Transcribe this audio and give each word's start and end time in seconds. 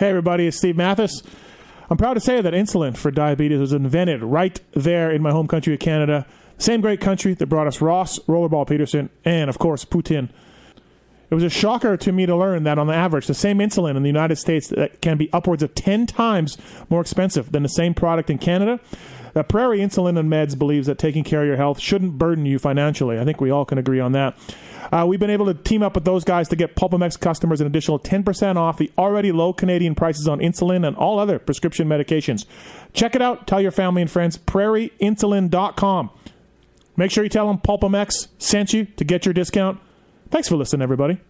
Hey, 0.00 0.08
everybody, 0.08 0.46
it's 0.46 0.56
Steve 0.56 0.78
Matthes. 0.78 1.22
I'm 1.90 1.98
proud 1.98 2.14
to 2.14 2.20
say 2.20 2.40
that 2.40 2.54
insulin 2.54 2.96
for 2.96 3.10
diabetes 3.10 3.60
was 3.60 3.74
invented 3.74 4.22
right 4.22 4.58
there 4.72 5.10
in 5.10 5.20
my 5.20 5.30
home 5.30 5.46
country 5.46 5.74
of 5.74 5.80
Canada. 5.80 6.24
Same 6.56 6.80
great 6.80 7.02
country 7.02 7.34
that 7.34 7.48
brought 7.48 7.66
us 7.66 7.82
Ross, 7.82 8.18
Rollerball 8.20 8.66
Peterson, 8.66 9.10
and, 9.26 9.50
of 9.50 9.58
course, 9.58 9.84
poutine. 9.84 10.30
It 11.30 11.34
was 11.34 11.44
a 11.44 11.50
shocker 11.50 11.96
to 11.96 12.12
me 12.12 12.26
to 12.26 12.36
learn 12.36 12.64
that 12.64 12.78
on 12.78 12.90
average, 12.90 13.26
the 13.28 13.34
same 13.34 13.58
insulin 13.58 13.96
in 13.96 14.02
the 14.02 14.08
United 14.08 14.36
States 14.36 14.72
can 15.00 15.16
be 15.16 15.32
upwards 15.32 15.62
of 15.62 15.74
10 15.74 16.06
times 16.06 16.58
more 16.88 17.00
expensive 17.00 17.52
than 17.52 17.62
the 17.62 17.68
same 17.68 17.94
product 17.94 18.30
in 18.30 18.38
Canada. 18.38 18.80
That 19.34 19.48
Prairie 19.48 19.78
Insulin 19.78 20.18
and 20.18 20.30
Meds 20.30 20.58
believes 20.58 20.88
that 20.88 20.98
taking 20.98 21.22
care 21.22 21.42
of 21.42 21.46
your 21.46 21.56
health 21.56 21.78
shouldn't 21.78 22.18
burden 22.18 22.46
you 22.46 22.58
financially. 22.58 23.18
I 23.18 23.24
think 23.24 23.40
we 23.40 23.50
all 23.50 23.64
can 23.64 23.78
agree 23.78 24.00
on 24.00 24.10
that. 24.12 24.36
Uh, 24.92 25.04
we've 25.06 25.20
been 25.20 25.30
able 25.30 25.46
to 25.46 25.54
team 25.54 25.84
up 25.84 25.94
with 25.94 26.04
those 26.04 26.24
guys 26.24 26.48
to 26.48 26.56
get 26.56 26.74
PulpMX 26.74 27.20
customers 27.20 27.60
an 27.60 27.66
additional 27.68 28.00
10% 28.00 28.56
off 28.56 28.78
the 28.78 28.90
already 28.98 29.30
low 29.30 29.52
Canadian 29.52 29.94
prices 29.94 30.26
on 30.26 30.40
insulin 30.40 30.84
and 30.86 30.96
all 30.96 31.20
other 31.20 31.38
prescription 31.38 31.88
medications. 31.88 32.44
Check 32.92 33.14
it 33.14 33.22
out. 33.22 33.46
Tell 33.46 33.60
your 33.60 33.70
family 33.70 34.02
and 34.02 34.10
friends. 34.10 34.36
PrairieInsulin.com. 34.36 36.10
Make 36.96 37.10
sure 37.12 37.22
you 37.22 37.30
tell 37.30 37.46
them 37.46 37.58
PulpMX 37.58 38.28
sent 38.38 38.72
you 38.72 38.86
to 38.86 39.04
get 39.04 39.24
your 39.24 39.32
discount. 39.32 39.80
Thanks 40.30 40.48
for 40.48 40.56
listening, 40.56 40.82
everybody. 40.82 41.20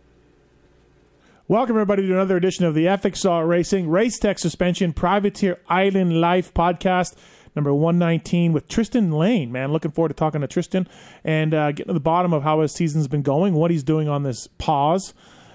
Welcome, 1.51 1.75
everybody, 1.75 2.07
to 2.07 2.13
another 2.13 2.37
edition 2.37 2.65
of 2.65 2.75
the 2.75 2.85
FXR 2.85 3.45
Racing 3.45 3.89
Race 3.89 4.21
Tech 4.21 4.39
Suspension 4.39 4.93
Privateer 4.93 5.59
Island 5.69 6.21
Life 6.21 6.55
podcast, 6.55 7.17
number 7.57 7.75
119, 7.75 8.53
with 8.53 8.69
Tristan 8.69 9.11
Lane. 9.11 9.51
Man, 9.51 9.73
looking 9.73 9.91
forward 9.91 10.11
to 10.11 10.15
talking 10.15 10.43
to 10.43 10.47
Tristan 10.47 10.87
and 11.25 11.53
uh, 11.53 11.73
getting 11.73 11.89
to 11.89 11.93
the 11.93 11.99
bottom 11.99 12.33
of 12.33 12.45
how 12.45 12.61
his 12.61 12.71
season's 12.71 13.09
been 13.09 13.23
going, 13.23 13.55
what 13.55 13.73
he's 13.73 13.83
doing 13.83 14.09
on 14.09 14.23
this 14.23 14.47
pause, 14.59 15.13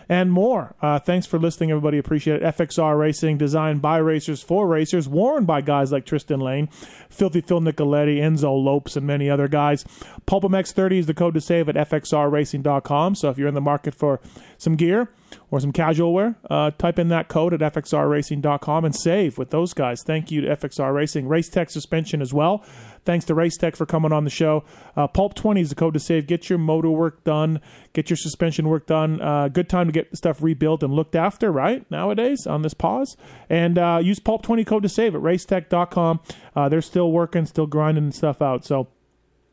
and 0.07 0.31
more. 0.31 0.75
Uh, 0.81 0.99
thanks 0.99 1.25
for 1.25 1.39
listening, 1.39 1.71
everybody. 1.71 1.97
Appreciate 1.97 2.41
it. 2.41 2.55
FXR 2.57 2.97
Racing, 2.97 3.37
designed 3.37 3.81
by 3.81 3.97
racers 3.97 4.41
for 4.41 4.67
racers, 4.67 5.07
worn 5.07 5.45
by 5.45 5.61
guys 5.61 5.91
like 5.91 6.05
Tristan 6.05 6.39
Lane, 6.39 6.67
Filthy 7.09 7.41
Phil 7.41 7.61
Nicoletti, 7.61 8.17
Enzo 8.17 8.63
Lopes, 8.63 8.95
and 8.95 9.05
many 9.05 9.29
other 9.29 9.47
guys. 9.47 9.83
PulpMX30 10.27 10.99
is 10.99 11.05
the 11.05 11.13
code 11.13 11.33
to 11.33 11.41
save 11.41 11.69
at 11.69 11.75
FXRRacing.com. 11.75 13.15
So 13.15 13.29
if 13.29 13.37
you're 13.37 13.47
in 13.47 13.53
the 13.53 13.61
market 13.61 13.95
for 13.95 14.19
some 14.57 14.75
gear, 14.75 15.09
or 15.51 15.59
some 15.59 15.71
casual 15.71 16.13
wear, 16.13 16.35
uh, 16.49 16.71
type 16.71 16.99
in 16.99 17.09
that 17.09 17.27
code 17.27 17.53
at 17.53 17.73
fxrracing.com 17.73 18.85
and 18.85 18.95
save 18.95 19.37
with 19.37 19.49
those 19.49 19.73
guys. 19.73 20.03
Thank 20.03 20.31
you 20.31 20.41
to 20.41 20.47
FXR 20.55 20.93
Racing. 20.93 21.27
Race 21.27 21.49
Tech 21.49 21.69
suspension 21.69 22.21
as 22.21 22.33
well. 22.33 22.63
Thanks 23.05 23.25
to 23.25 23.35
Race 23.35 23.55
Tech 23.57 23.75
for 23.75 23.85
coming 23.85 24.11
on 24.11 24.23
the 24.23 24.29
show. 24.29 24.63
Uh, 24.95 25.07
Pulp 25.07 25.35
20 25.35 25.61
is 25.61 25.69
the 25.69 25.75
code 25.75 25.93
to 25.93 25.99
save. 25.99 26.27
Get 26.27 26.49
your 26.49 26.57
motor 26.59 26.89
work 26.89 27.23
done, 27.23 27.61
get 27.93 28.09
your 28.09 28.17
suspension 28.17 28.67
work 28.67 28.87
done. 28.87 29.21
Uh, 29.21 29.47
good 29.47 29.69
time 29.69 29.87
to 29.87 29.93
get 29.93 30.15
stuff 30.17 30.41
rebuilt 30.41 30.83
and 30.83 30.93
looked 30.93 31.15
after, 31.15 31.51
right? 31.51 31.89
Nowadays 31.89 32.45
on 32.45 32.61
this 32.61 32.73
pause. 32.73 33.15
And 33.49 33.77
uh, 33.77 33.99
use 34.01 34.19
Pulp 34.19 34.41
20 34.41 34.65
code 34.65 34.83
to 34.83 34.89
save 34.89 35.15
at 35.15 35.21
racetech.com. 35.21 36.19
Uh, 36.55 36.69
they're 36.69 36.81
still 36.81 37.11
working, 37.11 37.45
still 37.45 37.67
grinding 37.67 38.11
stuff 38.11 38.41
out. 38.41 38.65
So 38.65 38.87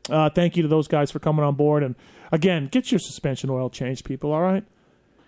uh, 0.09 0.29
thank 0.29 0.57
you 0.57 0.63
to 0.63 0.69
those 0.69 0.87
guys 0.87 1.11
for 1.11 1.19
coming 1.19 1.45
on 1.45 1.55
board. 1.55 1.83
And 1.83 1.95
again, 2.31 2.67
get 2.67 2.91
your 2.91 2.99
suspension 2.99 3.49
oil 3.49 3.69
changed, 3.69 4.03
people, 4.03 4.31
all 4.31 4.41
right? 4.41 4.65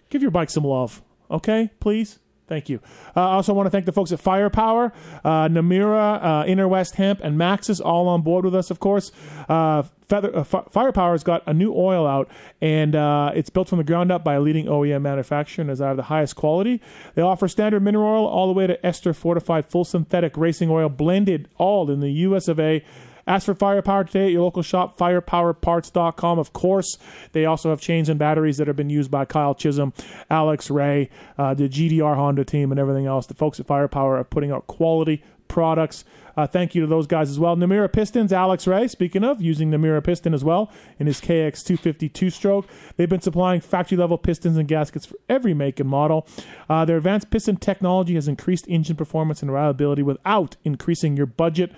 give 0.10 0.22
your 0.22 0.32
bike 0.32 0.50
some 0.50 0.64
love, 0.64 1.02
okay? 1.30 1.70
Please. 1.80 2.20
Thank 2.48 2.70
you. 2.70 2.80
Uh, 3.16 3.22
I 3.22 3.34
also 3.34 3.54
want 3.54 3.66
to 3.66 3.72
thank 3.72 3.86
the 3.86 3.92
folks 3.92 4.12
at 4.12 4.20
Firepower, 4.20 4.94
uh, 5.24 5.48
Namura, 5.48 6.24
uh, 6.24 6.46
Inner 6.46 6.68
West 6.68 6.96
Hemp, 6.96 7.20
and 7.24 7.40
Maxxis 7.40 7.82
all 7.84 8.08
on 8.08 8.22
board 8.22 8.46
with 8.46 8.54
us, 8.54 8.70
of 8.70 8.80
course. 8.80 9.12
Uh, 9.50 9.84
Feather, 10.08 10.36
uh, 10.36 10.42
F- 10.42 10.72
Firepower's 10.72 11.24
got 11.24 11.42
a 11.48 11.54
new 11.56 11.74
oil 11.74 12.06
out, 12.06 12.30
and 12.62 12.96
uh, 12.96 13.32
it's 13.34 13.50
built 13.50 13.68
from 13.68 13.80
the 13.80 13.84
ground 13.84 14.12
up 14.12 14.24
by 14.24 14.36
a 14.36 14.40
leading 14.40 14.68
OEM 14.68 15.02
manufacturer 15.02 15.64
and 15.64 15.72
is 15.72 15.82
out 15.82 15.92
of 15.92 15.98
the 15.98 16.04
highest 16.04 16.36
quality. 16.36 16.80
They 17.16 17.24
offer 17.24 17.48
standard 17.48 17.82
mineral 17.82 18.06
oil 18.06 18.28
all 18.28 18.46
the 18.46 18.54
way 18.54 18.68
to 18.68 18.86
ester 18.86 19.14
fortified 19.16 19.66
full 19.66 19.84
synthetic 19.84 20.38
racing 20.38 20.70
oil, 20.70 20.90
blended 20.90 21.50
all 21.58 21.90
in 21.90 22.00
the 22.02 22.12
US 22.12 22.48
of 22.48 22.60
A. 22.60 22.84
Ask 23.28 23.46
for 23.46 23.56
Firepower 23.56 24.04
today 24.04 24.26
at 24.26 24.32
your 24.32 24.44
local 24.44 24.62
shop, 24.62 24.98
firepowerparts.com. 24.98 26.40
Of 26.40 26.54
course, 26.54 26.98
they 27.32 27.46
also 27.46 27.70
have 27.70 27.82
chains 27.82 28.08
and 28.10 28.20
batteries 28.20 28.58
that 28.58 28.68
have 28.68 28.76
been 28.76 28.90
used 28.90 29.10
by 29.10 29.26
Kyle 29.26 29.56
Chisholm, 29.56 29.94
Alex 30.30 30.70
Ray, 30.70 31.10
uh, 31.38 31.54
the 31.54 31.68
GDR 31.68 32.16
Honda 32.16 32.46
team, 32.46 32.72
and 32.72 32.80
everything 32.80 33.08
else. 33.08 33.26
The 33.26 33.34
folks 33.34 33.60
at 33.60 33.66
Firepower 33.66 34.18
are 34.18 34.24
putting 34.24 34.52
out 34.52 34.68
quality 34.68 35.24
products. 35.48 36.06
Uh, 36.38 36.46
thank 36.46 36.76
you 36.76 36.82
to 36.82 36.88
those 36.88 37.08
guys 37.08 37.30
as 37.30 37.40
well. 37.40 37.56
Namura 37.56 37.92
Pistons, 37.92 38.34
Alex 38.34 38.68
Ray, 38.68 38.88
speaking 38.88 39.24
of, 39.24 39.42
using 39.42 39.72
Namura 39.72 40.04
Piston 40.04 40.34
as 40.34 40.44
well 40.44 40.70
in 41.00 41.08
his 41.08 41.22
KX250 41.22 42.12
two 42.12 42.30
stroke. 42.30 42.68
They've 42.98 43.10
been 43.10 43.22
supplying 43.22 43.62
factory 43.62 43.98
level 43.98 44.18
pistons 44.18 44.58
and 44.58 44.68
gaskets 44.68 45.06
for 45.06 45.16
every 45.30 45.54
make 45.54 45.80
and 45.80 45.90
model. 45.90 46.28
Uh, 46.70 46.84
their 46.84 46.98
advanced 46.98 47.30
piston 47.30 47.56
technology 47.56 48.16
has 48.16 48.28
increased 48.28 48.68
engine 48.68 48.98
performance 48.98 49.42
and 49.42 49.52
reliability 49.52 50.04
without 50.04 50.58
increasing 50.66 51.16
your 51.16 51.26
budget. 51.26 51.72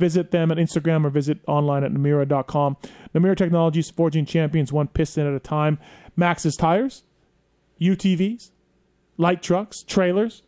Visit 0.00 0.30
them 0.30 0.50
at 0.50 0.56
Instagram 0.56 1.04
or 1.04 1.10
visit 1.10 1.40
online 1.46 1.84
at 1.84 1.92
Namura.com. 1.92 2.78
Namura 3.14 3.36
Technologies, 3.36 3.90
forging 3.90 4.24
champions 4.24 4.72
one 4.72 4.88
piston 4.88 5.26
at 5.26 5.34
a 5.34 5.38
time. 5.38 5.78
Maxxis 6.18 6.58
tires, 6.58 7.02
UTVs, 7.78 8.50
light 9.18 9.42
trucks, 9.42 9.82
trailers, 9.82 10.42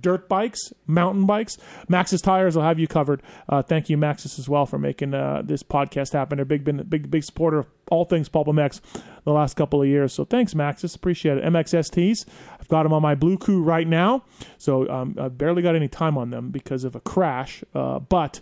dirt 0.00 0.28
bikes, 0.28 0.72
mountain 0.86 1.26
bikes. 1.26 1.58
Maxxis 1.90 2.22
tires 2.22 2.54
will 2.54 2.62
have 2.62 2.78
you 2.78 2.86
covered. 2.86 3.22
Uh, 3.48 3.60
thank 3.62 3.90
you, 3.90 3.96
Maxxis, 3.96 4.38
as 4.38 4.48
well, 4.48 4.66
for 4.66 4.78
making 4.78 5.14
uh, 5.14 5.42
this 5.44 5.64
podcast 5.64 6.12
happen. 6.12 6.36
They're 6.36 6.44
big, 6.44 6.64
been 6.64 6.82
big, 6.84 7.10
big 7.10 7.24
supporter 7.24 7.58
of 7.58 7.66
all 7.90 8.04
things 8.04 8.28
Pulp 8.28 8.46
MX 8.46 8.80
the 9.24 9.32
last 9.32 9.54
couple 9.54 9.82
of 9.82 9.88
years. 9.88 10.14
So 10.14 10.24
thanks, 10.24 10.54
Maxxis. 10.54 10.94
Appreciate 10.94 11.38
it. 11.38 11.44
MXSTs. 11.44 12.24
I've 12.60 12.68
got 12.68 12.84
them 12.84 12.92
on 12.92 13.02
my 13.02 13.14
Blue 13.14 13.36
Crew 13.36 13.62
right 13.62 13.86
now. 13.86 14.24
So 14.58 14.88
um, 14.88 15.16
I 15.18 15.28
barely 15.28 15.62
got 15.62 15.74
any 15.74 15.88
time 15.88 16.16
on 16.16 16.30
them 16.30 16.50
because 16.50 16.84
of 16.84 16.94
a 16.94 17.00
crash, 17.00 17.64
uh, 17.74 17.98
but 17.98 18.40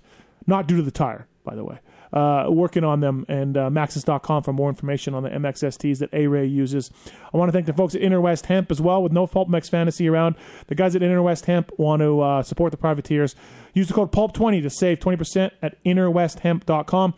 not 0.50 0.66
due 0.66 0.76
to 0.76 0.82
the 0.82 0.90
tire, 0.90 1.26
by 1.44 1.54
the 1.54 1.64
way. 1.64 1.78
Uh, 2.12 2.46
working 2.48 2.82
on 2.82 2.98
them 2.98 3.24
and 3.28 3.56
uh, 3.56 3.70
maxxis.com 3.70 4.42
for 4.42 4.52
more 4.52 4.68
information 4.68 5.14
on 5.14 5.22
the 5.22 5.30
MXSTs 5.30 5.98
that 6.00 6.12
A 6.12 6.26
Ray 6.26 6.44
uses. 6.44 6.90
I 7.32 7.36
want 7.36 7.48
to 7.48 7.52
thank 7.52 7.66
the 7.66 7.72
folks 7.72 7.94
at 7.94 8.02
Inner 8.02 8.20
West 8.20 8.46
Hemp 8.46 8.68
as 8.72 8.80
well 8.80 9.00
with 9.00 9.12
no 9.12 9.28
Pulp 9.28 9.48
MX 9.48 9.70
Fantasy 9.70 10.08
around. 10.08 10.34
The 10.66 10.74
guys 10.74 10.96
at 10.96 11.04
Inner 11.04 11.22
West 11.22 11.46
Hemp 11.46 11.70
want 11.78 12.00
to 12.00 12.20
uh, 12.20 12.42
support 12.42 12.72
the 12.72 12.76
privateers. 12.78 13.36
Use 13.74 13.86
the 13.86 13.94
code 13.94 14.10
PULP20 14.10 14.60
to 14.62 14.70
save 14.70 14.98
20% 14.98 15.52
at 15.62 15.82
innerwesthemp.com. 15.84 17.14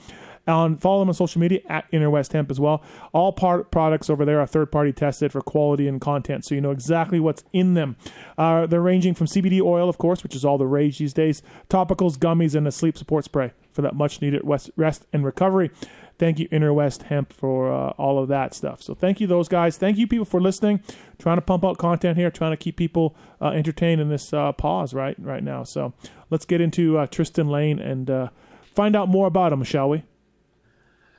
On 0.49 0.77
follow 0.77 1.01
them 1.01 1.09
on 1.09 1.15
social 1.15 1.41
media 1.41 1.61
at 1.69 1.85
Inner 1.93 2.11
West 2.11 2.33
Hemp 2.33 2.51
as 2.51 2.59
well. 2.59 2.83
All 3.13 3.33
part 3.33 3.71
products 3.71 4.11
over 4.11 4.25
there 4.25 4.41
are 4.41 4.47
third 4.47 4.73
party 4.73 4.93
tested 4.93 5.31
for 5.31 5.41
quality 5.41 5.87
and 5.87 6.01
content, 6.01 6.45
so 6.45 6.57
you 6.57 6.61
know 6.61 6.73
exactly 6.73 7.21
what's 7.21 7.45
in 7.53 7.75
them. 7.75 7.97
Uh, 8.37 8.67
they're 8.67 8.81
ranging 8.81 9.15
from 9.15 9.29
CBD 9.29 9.61
oil, 9.61 9.89
of 9.89 9.99
course, 9.99 10.25
which 10.25 10.35
is 10.35 10.45
all 10.45 10.59
the 10.59 10.67
rage 10.67 10.99
these 10.99 11.13
days, 11.13 11.43
topicals, 11.69 12.17
gummies, 12.17 12.57
and 12.57 12.67
a 12.67 12.73
sleep 12.73 12.99
support 12.99 13.25
spray 13.25 13.53
for 13.71 13.83
that 13.83 13.95
much 13.95 14.21
needed 14.21 14.43
rest 14.77 15.07
and 15.13 15.25
recovery. 15.25 15.71
Thank 16.19 16.39
you, 16.39 16.47
Inner 16.51 16.73
West 16.73 17.05
Hemp, 17.05 17.33
for 17.33 17.73
uh, 17.73 17.91
all 17.91 18.19
of 18.23 18.29
that 18.29 18.55
stuff. 18.55 18.83
So 18.83 18.95
thank 18.95 19.21
you, 19.21 19.27
those 19.27 19.49
guys. 19.49 19.77
Thank 19.77 19.97
you, 19.97 20.07
people, 20.07 20.25
for 20.25 20.41
listening. 20.41 20.83
Trying 21.19 21.39
to 21.39 21.43
pump 21.43 21.65
out 21.65 21.79
content 21.79 22.19
here, 22.19 22.31
trying 22.31 22.53
to 22.53 22.57
keep 22.57 22.77
people 22.77 23.17
uh, 23.41 23.49
entertained 23.49 24.01
in 24.01 24.09
this 24.09 24.33
uh, 24.33 24.53
pause 24.53 24.95
right 24.95 25.17
right 25.19 25.43
now. 25.43 25.65
So 25.65 25.95
let's 26.31 26.45
get 26.45 26.61
into 26.61 26.99
uh, 26.99 27.07
Tristan 27.07 27.49
Lane 27.49 27.79
and 27.79 28.11
uh, 28.11 28.29
find 28.65 28.95
out 28.95 29.09
more 29.09 29.27
about 29.27 29.53
him, 29.53 29.65
shall 29.65 29.89
we? 29.89 30.05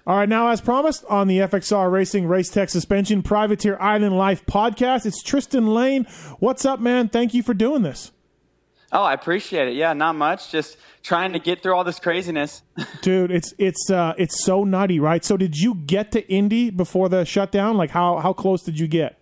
All 0.06 0.18
right, 0.18 0.28
now 0.28 0.50
as 0.50 0.60
promised 0.60 1.06
on 1.06 1.30
the 1.30 1.38
FXR 1.38 1.90
Racing 1.90 2.28
Race 2.28 2.50
Tech 2.50 2.70
Suspension 2.70 3.24
Privateer 3.24 3.78
Island 3.80 4.18
Life 4.18 4.46
podcast, 4.46 5.06
it's 5.06 5.24
Tristan 5.24 5.74
Lane. 5.74 6.04
What's 6.40 6.66
up, 6.66 6.82
man? 6.82 7.08
Thank 7.08 7.34
you 7.34 7.42
for 7.42 7.54
doing 7.54 7.84
this. 7.84 8.12
Oh, 8.92 9.02
I 9.02 9.14
appreciate 9.14 9.70
it. 9.70 9.76
Yeah, 9.76 9.94
not 9.94 10.18
much. 10.18 10.52
Just 10.52 10.76
trying 11.04 11.32
to 11.32 11.40
get 11.40 11.64
through 11.64 11.74
all 11.74 11.86
this 11.86 12.00
craziness. 12.00 12.64
Dude, 13.02 13.32
it's 13.32 13.54
it's 13.58 13.90
uh 13.90 14.14
it's 14.18 14.44
so 14.44 14.66
nutty, 14.66 15.00
right? 15.00 15.24
So 15.24 15.38
did 15.38 15.58
you 15.58 15.74
get 15.74 16.12
to 16.12 16.30
Indy 16.30 16.70
before 16.70 17.08
the 17.08 17.24
shutdown? 17.24 17.78
Like 17.78 17.92
how 17.92 18.18
how 18.18 18.34
close 18.34 18.62
did 18.62 18.78
you 18.78 18.90
get? 18.90 19.18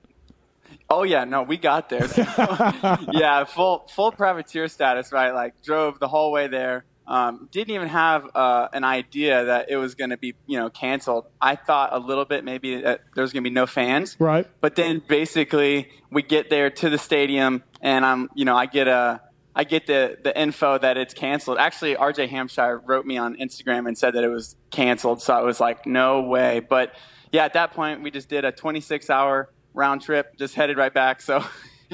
Oh 0.90 1.04
yeah, 1.04 1.26
no, 1.26 1.44
we 1.44 1.58
got 1.58 1.90
there. 1.90 2.08
yeah, 3.12 3.44
full 3.44 3.88
full 3.94 4.12
privateer 4.12 4.68
status, 4.68 5.12
right? 5.12 5.32
Like 5.32 5.62
drove 5.62 6.00
the 6.00 6.08
whole 6.08 6.32
way 6.32 6.48
there. 6.48 6.86
Um, 7.12 7.50
didn't 7.52 7.76
even 7.76 7.90
have 7.90 8.30
uh, 8.34 8.70
an 8.72 8.86
idea 8.86 9.44
that 9.44 9.70
it 9.70 9.76
was 9.76 9.96
going 9.96 10.12
to 10.12 10.18
be, 10.18 10.34
you 10.48 10.58
know, 10.58 10.70
canceled. 10.70 11.26
I 11.42 11.58
thought 11.58 11.92
a 11.92 12.00
little 12.00 12.24
bit 12.24 12.46
maybe 12.46 12.80
that 12.80 13.02
there 13.16 13.22
was 13.22 13.34
going 13.34 13.44
to 13.44 13.50
be 13.50 13.54
no 13.54 13.68
fans. 13.68 14.16
Right. 14.18 14.48
But 14.62 14.78
then 14.78 15.02
basically 15.06 15.90
we 16.10 16.22
get 16.22 16.50
there 16.50 16.70
to 16.70 16.90
the 16.90 16.98
stadium 16.98 17.64
and 17.82 18.06
I'm, 18.06 18.30
you 18.34 18.46
know, 18.46 18.56
I 18.56 18.66
get 18.66 18.88
a, 18.88 19.20
I 19.54 19.66
get 19.66 19.88
the, 19.88 20.20
the 20.24 20.40
info 20.40 20.78
that 20.78 20.96
it's 20.96 21.14
canceled. 21.14 21.58
Actually, 21.58 21.96
RJ 21.96 22.30
Hampshire 22.30 22.82
wrote 22.86 23.06
me 23.06 23.18
on 23.18 23.36
Instagram 23.36 23.90
and 23.90 23.98
said 23.98 24.14
that 24.14 24.24
it 24.24 24.30
was 24.30 24.56
canceled. 24.70 25.22
So 25.22 25.34
I 25.34 25.42
was 25.42 25.60
like, 25.60 25.86
no 25.86 26.22
way. 26.22 26.62
But 26.62 26.96
yeah, 27.34 27.44
at 27.44 27.52
that 27.56 27.74
point 27.74 28.04
we 28.04 28.12
just 28.12 28.30
did 28.30 28.46
a 28.46 28.54
26 28.54 29.10
hour 29.10 29.50
round 29.74 30.02
trip, 30.02 30.38
just 30.38 30.56
headed 30.56 30.78
right 30.78 30.94
back. 30.94 31.20
So. 31.20 31.44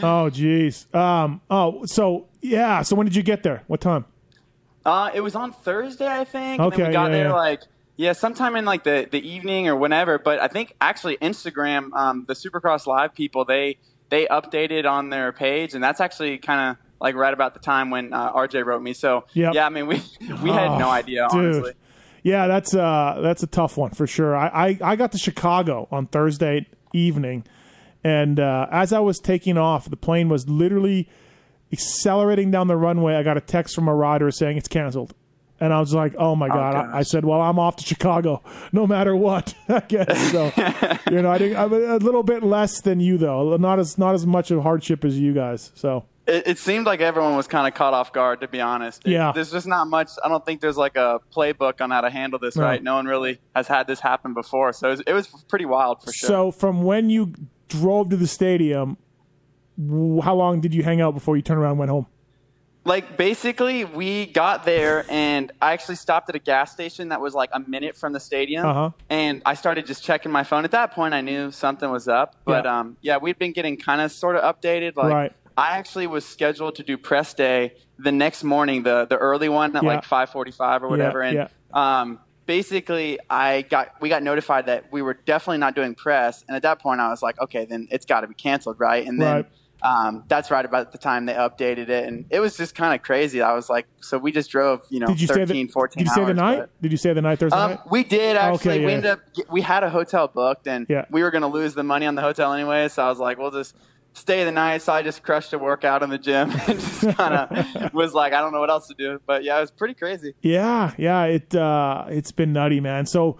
oh, 0.03 0.29
geez. 0.29 0.85
Um, 0.93 1.41
oh, 1.49 1.87
so 1.87 2.27
yeah. 2.39 2.83
So 2.83 2.95
when 2.95 3.07
did 3.07 3.15
you 3.15 3.23
get 3.23 3.41
there? 3.41 3.63
What 3.65 3.81
time? 3.81 4.05
Uh, 4.87 5.11
it 5.13 5.19
was 5.19 5.35
on 5.35 5.51
Thursday, 5.51 6.07
I 6.07 6.23
think. 6.23 6.61
Okay, 6.61 6.63
and 6.63 6.73
then 6.73 6.87
we 6.87 6.93
got 6.93 7.11
yeah, 7.11 7.17
there 7.17 7.27
yeah. 7.27 7.33
like 7.33 7.61
yeah, 7.97 8.13
sometime 8.13 8.55
in 8.55 8.63
like 8.63 8.85
the, 8.85 9.07
the 9.11 9.27
evening 9.27 9.67
or 9.67 9.75
whenever. 9.75 10.17
But 10.17 10.39
I 10.39 10.47
think 10.47 10.75
actually 10.79 11.17
Instagram, 11.17 11.91
um, 11.93 12.23
the 12.25 12.35
Supercross 12.35 12.87
Live 12.87 13.13
people, 13.13 13.43
they 13.43 13.79
they 14.07 14.27
updated 14.27 14.89
on 14.89 15.09
their 15.09 15.33
page, 15.33 15.73
and 15.73 15.83
that's 15.83 15.99
actually 15.99 16.37
kind 16.37 16.71
of 16.71 16.77
like 17.01 17.15
right 17.15 17.33
about 17.33 17.53
the 17.53 17.59
time 17.59 17.89
when 17.89 18.13
uh, 18.13 18.31
RJ 18.31 18.65
wrote 18.65 18.81
me. 18.81 18.93
So 18.93 19.25
Yep. 19.33 19.55
yeah, 19.55 19.65
I 19.65 19.69
mean 19.69 19.87
we 19.87 20.01
we 20.41 20.51
had 20.51 20.77
no 20.77 20.89
idea 20.89 21.27
dude. 21.31 21.39
honestly. 21.39 21.73
Yeah, 22.23 22.47
that's 22.47 22.73
uh 22.73 23.19
that's 23.21 23.43
a 23.43 23.47
tough 23.47 23.75
one 23.75 23.91
for 23.91 24.07
sure. 24.07 24.37
I 24.37 24.47
I, 24.47 24.79
I 24.81 24.95
got 24.95 25.11
to 25.11 25.17
Chicago 25.17 25.89
on 25.91 26.07
Thursday 26.07 26.65
evening, 26.93 27.43
and 28.05 28.39
uh, 28.39 28.67
as 28.71 28.93
I 28.93 28.99
was 28.99 29.19
taking 29.19 29.57
off, 29.57 29.89
the 29.89 29.97
plane 29.97 30.29
was 30.29 30.47
literally 30.47 31.09
accelerating 31.71 32.51
down 32.51 32.67
the 32.67 32.77
runway. 32.77 33.15
I 33.15 33.23
got 33.23 33.37
a 33.37 33.41
text 33.41 33.75
from 33.75 33.87
a 33.87 33.93
rider 33.95 34.31
saying 34.31 34.57
it's 34.57 34.67
canceled. 34.67 35.13
And 35.59 35.73
I 35.73 35.79
was 35.79 35.91
like, 35.91 36.13
"Oh 36.19 36.35
my 36.35 36.45
oh, 36.45 36.53
god!" 36.53 36.75
I, 36.75 36.99
I 36.99 37.01
said, 37.01 37.25
"Well, 37.25 37.41
I'm 37.41 37.57
off 37.57 37.77
to 37.77 37.83
Chicago, 37.83 38.43
no 38.71 38.85
matter 38.85 39.15
what." 39.15 39.55
I 39.69 39.79
guess 39.79 40.31
so. 40.31 40.51
you 41.11 41.21
know, 41.23 41.31
I 41.31 41.39
think 41.39 41.57
I'm 41.57 41.73
a 41.73 41.97
little 41.97 42.21
bit 42.21 42.43
less 42.43 42.81
than 42.81 42.99
you, 42.99 43.17
though. 43.17 43.57
Not 43.57 43.79
as 43.79 43.97
not 43.97 44.13
as 44.13 44.25
much 44.27 44.51
of 44.51 44.61
hardship 44.61 45.03
as 45.03 45.19
you 45.19 45.33
guys. 45.33 45.71
So 45.73 46.05
It, 46.27 46.43
it 46.47 46.57
seemed 46.59 46.85
like 46.85 47.01
everyone 47.01 47.35
was 47.35 47.47
kind 47.47 47.67
of 47.67 47.73
caught 47.73 47.95
off 47.95 48.13
guard, 48.13 48.41
to 48.41 48.47
be 48.47 48.61
honest. 48.61 49.01
It- 49.07 49.13
Yeah. 49.13 49.31
there's 49.33 49.51
just 49.51 49.65
not 49.65 49.87
much. 49.87 50.11
I 50.23 50.27
don't 50.29 50.45
think 50.45 50.61
there's 50.61 50.77
like 50.77 50.95
a 50.95 51.21
playbook 51.35 51.81
on 51.81 51.89
how 51.89 52.01
to 52.01 52.11
handle 52.11 52.37
this, 52.37 52.55
No. 52.55 52.63
right? 52.63 52.83
No 52.83 52.93
one 52.93 53.07
really 53.07 53.39
has 53.55 53.67
had 53.67 53.87
this 53.87 53.99
happen 53.99 54.35
before, 54.35 54.73
so 54.73 54.89
it 54.89 54.91
was, 54.91 54.99
it 55.07 55.13
was 55.13 55.27
pretty 55.49 55.65
wild 55.65 56.03
for 56.03 56.11
sure. 56.13 56.27
So 56.27 56.51
from 56.51 56.83
when 56.83 57.09
you 57.09 57.33
drove 57.67 58.09
to 58.09 58.15
the 58.17 58.27
stadium, 58.27 58.97
how 60.23 60.35
long 60.35 60.59
did 60.61 60.73
you 60.73 60.83
hang 60.83 61.01
out 61.01 61.13
before 61.13 61.35
you 61.35 61.41
turned 61.43 61.59
around 61.59 61.71
and 61.71 61.79
went 61.79 61.91
home? 61.91 62.07
like 62.85 63.17
basically 63.17 63.83
we 63.83 64.27
got 64.27 64.63
there 64.63 65.05
and 65.09 65.51
i 65.61 65.73
actually 65.73 65.95
stopped 65.95 66.29
at 66.29 66.35
a 66.35 66.39
gas 66.39 66.71
station 66.71 67.09
that 67.09 67.19
was 67.19 67.33
like 67.33 67.49
a 67.51 67.59
minute 67.59 67.97
from 67.97 68.13
the 68.13 68.19
stadium 68.19 68.65
Uh-huh. 68.65 68.91
and 69.09 69.41
i 69.45 69.55
started 69.55 69.85
just 69.85 70.05
checking 70.05 70.31
my 70.31 70.45
phone 70.45 70.63
at 70.63 70.71
that 70.71 70.93
point 70.93 71.13
i 71.13 71.19
knew 71.19 71.51
something 71.51 71.91
was 71.91 72.07
up 72.07 72.35
but 72.45 72.63
Yeah. 72.63 72.79
um 72.79 72.95
yeah 73.01 73.17
we'd 73.17 73.37
been 73.37 73.51
getting 73.51 73.75
kind 73.75 73.99
of 73.99 74.09
sort 74.13 74.37
of 74.37 74.43
updated 74.55 74.95
like 74.95 75.11
Right. 75.13 75.33
i 75.57 75.77
actually 75.77 76.07
was 76.07 76.23
scheduled 76.25 76.75
to 76.75 76.83
do 76.83 76.97
press 76.97 77.33
day 77.33 77.73
the 77.99 78.13
next 78.13 78.45
morning 78.45 78.83
the 78.83 79.05
the 79.05 79.17
early 79.17 79.49
one 79.49 79.75
at 79.75 79.83
Yeah. 79.83 79.89
like 79.89 80.05
5:45 80.05 80.83
or 80.83 80.87
whatever 80.87 81.21
and 81.21 81.35
yeah. 81.35 81.47
um 81.73 82.19
basically 82.45 83.19
i 83.29 83.63
got 83.63 83.89
we 83.99 84.07
got 84.07 84.23
notified 84.23 84.67
that 84.67 84.85
we 84.93 85.01
were 85.01 85.15
definitely 85.25 85.57
not 85.57 85.75
doing 85.75 85.93
press 85.93 86.45
and 86.47 86.55
at 86.55 86.61
that 86.61 86.79
point 86.79 87.01
i 87.01 87.09
was 87.09 87.21
like 87.21 87.37
okay 87.41 87.65
then 87.65 87.89
it's 87.91 88.05
got 88.05 88.21
to 88.21 88.27
be 88.27 88.33
canceled 88.33 88.79
right 88.79 89.05
and 89.05 89.21
then 89.21 89.35
Right. 89.35 89.45
Um, 89.81 90.23
that's 90.27 90.49
right 90.49 90.65
about 90.65 90.91
the 90.91 90.97
time 90.97 91.25
they 91.27 91.33
updated 91.33 91.89
it 91.89 92.07
and 92.07 92.25
it 92.31 92.39
was 92.39 92.57
just 92.57 92.73
kind 92.73 92.95
of 92.95 93.01
crazy 93.03 93.41
i 93.41 93.53
was 93.53 93.69
like 93.69 93.85
so 94.01 94.17
we 94.17 94.31
just 94.31 94.49
drove 94.49 94.81
you 94.89 94.99
know 94.99 95.07
Did 95.07 95.21
you 95.21 95.27
13 95.27 95.45
stay 95.47 95.63
the 95.63 95.67
14 95.71 95.97
Did 96.03 96.07
you 96.07 96.13
stay 96.13 96.25
the 96.25 96.33
night? 96.33 96.59
but- 96.59 96.81
Did 96.81 96.91
you 96.91 96.97
stay 96.97 97.13
the 97.13 97.21
night 97.21 97.39
Thursday 97.39 97.57
um, 97.57 97.71
night? 97.71 97.79
we 97.91 98.03
did 98.03 98.35
actually. 98.37 98.75
Okay, 98.77 98.85
we 98.85 98.93
ended 98.93 99.11
up 99.11 99.19
we 99.51 99.61
had 99.61 99.83
a 99.83 99.89
hotel 99.89 100.27
booked, 100.27 100.67
and 100.67 100.85
Yeah. 100.89 101.05
we 101.11 101.21
were 101.21 101.29
going 101.31 101.41
to 101.43 101.47
lose 101.47 101.73
the 101.75 101.83
money 101.83 102.05
on 102.05 102.15
the 102.15 102.21
hotel 102.21 102.53
anyway. 102.53 102.87
So 102.87 103.03
I 103.05 103.09
was 103.09 103.19
like, 103.19 103.37
we'll 103.37 103.51
just 103.51 103.75
stay 104.13 104.43
the 104.43 104.51
night. 104.51 104.81
So 104.81 104.93
I 104.93 105.01
just 105.03 105.21
crushed 105.23 105.53
a 105.53 105.59
workout 105.59 106.01
in 106.03 106.09
the 106.09 106.17
gym 106.17 106.49
and 106.67 106.79
just 106.79 107.01
kind 107.17 107.33
of 107.35 107.93
was 107.93 108.13
like, 108.13 108.33
I 108.33 108.41
don't 108.41 108.51
know 108.53 108.59
what 108.59 108.69
else 108.69 108.87
to 108.87 108.93
do. 108.95 109.19
But 109.25 109.43
yeah, 109.43 109.57
it 109.57 109.61
was 109.61 109.71
pretty 109.71 109.93
crazy. 109.93 110.33
Yeah, 110.41 110.93
yeah. 110.97 111.23
It 111.25 111.53
uh, 111.53 112.05
it's 112.09 112.31
been 112.31 112.53
nutty, 112.53 112.79
man. 112.79 113.05
So 113.05 113.37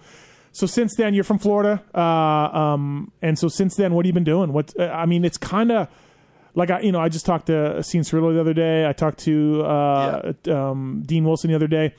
so 0.52 0.66
since 0.66 0.94
then, 0.96 1.14
you're 1.14 1.24
from 1.24 1.38
Florida, 1.38 1.82
uh, 1.94 2.00
um, 2.00 3.12
and 3.22 3.38
so 3.38 3.48
since 3.48 3.74
then, 3.76 3.94
what 3.94 4.04
have 4.04 4.08
you 4.08 4.12
been 4.14 4.24
doing? 4.24 4.52
What 4.52 4.72
uh, 4.78 4.84
I 4.88 5.06
mean, 5.06 5.24
it's 5.24 5.38
kind 5.38 5.72
of 5.72 5.88
like 6.58 6.70
I, 6.70 6.80
you 6.80 6.90
know, 6.90 6.98
I 6.98 7.08
just 7.08 7.24
talked 7.24 7.46
to 7.46 7.82
Sean 7.84 8.02
Cirillo 8.02 8.34
the 8.34 8.40
other 8.40 8.52
day. 8.52 8.86
I 8.86 8.92
talked 8.92 9.20
to 9.20 9.62
uh, 9.62 10.32
um, 10.50 11.04
Dean 11.06 11.24
Wilson 11.24 11.50
the 11.50 11.54
other 11.54 11.68
day, 11.68 11.94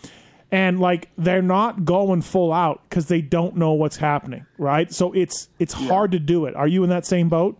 and 0.52 0.82
like 0.82 1.10
they're 1.18 1.42
not 1.42 1.86
going 1.86 2.22
full 2.22 2.52
out 2.52 2.82
because 2.90 3.08
they 3.08 3.22
don't 3.22 3.56
know 3.56 3.72
what's 3.72 3.96
happening, 3.96 4.46
right? 4.58 4.94
So 4.94 5.14
it's 5.14 5.48
it's 5.60 5.74
hard 5.74 6.12
to 6.12 6.20
do 6.20 6.46
it. 6.46 6.58
Are 6.58 6.68
you 6.68 6.84
in 6.84 6.90
that 6.90 7.06
same 7.06 7.30
boat? 7.30 7.58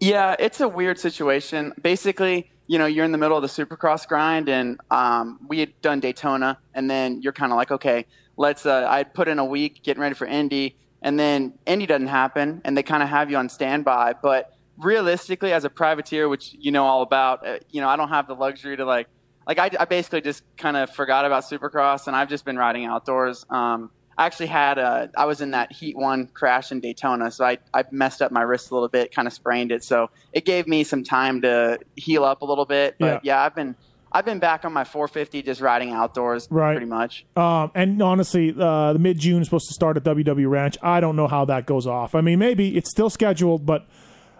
Yeah, 0.00 0.34
it's 0.38 0.60
a 0.60 0.68
weird 0.68 0.98
situation. 0.98 1.74
Basically, 1.82 2.50
you 2.66 2.78
know, 2.78 2.86
you're 2.86 3.04
in 3.04 3.12
the 3.12 3.18
middle 3.18 3.36
of 3.36 3.42
the 3.42 3.48
Supercross 3.64 4.08
grind, 4.08 4.48
and 4.48 4.80
um, 4.90 5.38
we 5.46 5.60
had 5.60 5.78
done 5.82 6.00
Daytona, 6.00 6.58
and 6.72 6.90
then 6.90 7.20
you're 7.20 7.34
kind 7.34 7.52
of 7.52 7.56
like, 7.56 7.70
okay, 7.70 8.06
let's. 8.38 8.64
Uh, 8.64 8.86
I'd 8.88 9.12
put 9.12 9.28
in 9.28 9.38
a 9.38 9.44
week 9.44 9.82
getting 9.82 10.00
ready 10.00 10.14
for 10.14 10.26
Indy, 10.26 10.74
and 11.02 11.20
then 11.20 11.52
Indy 11.66 11.84
doesn't 11.84 12.06
happen, 12.06 12.62
and 12.64 12.78
they 12.78 12.82
kind 12.82 13.02
of 13.02 13.10
have 13.10 13.30
you 13.30 13.36
on 13.36 13.50
standby. 13.50 14.14
But 14.22 14.54
realistically, 14.78 15.52
as 15.52 15.64
a 15.64 15.70
privateer, 15.70 16.28
which 16.28 16.54
you 16.58 16.70
know 16.70 16.84
all 16.84 17.02
about, 17.02 17.46
uh, 17.46 17.58
you 17.70 17.80
know, 17.80 17.88
I 17.88 17.96
don't 17.96 18.08
have 18.08 18.26
the 18.26 18.34
luxury 18.34 18.76
to 18.76 18.84
like, 18.84 19.08
like 19.46 19.58
I, 19.58 19.70
I 19.80 19.84
basically 19.84 20.20
just 20.20 20.42
kind 20.56 20.76
of 20.76 20.90
forgot 20.90 21.24
about 21.24 21.44
Supercross, 21.44 22.06
and 22.06 22.14
I've 22.16 22.28
just 22.28 22.44
been 22.44 22.56
riding 22.56 22.84
outdoors. 22.84 23.44
Um, 23.50 23.90
I 24.16 24.26
actually 24.26 24.46
had 24.48 24.78
a, 24.78 25.10
I 25.16 25.26
was 25.26 25.40
in 25.40 25.52
that 25.52 25.70
Heat 25.72 25.96
One 25.96 26.26
crash 26.26 26.72
in 26.72 26.80
Daytona, 26.80 27.30
so 27.30 27.44
I, 27.44 27.58
I 27.72 27.84
messed 27.92 28.20
up 28.20 28.32
my 28.32 28.42
wrist 28.42 28.70
a 28.70 28.74
little 28.74 28.88
bit, 28.88 29.14
kind 29.14 29.28
of 29.28 29.32
sprained 29.32 29.70
it. 29.70 29.84
So 29.84 30.10
it 30.32 30.44
gave 30.44 30.66
me 30.66 30.82
some 30.82 31.04
time 31.04 31.40
to 31.42 31.78
heal 31.94 32.24
up 32.24 32.42
a 32.42 32.44
little 32.44 32.64
bit. 32.64 32.96
But 32.98 33.24
yeah, 33.24 33.40
I've 33.42 33.54
been 33.54 33.76
I've 34.10 34.24
been 34.24 34.38
back 34.40 34.64
on 34.64 34.72
my 34.72 34.84
450, 34.84 35.42
just 35.42 35.60
riding 35.60 35.90
outdoors, 35.92 36.48
Right. 36.50 36.72
pretty 36.72 36.86
much. 36.90 37.26
Um, 37.36 37.70
and 37.74 38.02
honestly, 38.02 38.54
uh, 38.58 38.94
the 38.94 38.98
mid 38.98 39.18
June 39.18 39.42
is 39.42 39.46
supposed 39.48 39.68
to 39.68 39.74
start 39.74 39.96
at 39.96 40.02
WW 40.02 40.48
Ranch. 40.50 40.76
I 40.82 40.98
don't 41.00 41.14
know 41.14 41.28
how 41.28 41.44
that 41.44 41.66
goes 41.66 41.86
off. 41.86 42.14
I 42.14 42.20
mean, 42.20 42.38
maybe 42.38 42.76
it's 42.76 42.90
still 42.90 43.10
scheduled, 43.10 43.66
but 43.66 43.86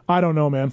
I 0.08 0.20
don't 0.20 0.34
know, 0.34 0.48
man. 0.48 0.72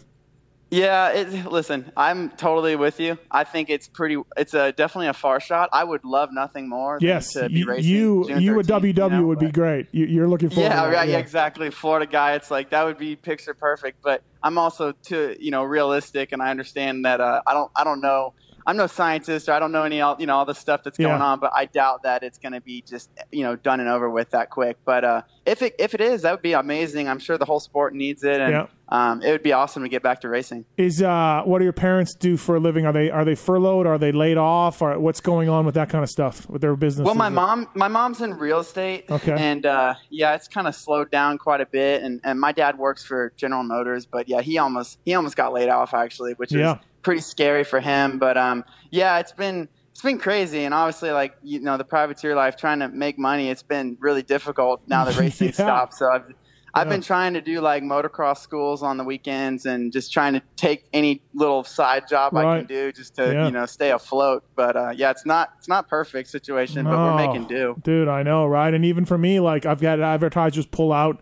Yeah, 0.71 1.09
it, 1.09 1.45
listen, 1.45 1.91
I'm 1.95 2.31
totally 2.31 2.75
with 2.75 2.99
you. 2.99 3.19
I 3.29 3.43
think 3.43 3.69
it's 3.69 3.87
pretty. 3.87 4.17
It's 4.35 4.53
a 4.53 4.71
definitely 4.71 5.07
a 5.07 5.13
far 5.13 5.39
shot. 5.39 5.69
I 5.71 5.83
would 5.83 6.03
love 6.03 6.29
nothing 6.33 6.67
more. 6.67 6.97
than 6.99 7.07
Yes, 7.07 7.33
to 7.33 7.47
be 7.47 7.59
you 7.59 7.67
racing 7.67 7.91
you, 7.91 8.25
June 8.27 8.41
you 8.41 8.53
13th, 8.55 8.81
WW 8.81 8.95
you 8.95 9.09
know, 9.09 9.25
would 9.27 9.39
be 9.39 9.51
great. 9.51 9.87
You, 9.91 10.05
you're 10.05 10.27
looking 10.27 10.49
forward. 10.49 10.63
Yeah, 10.63 10.81
to 10.81 10.89
that, 10.89 10.95
right, 10.97 11.09
yeah, 11.09 11.17
exactly. 11.19 11.69
Florida 11.69 12.07
guy, 12.07 12.33
it's 12.33 12.49
like 12.49 12.71
that 12.71 12.83
would 12.83 12.97
be 12.97 13.15
picture 13.15 13.53
perfect. 13.53 14.01
But 14.01 14.23
I'm 14.41 14.57
also 14.57 14.91
too, 14.91 15.35
you 15.39 15.51
know, 15.51 15.63
realistic, 15.63 16.31
and 16.31 16.41
I 16.41 16.49
understand 16.49 17.05
that 17.05 17.21
uh, 17.21 17.41
I 17.45 17.53
don't, 17.53 17.71
I 17.75 17.83
don't 17.83 18.01
know. 18.01 18.33
I'm 18.67 18.77
no 18.77 18.87
scientist, 18.87 19.47
or 19.47 19.53
I 19.53 19.59
don't 19.59 19.71
know 19.71 19.83
any, 19.83 20.01
all 20.01 20.15
you 20.19 20.25
know, 20.25 20.35
all 20.37 20.45
the 20.45 20.55
stuff 20.55 20.83
that's 20.83 20.97
going 20.97 21.19
Yeah. 21.19 21.23
on. 21.25 21.39
But 21.39 21.51
I 21.53 21.65
doubt 21.65 22.03
that 22.03 22.23
it's 22.23 22.37
going 22.39 22.53
to 22.53 22.61
be 22.61 22.81
just, 22.81 23.09
you 23.31 23.43
know, 23.43 23.55
done 23.55 23.79
and 23.79 23.87
over 23.89 24.09
with 24.09 24.31
that 24.31 24.49
quick. 24.49 24.77
But 24.85 25.03
uh, 25.03 25.21
if 25.45 25.61
it, 25.61 25.75
if 25.77 25.93
it 25.93 26.01
is, 26.01 26.23
that 26.23 26.31
would 26.31 26.41
be 26.41 26.53
amazing. 26.53 27.07
I'm 27.07 27.19
sure 27.19 27.37
the 27.37 27.45
whole 27.45 27.59
sport 27.59 27.93
needs 27.93 28.23
it, 28.23 28.41
and 28.41 28.51
Yeah. 28.51 28.65
um, 28.89 29.21
it 29.21 29.31
would 29.31 29.43
be 29.43 29.53
awesome 29.53 29.83
to 29.83 29.89
get 29.89 30.01
back 30.01 30.21
to 30.21 30.29
racing. 30.29 30.65
Is 30.77 31.01
uh, 31.03 31.43
what 31.45 31.59
do 31.59 31.63
your 31.63 31.73
parents 31.73 32.15
do 32.15 32.37
for 32.37 32.55
a 32.55 32.59
living? 32.59 32.85
Are 32.87 32.93
they 32.93 33.11
are 33.11 33.23
they 33.23 33.35
furloughed? 33.35 33.85
Are 33.85 33.97
they 33.99 34.11
laid 34.11 34.37
off? 34.37 34.81
Or 34.81 34.97
what's 34.99 35.21
going 35.21 35.47
on 35.47 35.65
with 35.65 35.75
that 35.75 35.89
kind 35.89 36.03
of 36.03 36.09
stuff 36.09 36.49
with 36.49 36.61
their 36.61 36.75
business? 36.75 37.05
Well, 37.05 37.13
my 37.15 37.29
mom, 37.29 37.67
my 37.75 37.87
mom's 37.87 38.21
in 38.21 38.33
real 38.33 38.59
estate, 38.61 39.05
Okay. 39.11 39.35
and 39.37 39.65
uh, 39.65 39.93
yeah, 40.09 40.33
it's 40.33 40.47
kind 40.47 40.67
of 40.67 40.73
slowed 40.73 41.11
down 41.11 41.37
quite 41.37 41.61
a 41.61 41.65
bit. 41.67 42.01
And, 42.01 42.19
and 42.23 42.39
my 42.39 42.51
dad 42.51 42.79
works 42.79 43.05
for 43.05 43.31
General 43.37 43.63
Motors, 43.63 44.07
but 44.07 44.27
yeah, 44.27 44.41
he 44.41 44.57
almost 44.57 44.97
he 45.05 45.13
almost 45.13 45.35
got 45.35 45.53
laid 45.53 45.69
off 45.69 45.93
actually, 45.93 46.33
which 46.33 46.51
Yeah. 46.51 46.73
is 46.73 46.79
pretty 47.05 47.21
scary 47.21 47.63
for 47.63 47.79
him. 47.79 48.19
But 48.19 48.35
um, 48.37 48.65
yeah, 48.91 49.19
it's 49.19 49.31
been 49.31 49.69
it's 49.91 50.01
been 50.01 50.17
crazy, 50.19 50.65
and 50.65 50.73
obviously, 50.73 51.11
like 51.11 51.35
you 51.41 51.61
know, 51.61 51.77
the 51.77 51.85
privateer 51.85 52.35
life, 52.35 52.57
trying 52.57 52.79
to 52.79 52.89
make 52.89 53.17
money, 53.17 53.49
it's 53.49 53.63
been 53.63 53.95
really 54.01 54.23
difficult 54.23 54.81
now 54.87 55.05
that 55.05 55.15
racing 55.19 55.47
Yeah. 55.47 55.53
stopped. 55.53 55.93
So 55.93 56.09
I've 56.11 56.25
I've 56.73 56.87
Yeah. 56.87 56.89
been 56.89 57.01
trying 57.01 57.33
to 57.35 57.41
do 57.41 57.61
like 57.61 57.83
motocross 57.83 58.39
schools 58.39 58.83
on 58.83 58.97
the 58.97 59.05
weekends, 59.05 59.65
and 59.65 59.93
just 59.93 60.11
trying 60.11 60.33
to 60.33 60.41
take 60.57 60.83
any 60.91 61.21
little 61.33 61.63
side 61.63 62.03
job 62.09 62.35
I 62.35 62.57
can 62.57 62.65
do 62.65 62.91
just 62.91 63.15
to 63.15 63.31
Yeah. 63.31 63.45
you 63.45 63.51
know 63.53 63.65
stay 63.65 63.91
afloat. 63.91 64.43
But 64.57 64.75
uh, 64.75 64.91
yeah, 64.93 65.11
it's 65.11 65.25
not 65.25 65.49
it's 65.57 65.69
not 65.69 65.87
perfect 65.87 66.27
situation, 66.29 66.83
but 66.83 66.97
we're 66.97 67.15
making 67.15 67.47
do. 67.47 67.77
dude. 67.83 68.09
I 68.09 68.23
know, 68.23 68.45
right? 68.45 68.73
And 68.73 68.83
even 68.83 69.05
for 69.05 69.17
me, 69.17 69.39
like 69.39 69.65
I've 69.65 69.79
got 69.79 70.01
advertisers 70.01 70.65
pull 70.65 70.91
out. 70.91 71.21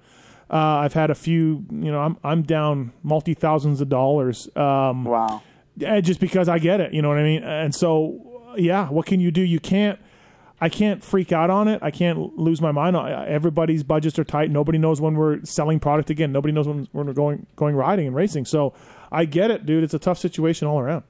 Uh, 0.50 0.82
I've 0.86 0.94
had 0.94 1.10
a 1.12 1.16
few. 1.16 1.66
You 1.70 1.92
know, 1.92 2.00
I'm 2.00 2.18
I'm 2.24 2.42
down 2.42 2.92
multi 3.04 3.34
thousands 3.36 3.80
of 3.82 3.90
dollars. 3.90 4.50
Um, 4.56 5.04
Wow. 5.06 5.42
Eh, 5.82 6.02
just 6.02 6.20
because 6.20 6.50
I 6.50 6.60
get 6.60 6.82
it. 6.82 6.94
You 6.94 7.02
know 7.02 7.10
what 7.10 7.18
I 7.18 7.24
mean? 7.24 7.44
And 7.44 7.74
so, 7.74 8.54
yeah, 8.58 8.90
what 8.90 9.06
can 9.06 9.20
you 9.20 9.32
do? 9.32 9.42
You 9.42 9.60
can't. 9.60 10.00
I 10.62 10.70
can't 10.70 11.04
freak 11.04 11.34
out 11.34 11.50
on 11.50 11.68
it. 11.68 11.80
I 11.84 11.92
can't 11.92 12.38
lose 12.38 12.62
my 12.62 12.72
mind. 12.72 12.96
Everybody's 12.96 13.84
budgets 13.84 14.18
are 14.18 14.24
tight. 14.24 14.50
Nobody 14.50 14.78
knows 14.78 15.02
when 15.02 15.16
we're 15.16 15.44
selling 15.44 15.80
product 15.80 16.10
again. 16.10 16.32
Nobody 16.32 16.54
knows 16.54 16.68
when, 16.68 16.88
when 16.94 17.08
we're 17.08 17.14
going 17.14 17.46
going 17.58 17.76
riding 17.76 18.08
and 18.08 18.16
racing. 18.16 18.46
So 18.46 18.74
I 19.12 19.26
get 19.26 19.52
it, 19.52 19.66
dude. 19.66 19.84
It's 19.84 19.94
a 19.94 20.00
tough 20.00 20.18
situation 20.20 20.68
all 20.68 20.80
around. 20.80 21.04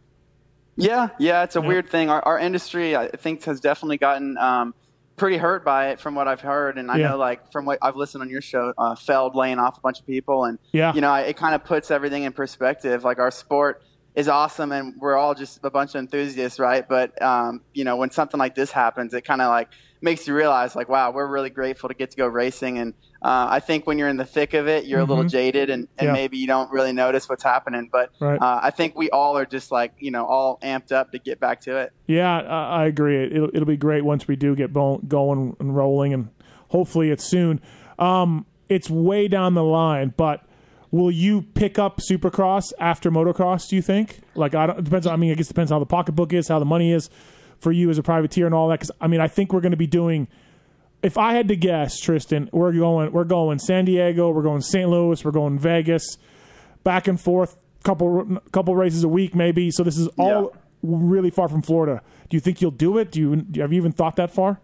Yeah, 0.75 1.09
yeah, 1.19 1.43
it's 1.43 1.55
a 1.55 1.61
weird 1.61 1.87
thing. 1.87 2.09
Our, 2.09 2.21
our 2.23 2.39
industry, 2.39 2.95
I 2.95 3.09
think, 3.09 3.43
has 3.43 3.59
definitely 3.59 3.97
gotten 3.99 4.39
um, 4.39 4.73
pretty 5.17 5.37
hurt 5.37 5.63
by 5.63 5.89
it, 5.89 5.99
from 5.99 6.15
what 6.15 6.27
I've 6.27 6.41
heard. 6.41 6.79
And 6.79 6.89
I 6.89 6.97
Yeah. 6.97 7.09
know, 7.09 7.17
like, 7.17 7.51
from 7.51 7.65
what 7.65 7.77
I've 7.79 7.95
listened 7.95 8.23
on 8.23 8.29
your 8.31 8.41
show, 8.41 8.73
uh, 8.75 8.95
Feld 8.95 9.35
laying 9.35 9.59
off 9.59 9.77
a 9.77 9.81
bunch 9.81 9.99
of 9.99 10.07
people, 10.07 10.45
and 10.45 10.57
Yeah. 10.71 10.91
you 10.95 11.01
know, 11.01 11.13
it 11.13 11.37
kind 11.37 11.53
of 11.53 11.63
puts 11.63 11.91
everything 11.91 12.23
in 12.23 12.33
perspective. 12.33 13.03
Like, 13.03 13.19
our 13.19 13.29
sport 13.29 13.83
is 14.15 14.27
awesome, 14.27 14.71
and 14.71 14.93
we're 14.99 15.15
all 15.15 15.33
just 15.33 15.59
a 15.63 15.69
bunch 15.69 15.95
of 15.95 15.99
enthusiasts, 15.99 16.59
right? 16.59 16.87
But 16.87 17.19
um, 17.21 17.61
you 17.73 17.83
know, 17.83 17.95
when 17.97 18.11
something 18.11 18.37
like 18.39 18.55
this 18.55 18.71
happens, 18.71 19.13
it 19.13 19.21
kind 19.25 19.41
of 19.41 19.49
like 19.49 19.69
makes 20.01 20.27
you 20.27 20.35
realize, 20.35 20.75
like, 20.75 20.89
wow, 20.89 21.11
we're 21.11 21.25
really 21.27 21.49
grateful 21.49 21.87
to 21.87 21.95
get 21.95 22.11
to 22.11 22.17
go 22.17 22.27
racing. 22.27 22.77
And 22.77 22.93
uh, 23.21 23.47
I 23.49 23.61
think 23.61 23.87
when 23.87 23.97
you're 23.97 24.09
in 24.09 24.17
the 24.17 24.25
thick 24.25 24.53
of 24.53 24.67
it, 24.67 24.83
you're 24.85 24.99
a 24.99 25.05
little 25.05 25.23
jaded, 25.23 25.69
and, 25.69 25.87
and 25.87 25.89
Mm-hmm. 25.97 26.05
Yeah. 26.07 26.11
maybe 26.13 26.37
you 26.37 26.45
don't 26.47 26.69
really 26.71 26.91
notice 26.91 27.27
what's 27.29 27.43
happening. 27.43 27.89
But 27.91 28.11
Right. 28.19 28.39
uh, 28.39 28.59
I 28.61 28.69
think 28.71 28.95
we 28.97 29.09
all 29.11 29.37
are 29.37 29.45
just 29.45 29.71
like 29.71 29.93
you 29.99 30.11
know 30.11 30.25
all 30.25 30.59
amped 30.61 30.91
up 30.91 31.11
to 31.13 31.19
get 31.19 31.39
back 31.39 31.61
to 31.61 31.77
it. 31.77 31.93
Yeah, 32.07 32.39
I 32.41 32.83
I 32.83 32.85
agree. 32.85 33.23
It'll, 33.25 33.49
it'll 33.53 33.65
be 33.65 33.77
great 33.77 34.03
once 34.05 34.27
we 34.27 34.35
do 34.35 34.55
get 34.55 34.73
bo- 34.73 34.99
going 35.07 35.55
and 35.59 35.75
rolling, 35.75 36.13
and 36.13 36.29
hopefully 36.67 37.09
it's 37.09 37.23
soon. 37.23 37.61
Um, 37.97 38.45
it's 38.69 38.89
way 38.89 39.27
down 39.27 39.53
the 39.53 39.63
line, 39.63 40.13
but 40.17 40.41
will 40.93 41.11
you 41.11 41.41
pick 41.41 41.79
up 41.79 41.97
Supercross 41.99 42.71
after 42.79 43.09
motocross? 43.11 43.67
Do 43.67 43.75
you 43.75 43.81
think? 43.81 44.19
Like, 44.35 44.53
I 44.55 44.67
don't. 44.67 44.79
It 44.79 44.85
depends. 44.85 45.07
On, 45.07 45.13
I 45.13 45.17
mean, 45.17 45.31
I 45.31 45.33
guess 45.35 45.47
it 45.47 45.53
depends 45.53 45.71
how 45.71 45.79
the 45.79 45.85
pocketbook 45.85 46.31
is, 46.31 46.47
how 46.47 46.59
the 46.59 46.65
money 46.65 46.93
is 46.93 47.09
for 47.59 47.71
you 47.71 47.89
as 47.89 47.97
a 47.97 48.03
privateer, 48.03 48.45
and 48.45 48.53
all 48.55 48.69
that. 48.69 48.75
Because 48.79 48.91
I 49.01 49.07
mean, 49.07 49.19
I 49.19 49.27
think 49.27 49.51
we're 49.51 49.61
going 49.61 49.71
to 49.71 49.77
be 49.77 49.87
doing. 49.87 50.27
If 51.01 51.17
I 51.17 51.33
had 51.33 51.49
to 51.49 51.55
guess, 51.57 51.99
Tristan, 51.99 52.49
we're 52.53 52.71
going. 52.71 53.11
We're 53.11 53.23
going 53.25 53.59
San 53.59 53.85
Diego. 53.85 54.29
We're 54.29 54.43
going 54.43 54.61
St. 54.61 54.87
Louis. 54.89 55.25
We're 55.25 55.31
going 55.31 55.59
Vegas. 55.59 56.17
Back 56.83 57.07
and 57.07 57.19
forth, 57.19 57.57
couple 57.83 58.39
couple 58.51 58.75
races 58.75 59.03
a 59.03 59.09
week, 59.09 59.33
maybe. 59.35 59.71
So 59.71 59.83
this 59.83 59.97
is 59.97 60.07
all 60.17 60.51
Yeah. 60.53 60.59
really 60.83 61.29
far 61.31 61.47
from 61.49 61.61
Florida. 61.61 62.01
Do 62.29 62.37
you 62.37 62.41
think 62.41 62.61
you'll 62.61 62.71
do 62.71 62.97
it? 62.97 63.11
Do 63.11 63.19
you 63.19 63.61
have 63.61 63.71
you 63.73 63.77
even 63.77 63.91
thought 63.93 64.15
that 64.17 64.31
far? 64.31 64.59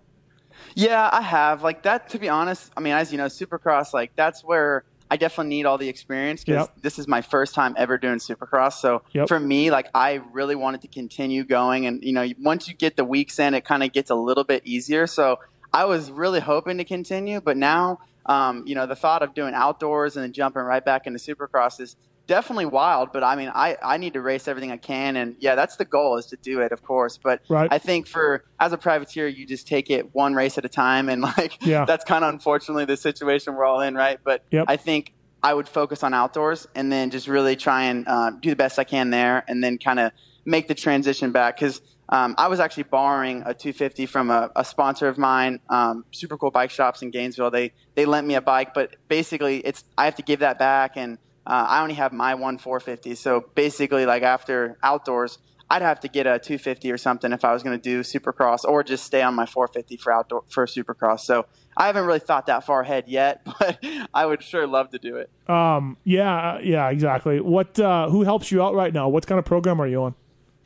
Yeah, 0.76 1.10
I 1.12 1.22
have. 1.22 1.64
Like 1.64 1.84
that, 1.84 2.10
to 2.10 2.20
be 2.20 2.28
honest, 2.30 2.72
I 2.76 2.82
mean, 2.82 2.94
as 2.94 3.12
you 3.12 3.18
know, 3.18 3.26
Supercross, 3.28 3.94
like 3.94 4.12
that's 4.16 4.44
where 4.44 4.84
I 5.12 5.18
definitely 5.18 5.50
need 5.50 5.66
all 5.66 5.78
the 5.78 5.90
experience 5.90 6.44
because 6.44 6.68
Yep. 6.68 6.82
this 6.82 7.00
is 7.00 7.08
my 7.08 7.22
first 7.22 7.56
time 7.56 7.74
ever 7.78 7.98
doing 7.98 8.20
Supercross. 8.20 8.74
So 8.74 9.02
Yep. 9.14 9.28
for 9.28 9.40
me, 9.40 9.72
like 9.72 9.88
I 9.96 10.22
really 10.32 10.56
wanted 10.56 10.82
to 10.82 10.88
continue 10.88 11.44
going. 11.44 11.86
And, 11.88 12.04
you 12.04 12.14
know, 12.14 12.28
once 12.40 12.68
you 12.68 12.76
get 12.76 12.96
the 12.96 13.04
weeks 13.06 13.40
in, 13.40 13.54
it 13.54 13.66
kind 13.66 13.84
of 13.84 13.92
gets 13.92 14.10
a 14.12 14.16
little 14.16 14.44
bit 14.44 14.62
easier. 14.66 15.08
So 15.08 15.38
I 15.74 15.86
was 15.86 16.12
really 16.12 16.40
hoping 16.40 16.78
to 16.78 16.84
continue. 16.84 17.42
But 17.42 17.58
now, 17.58 18.00
um, 18.28 18.64
you 18.68 18.76
know, 18.76 18.86
the 18.86 18.96
thought 18.96 19.24
of 19.24 19.34
doing 19.34 19.54
outdoors 19.56 20.16
and 20.16 20.24
then 20.24 20.34
jumping 20.34 20.62
right 20.62 20.84
back 20.86 21.08
into 21.08 21.18
Supercross 21.20 21.80
is 21.80 21.96
definitely 22.30 22.68
wild. 22.68 23.12
But 23.12 23.24
I 23.24 23.36
mean, 23.36 23.52
I, 23.54 23.76
I 23.84 23.98
need 23.98 24.14
to 24.14 24.22
race 24.22 24.48
everything 24.48 24.72
I 24.72 24.78
can. 24.78 25.18
And 25.18 25.36
yeah, 25.40 25.56
that's 25.56 25.76
the 25.76 25.84
goal 25.84 26.18
is 26.18 26.28
to 26.28 26.38
do 26.38 26.62
it, 26.62 26.72
of 26.72 26.84
course. 26.84 27.18
But 27.18 27.42
Right. 27.50 27.68
I 27.72 27.80
think 27.80 28.08
for 28.08 28.46
as 28.60 28.72
a 28.72 28.78
privateer, 28.78 29.28
you 29.28 29.46
just 29.46 29.68
take 29.68 29.90
it 29.90 30.14
one 30.14 30.36
race 30.36 30.58
at 30.58 30.64
a 30.64 30.70
time, 30.70 31.10
and 31.10 31.22
like 31.38 31.58
Yeah. 31.66 31.86
that's 31.86 32.06
kind 32.06 32.24
of 32.24 32.32
unfortunately 32.34 32.86
the 32.86 32.96
situation 32.98 33.56
we're 33.56 33.66
all 33.66 33.82
in, 33.82 33.96
right? 33.96 34.20
But 34.24 34.44
Yep. 34.52 34.66
I 34.70 34.78
think 34.78 35.14
I 35.42 35.54
would 35.54 35.68
focus 35.68 36.04
on 36.04 36.14
outdoors 36.14 36.68
and 36.76 36.92
then 36.92 37.10
just 37.10 37.28
really 37.28 37.56
try 37.56 37.84
and 37.86 38.08
uh, 38.08 38.32
do 38.40 38.50
the 38.52 38.56
best 38.56 38.78
I 38.80 38.84
can 38.84 39.10
there, 39.10 39.44
and 39.48 39.64
then 39.64 39.78
kind 39.80 40.00
of 40.00 40.12
make 40.46 40.68
the 40.70 40.76
transition 40.76 41.32
back 41.32 41.58
because. 41.58 41.82
Um, 42.12 42.34
I 42.40 42.48
was 42.48 42.60
actually 42.60 42.88
borrowing 42.90 43.44
a 43.46 43.54
250 43.54 44.08
from 44.08 44.32
a, 44.32 44.50
a 44.56 44.66
sponsor 44.66 45.08
of 45.08 45.20
mine, 45.20 45.60
um, 45.70 46.06
Super 46.10 46.40
Cool 46.40 46.50
Bike 46.50 46.72
Shops 46.72 47.04
in 47.04 47.12
Gainesville. 47.12 47.52
They 47.52 47.72
they 47.94 48.08
lent 48.08 48.26
me 48.26 48.34
a 48.34 48.42
bike, 48.42 48.74
but 48.74 48.96
basically 49.10 49.58
it's 49.60 49.84
I 49.96 50.06
have 50.06 50.16
to 50.16 50.24
give 50.24 50.40
that 50.40 50.58
back, 50.58 50.94
and 50.96 51.20
uh, 51.50 51.66
I 51.68 51.82
only 51.82 51.96
have 51.96 52.14
my 52.14 52.36
one 52.36 52.58
450. 52.58 53.16
So 53.16 53.46
basically, 53.56 54.06
like 54.06 54.24
after 54.24 54.78
outdoors, 54.84 55.40
I'd 55.72 55.82
have 55.82 56.00
to 56.02 56.08
get 56.08 56.26
a 56.26 56.40
250 56.40 56.92
or 56.92 56.98
something 56.98 57.32
if 57.32 57.44
I 57.44 57.54
was 57.54 57.64
going 57.64 57.78
to 57.80 57.82
do 57.82 58.02
Supercross, 58.02 58.64
or 58.66 58.84
just 58.84 59.04
stay 59.04 59.22
on 59.22 59.36
my 59.36 59.46
450 59.46 59.98
for 59.98 60.12
outdoor 60.14 60.44
for 60.50 60.66
Supercross. 60.66 61.22
So 61.22 61.46
I 61.78 61.88
haven't 61.88 62.06
really 62.06 62.20
thought 62.20 62.46
that 62.48 62.66
far 62.66 62.82
ahead 62.82 63.06
yet, 63.08 63.46
but 63.60 63.78
I 64.14 64.26
would 64.26 64.42
sure 64.44 64.66
love 64.68 64.90
to 64.92 65.00
do 65.00 65.18
it. 65.18 65.30
Um, 65.50 65.98
yeah, 66.04 66.60
yeah, 66.60 66.90
exactly. 66.90 67.40
What? 67.40 67.80
Uh, 67.80 68.10
who 68.10 68.24
helps 68.24 68.52
you 68.52 68.64
out 68.64 68.74
right 68.76 68.94
now? 68.94 69.10
What 69.10 69.28
kind 69.28 69.38
of 69.40 69.46
program 69.46 69.80
are 69.82 69.88
you 69.88 70.04
on 70.04 70.16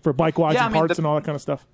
for 0.01 0.13
bike 0.13 0.37
wise 0.37 0.55
Yeah, 0.55 0.65
and 0.65 0.73
I 0.73 0.73
mean, 0.73 0.81
parts 0.81 0.95
the- 0.95 1.01
and 1.01 1.07
all 1.07 1.15
that 1.15 1.23
kind 1.23 1.35
of 1.35 1.41
stuff? 1.41 1.65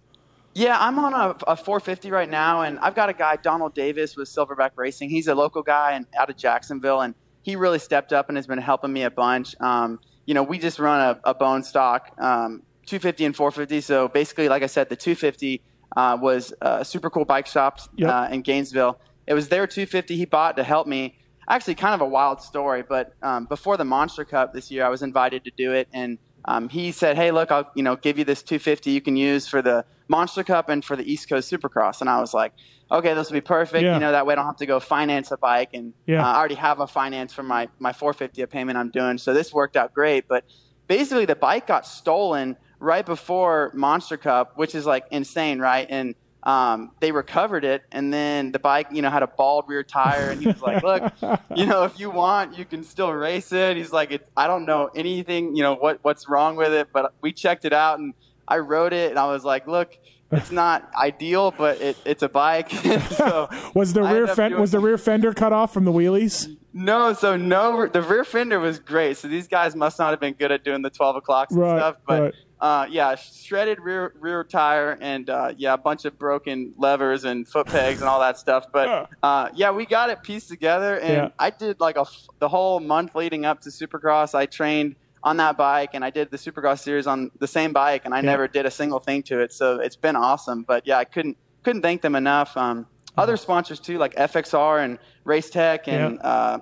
Yeah, 0.55 0.77
I'm 0.79 0.97
on 0.97 1.13
a, 1.13 1.35
a 1.51 1.55
450 1.55 2.09
right 2.11 2.29
now, 2.29 2.61
and 2.63 2.79
I've 2.79 2.95
got 2.95 3.07
a 3.09 3.13
guy, 3.13 3.35
Donald 3.35 3.75
Davis, 3.75 4.15
with 4.17 4.27
Silverback 4.27 4.71
Racing. 4.75 5.09
He's 5.11 5.27
a 5.27 5.35
local 5.35 5.61
guy 5.61 5.91
and 5.93 6.07
out 6.17 6.29
of 6.31 6.37
Jacksonville, 6.37 7.01
and 7.01 7.13
he 7.41 7.55
really 7.55 7.79
stepped 7.79 8.13
up 8.13 8.29
and 8.29 8.38
has 8.38 8.48
been 8.48 8.60
helping 8.60 8.91
me 8.93 9.03
a 9.03 9.12
bunch. 9.12 9.55
Um, 9.60 10.00
you 10.25 10.34
know, 10.34 10.43
we 10.43 10.60
just 10.60 10.79
run 10.79 11.00
a, 11.01 11.29
a 11.29 11.34
bone 11.34 11.63
stock, 11.63 12.12
um, 12.19 12.63
250 12.86 13.25
and 13.25 13.36
450. 13.36 13.81
So 13.81 14.08
basically, 14.08 14.50
like 14.50 14.63
I 14.63 14.67
said, 14.67 14.89
the 14.89 14.96
250 14.96 15.62
uh, 15.96 16.17
was 16.22 16.53
a 16.62 16.86
super 16.86 17.10
cool 17.10 17.25
bike 17.25 17.48
shop 17.48 17.79
Yep. 17.96 18.10
uh, 18.10 18.27
in 18.31 18.41
Gainesville. 18.41 19.00
It 19.25 19.34
was 19.34 19.50
their 19.50 19.67
250 19.67 20.15
he 20.15 20.25
bought 20.25 20.58
to 20.58 20.63
help 20.63 20.88
me. 20.88 21.15
Actually, 21.48 21.75
kind 21.75 21.96
of 21.96 22.01
a 22.01 22.05
wild 22.05 22.41
story, 22.41 22.84
but 22.88 23.13
um, 23.24 23.46
before 23.46 23.75
the 23.75 23.86
Monster 23.86 24.24
Cup 24.24 24.53
this 24.53 24.69
year, 24.69 24.86
I 24.86 24.89
was 24.89 25.01
invited 25.01 25.43
to 25.46 25.51
do 25.58 25.74
it, 25.74 25.88
and 25.91 26.19
um, 26.46 26.69
he 26.69 26.91
said, 26.91 27.15
"Hey, 27.15 27.31
look, 27.31 27.51
I'll 27.51 27.72
you 27.74 27.81
know 27.81 27.96
give 27.96 28.19
you 28.19 28.24
this 28.24 28.43
250 28.43 28.91
you 28.91 29.01
can 29.01 29.15
use 29.15 29.48
for 29.48 29.63
the 29.63 29.84
Monster 30.09 30.43
Cup 30.43 30.67
and 30.69 30.83
for 30.83 30.95
the 30.95 31.09
East 31.09 31.29
Coast 31.29 31.49
Supercross." 31.51 32.01
And 32.01 32.09
I 32.09 32.19
was 32.19 32.33
like, 32.33 32.51
"Okay, 32.91 33.13
this 33.13 33.29
will 33.29 33.35
be 33.35 33.41
perfect. 33.41 33.83
Yeah. 33.83 33.93
You 33.93 33.99
know 34.01 34.11
that 34.11 34.25
way 34.25 34.33
I 34.33 34.35
don't 34.35 34.45
have 34.45 34.57
to 34.57 34.65
go 34.65 34.79
finance 34.79 35.31
a 35.31 35.37
bike, 35.37 35.69
and 35.73 35.93
Yeah. 36.05 36.23
uh, 36.25 36.33
I 36.33 36.37
already 36.37 36.55
have 36.55 36.79
a 36.79 36.87
finance 36.87 37.33
for 37.33 37.43
my 37.43 37.69
my 37.79 37.93
450 37.93 38.41
a 38.41 38.47
payment 38.47 38.77
I'm 38.77 38.89
doing, 38.89 39.17
so 39.17 39.33
this 39.33 39.53
worked 39.53 39.77
out 39.77 39.93
great." 39.93 40.27
But 40.27 40.43
basically, 40.87 41.25
the 41.25 41.35
bike 41.35 41.67
got 41.67 41.85
stolen 41.85 42.57
right 42.79 43.05
before 43.05 43.71
Monster 43.75 44.17
Cup, 44.17 44.53
which 44.57 44.73
is 44.75 44.85
like 44.85 45.05
insane, 45.11 45.59
right? 45.59 45.85
And 45.89 46.15
um, 46.43 46.91
they 47.01 47.11
recovered 47.11 47.65
it, 47.65 47.83
and 47.91 48.13
then 48.13 48.53
the 48.53 48.59
bike, 48.59 48.87
you 48.93 49.01
know, 49.01 49.09
had 49.09 49.23
a 49.23 49.27
bald 49.27 49.65
rear 49.67 49.83
tire, 49.83 50.29
and 50.29 50.39
he 50.41 50.47
was 50.47 50.61
like, 50.61 50.81
"Look, 50.81 51.11
you 51.55 51.65
know, 51.65 51.83
if 51.83 51.99
you 51.99 52.09
want, 52.09 52.57
you 52.57 52.63
can 52.63 52.81
still 52.85 53.11
race 53.11 53.51
it." 53.51 53.75
He's 53.75 53.91
like, 53.91 54.23
"I 54.37 54.47
don't 54.47 54.65
know 54.65 54.89
anything, 54.95 55.57
you 55.57 55.63
know, 55.63 55.75
what 55.75 55.99
what's 56.01 56.29
wrong 56.29 56.55
with 56.55 56.71
it, 56.71 56.87
but 56.93 57.13
we 57.21 57.33
checked 57.33 57.65
it 57.65 57.73
out, 57.73 57.99
and 57.99 58.13
I 58.50 58.58
rode 58.58 58.91
it, 58.91 59.12
and 59.12 59.20
I 59.20 59.27
was 59.27 59.44
like, 59.46 59.68
look." 59.68 59.98
It's 60.32 60.51
not 60.51 60.91
ideal, 60.96 61.50
but 61.50 61.82
it, 61.82 61.98
it's 62.06 62.22
a 62.22 62.29
bike. 62.29 62.70
so 63.18 63.50
Was 63.74 63.94
the 63.94 64.01
I 64.01 64.12
rear 64.12 64.15
ended 64.18 64.29
up 64.29 64.36
fender 64.36 64.50
doing- 64.50 64.62
was 64.62 64.70
the 64.70 64.77
rear 64.79 65.00
fender 65.00 65.34
cut 65.34 65.51
off 65.53 65.74
from 65.74 65.86
the 65.86 65.91
wheelies? 65.91 66.56
no, 66.72 67.13
so 67.13 67.36
no, 67.36 67.88
the 67.88 68.03
rear 68.03 68.24
fender 68.24 68.60
was 68.60 68.77
great. 68.77 69.18
So 69.18 69.27
these 69.27 69.48
guys 69.48 69.75
must 69.75 69.98
not 69.98 70.12
have 70.12 70.20
been 70.20 70.36
good 70.36 70.51
at 70.51 70.63
doing 70.63 70.84
the 70.84 70.91
12 70.91 71.15
o'clocks 71.15 71.51
and 71.53 71.62
Right, 71.63 71.79
stuff. 71.79 71.96
But 72.08 72.22
right. 72.22 72.34
uh, 72.62 72.86
yeah, 72.91 73.15
shredded 73.15 73.79
rear 73.79 74.13
rear 74.20 74.44
tire 74.44 75.00
and 75.01 75.27
uh, 75.32 75.53
yeah, 75.58 75.74
a 75.74 75.79
bunch 75.79 76.06
of 76.06 76.20
broken 76.20 76.75
levers 76.77 77.24
and 77.24 77.48
foot 77.48 77.65
pegs 77.65 78.00
and 78.01 78.08
all 78.08 78.20
that 78.20 78.38
stuff. 78.38 78.68
But 78.72 79.10
uh, 79.24 79.50
yeah, 79.56 79.72
we 79.72 79.88
got 79.88 80.12
it 80.12 80.22
pieced 80.22 80.50
together, 80.50 81.00
and 81.00 81.12
Yeah. 81.12 81.29
I 81.39 81.50
did 81.50 81.79
like 81.79 81.96
a 81.98 82.01
f- 82.01 82.27
the 82.38 82.50
whole 82.50 82.79
month 82.79 83.15
leading 83.15 83.46
up 83.46 83.62
to 83.62 83.70
Supercross. 83.72 84.36
I 84.36 84.46
trained 84.46 84.96
on 85.23 85.38
that 85.38 85.57
bike, 85.57 85.91
and 85.93 86.03
I 86.05 86.09
did 86.09 86.31
the 86.31 86.38
Supercross 86.38 86.79
series 86.79 87.07
on 87.07 87.31
the 87.39 87.47
same 87.47 87.73
bike, 87.73 88.03
and 88.05 88.13
I 88.13 88.21
never 88.21 88.47
did 88.47 88.65
a 88.65 88.71
single 88.71 88.99
thing 88.99 89.23
to 89.23 89.39
it. 89.39 89.51
So 89.53 89.79
it's 89.79 89.95
been 89.95 90.15
awesome. 90.15 90.63
But 90.63 90.88
yeah, 90.88 90.97
I 90.97 91.05
couldn't 91.05 91.38
couldn't 91.63 91.81
thank 91.81 92.01
them 92.01 92.15
enough. 92.15 92.55
Um, 92.55 92.85
other 93.17 93.35
sponsors 93.38 93.79
too, 93.81 93.97
like 93.97 94.15
FXR 94.15 94.83
and 94.83 94.97
Race 95.25 95.49
Tech 95.49 95.88
and 95.88 96.15
Yeah. 96.21 96.27
uh, 96.29 96.57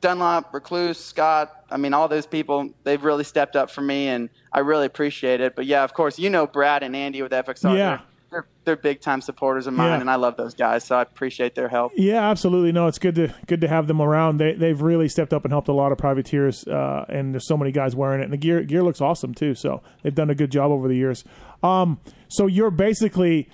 Dunlop, 0.00 0.52
Rekluse, 0.52 0.96
Scott. 0.96 1.52
I 1.70 1.76
mean, 1.76 1.94
all 1.94 2.08
those 2.08 2.26
people, 2.26 2.70
they've 2.82 3.02
really 3.04 3.22
stepped 3.22 3.54
up 3.54 3.70
for 3.70 3.82
me, 3.82 4.08
and 4.08 4.28
I 4.52 4.58
really 4.60 4.86
appreciate 4.86 5.40
it. 5.40 5.54
But 5.54 5.66
yeah, 5.66 5.84
of 5.84 5.94
course, 5.94 6.18
you 6.18 6.28
know 6.28 6.44
Brad 6.46 6.82
and 6.82 6.96
Andy 6.96 7.22
with 7.22 7.30
FXR. 7.32 7.76
Yeah. 7.76 8.00
They're, 8.32 8.46
they're, 8.64 8.76
big 8.76 9.00
time 9.00 9.20
supporters 9.20 9.66
of 9.68 9.74
mine, 9.74 9.90
Yeah. 9.90 10.00
and 10.00 10.10
I 10.10 10.16
love 10.16 10.36
those 10.36 10.54
guys, 10.54 10.82
so 10.84 10.96
I 10.96 11.02
appreciate 11.02 11.54
their 11.54 11.68
help. 11.68 11.92
Yeah, 11.94 12.28
absolutely. 12.30 12.72
No, 12.72 12.86
it's 12.88 12.98
good 12.98 13.14
to 13.16 13.32
good 13.46 13.60
to 13.60 13.68
have 13.68 13.86
them 13.86 14.00
around. 14.00 14.38
They 14.38 14.54
they've 14.54 14.80
really 14.80 15.08
stepped 15.08 15.32
up 15.32 15.44
and 15.44 15.52
helped 15.52 15.68
a 15.68 15.72
lot 15.72 15.92
of 15.92 15.98
privateers, 15.98 16.66
uh, 16.66 17.04
and 17.08 17.34
there's 17.34 17.46
so 17.46 17.56
many 17.56 17.70
guys 17.70 17.94
wearing 17.94 18.20
it. 18.20 18.24
And 18.24 18.32
the 18.32 18.38
gear 18.38 18.62
gear 18.64 18.82
looks 18.82 19.00
awesome 19.00 19.34
too. 19.34 19.54
So 19.54 19.82
they've 20.02 20.14
done 20.14 20.30
a 20.30 20.34
good 20.34 20.50
job 20.50 20.70
over 20.72 20.88
the 20.88 20.96
years. 20.96 21.22
Um, 21.62 22.00
so 22.28 22.46
you're 22.46 22.70
basically, 22.70 23.48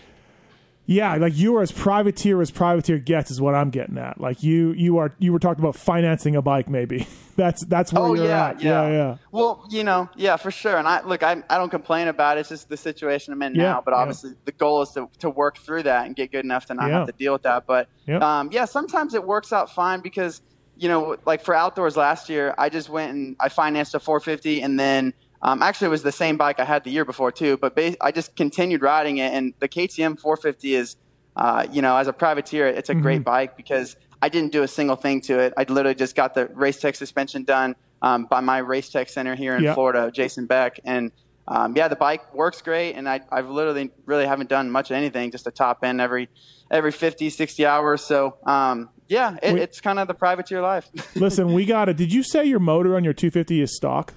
yeah, 0.91 1.15
like 1.17 1.37
you 1.37 1.55
are 1.59 1.63
as 1.63 1.71
privateer 1.71 2.41
as 2.41 2.51
privateer 2.51 2.97
gets 2.99 3.31
is 3.31 3.43
what 3.43 3.55
I'm 3.55 3.69
getting 3.69 3.99
at. 3.99 4.19
Like 4.19 4.43
you 4.43 4.73
you 4.73 4.97
are 4.97 5.15
you 5.19 5.35
were 5.35 5.39
talking 5.39 5.63
about 5.63 5.77
financing 5.77 6.35
a 6.35 6.41
bike 6.41 6.67
maybe. 6.71 7.07
that's 7.37 7.63
that's 7.67 7.93
where 7.93 8.03
Oh 8.05 8.15
you're 8.15 8.25
yeah, 8.25 8.47
at. 8.49 8.63
yeah, 8.63 8.83
yeah, 8.87 8.91
yeah. 8.93 9.17
Well, 9.31 9.67
you 9.69 9.85
know, 9.85 10.09
yeah, 10.17 10.37
for 10.37 10.51
sure. 10.51 10.79
And 10.79 10.89
I 10.89 11.03
look, 11.05 11.23
I, 11.23 11.43
I 11.51 11.59
don't 11.59 11.69
complain 11.69 12.09
about 12.09 12.39
it. 12.39 12.41
It's 12.41 12.49
just 12.49 12.71
the 12.71 12.79
situation 12.79 13.35
I'm 13.35 13.43
in 13.43 13.55
Yeah, 13.55 13.65
now. 13.65 13.83
But 13.85 13.91
yeah. 13.93 13.99
obviously, 13.99 14.31
the 14.47 14.53
goal 14.53 14.81
is 14.81 14.91
to, 14.93 15.11
to 15.19 15.29
work 15.29 15.59
through 15.59 15.83
that 15.83 16.07
and 16.07 16.17
get 16.17 16.33
good 16.33 16.45
enough 16.47 16.65
to 16.67 16.75
not 16.75 16.89
Yeah. 16.89 16.99
have 17.01 17.07
to 17.09 17.13
deal 17.13 17.35
with 17.35 17.43
that. 17.43 17.67
But 17.67 17.89
Yeah. 18.07 18.19
um, 18.41 18.49
yeah, 18.51 18.65
sometimes 18.65 19.13
it 19.13 19.23
works 19.25 19.53
out 19.53 19.71
fine 19.75 20.01
because 20.01 20.41
you 20.79 20.89
know, 20.89 21.17
like 21.27 21.45
for 21.45 21.55
outdoors 21.55 21.97
last 21.99 22.29
year, 22.31 22.55
I 22.57 22.71
just 22.71 22.89
went 22.89 23.13
and 23.13 23.37
I 23.41 23.51
financed 23.51 23.95
a 23.95 24.01
450, 24.01 24.63
and 24.63 24.81
then 24.81 25.13
um, 25.43 25.63
actually 25.63 25.87
it 25.87 25.91
was 25.91 26.03
the 26.03 26.13
same 26.13 26.37
bike 26.37 26.59
I 26.61 26.65
had 26.65 26.85
the 26.85 26.91
year 26.91 27.05
before 27.05 27.31
too. 27.33 27.57
But 27.57 27.75
ba- 27.77 27.97
I 28.01 28.11
just 28.13 28.35
continued 28.37 28.83
riding 28.83 29.19
it, 29.19 29.33
and 29.33 29.55
the 29.61 29.69
KTM 29.69 30.19
450 30.21 30.75
is, 30.75 30.97
uh, 31.37 31.67
you 31.71 31.83
know, 31.83 31.97
as 31.97 32.09
a 32.09 32.13
privateer, 32.13 32.67
it's 32.67 32.89
a 32.89 32.93
Mm-hmm. 32.95 33.03
great 33.03 33.25
bike 33.25 33.57
because 33.57 33.97
I 34.21 34.29
didn't 34.29 34.51
do 34.53 34.63
a 34.65 34.69
single 34.69 34.97
thing 34.97 35.21
to 35.23 35.39
it. 35.39 35.55
I 35.57 35.63
literally 35.69 35.95
just 35.95 36.17
got 36.17 36.35
the 36.35 36.47
race 36.47 36.79
tech 36.81 36.97
suspension 36.97 37.45
done 37.45 37.77
um, 38.03 38.25
by 38.27 38.41
my 38.41 38.59
race 38.59 38.89
tech 38.89 39.09
center 39.09 39.35
here 39.37 39.57
in 39.57 39.63
Yeah. 39.65 39.75
Florida, 39.75 40.11
Jason 40.13 40.47
Beck, 40.47 40.81
and 40.85 41.13
um, 41.47 41.75
yeah, 41.77 41.89
the 41.89 41.97
bike 41.97 42.35
works 42.35 42.61
great, 42.61 42.93
and 42.95 43.09
I, 43.09 43.21
I've 43.33 43.49
literally 43.49 43.91
really 44.05 44.27
haven't 44.27 44.51
done 44.51 44.71
much 44.71 44.91
of 44.91 44.97
anything, 44.97 45.31
just 45.31 45.47
a 45.47 45.51
top 45.51 45.79
end 45.83 46.01
every 46.01 46.29
every 46.71 46.93
50, 46.93 47.31
60 47.31 47.65
hours. 47.65 48.03
So 48.05 48.37
um, 48.45 48.91
yeah, 49.09 49.37
it, 49.43 49.55
We- 49.55 49.61
it's 49.61 49.81
kind 49.81 49.99
of 49.99 50.09
the 50.09 50.15
privateer 50.15 50.61
life. 50.61 50.89
Listen, 51.15 51.55
we 51.55 51.65
got 51.65 51.89
it. 51.89 51.97
Did 51.97 52.13
you 52.13 52.23
say 52.23 52.45
your 52.45 52.59
motor 52.59 52.97
on 52.97 53.05
your 53.05 53.15
250 53.15 53.63
is 53.63 53.75
stock? 53.75 54.13